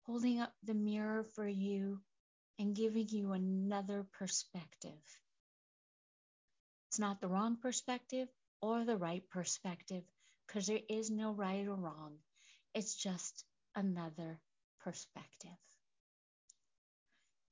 holding 0.07 0.41
up 0.41 0.53
the 0.65 0.75
mirror 0.75 1.25
for 1.35 1.47
you 1.47 2.01
and 2.59 2.75
giving 2.75 3.09
you 3.09 3.33
another 3.33 4.07
perspective. 4.19 5.01
It's 6.89 6.99
not 6.99 7.21
the 7.21 7.29
wrong 7.29 7.59
perspective 7.63 8.29
or 8.61 8.85
the 8.85 8.97
right 8.97 9.23
perspective 9.31 10.03
because 10.47 10.67
there 10.67 10.81
is 10.89 11.11
no 11.11 11.33
right 11.33 11.67
or 11.67 11.77
wrong. 11.77 12.17
It's 12.75 12.95
just 12.97 13.45
another 13.77 14.41
perspective. 14.81 15.51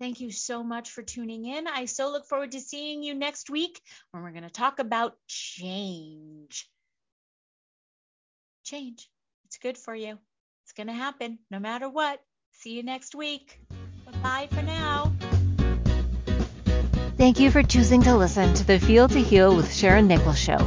Thank 0.00 0.20
you 0.20 0.30
so 0.30 0.62
much 0.62 0.90
for 0.90 1.02
tuning 1.02 1.44
in. 1.44 1.66
I 1.66 1.84
so 1.84 2.10
look 2.10 2.26
forward 2.26 2.52
to 2.52 2.60
seeing 2.60 3.02
you 3.02 3.14
next 3.14 3.50
week 3.50 3.80
when 4.10 4.22
we're 4.22 4.32
going 4.32 4.42
to 4.44 4.50
talk 4.50 4.78
about 4.78 5.16
change 5.26 6.68
change. 8.68 9.08
It's 9.46 9.58
good 9.58 9.78
for 9.78 9.94
you. 9.94 10.18
It's 10.68 10.74
going 10.74 10.88
to 10.88 10.92
happen 10.92 11.38
no 11.50 11.58
matter 11.58 11.88
what. 11.88 12.20
See 12.52 12.74
you 12.74 12.82
next 12.82 13.14
week. 13.14 13.58
Bye 14.22 14.48
for 14.50 14.60
now. 14.60 15.10
Thank 17.16 17.40
you 17.40 17.50
for 17.50 17.62
choosing 17.62 18.02
to 18.02 18.14
listen 18.14 18.52
to 18.52 18.66
the 18.66 18.78
Feel 18.78 19.08
to 19.08 19.18
Heal 19.18 19.56
with 19.56 19.72
Sharon 19.72 20.06
Nichols 20.06 20.38
show. 20.38 20.58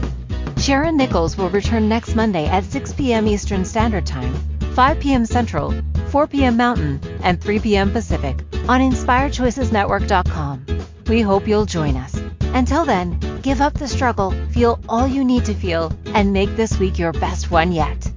Sharon 0.58 0.98
Nichols 0.98 1.38
will 1.38 1.52
return 1.52 1.88
next 1.88 2.16
Monday 2.16 2.48
at 2.48 2.64
6 2.64 2.94
p.m. 2.94 3.28
Eastern 3.28 3.64
Standard 3.64 4.08
Time, 4.08 4.34
5 4.74 5.00
p.m. 5.00 5.24
Central, 5.24 5.72
4 6.08 6.26
p.m. 6.26 6.58
Mountain, 6.58 7.00
and 7.22 7.40
3 7.40 7.60
p.m. 7.60 7.92
Pacific 7.92 8.40
on 8.68 8.82
InspiredChoicesNetwork.com. 8.82 10.66
We 11.10 11.22
hope 11.22 11.48
you'll 11.48 11.68
join 11.68 11.96
us. 11.96 12.20
Until 12.56 12.86
then, 12.86 13.20
Give 13.42 13.60
up 13.60 13.74
the 13.74 13.88
struggle, 13.88 14.32
feel 14.52 14.80
all 14.88 15.08
you 15.08 15.26
need 15.26 15.46
to 15.46 15.56
feel, 15.56 15.92
and 16.14 16.32
make 16.32 16.56
this 16.56 16.78
week 16.78 17.00
your 17.00 17.12
best 17.12 17.50
one 17.50 17.72
yet. 17.72 18.11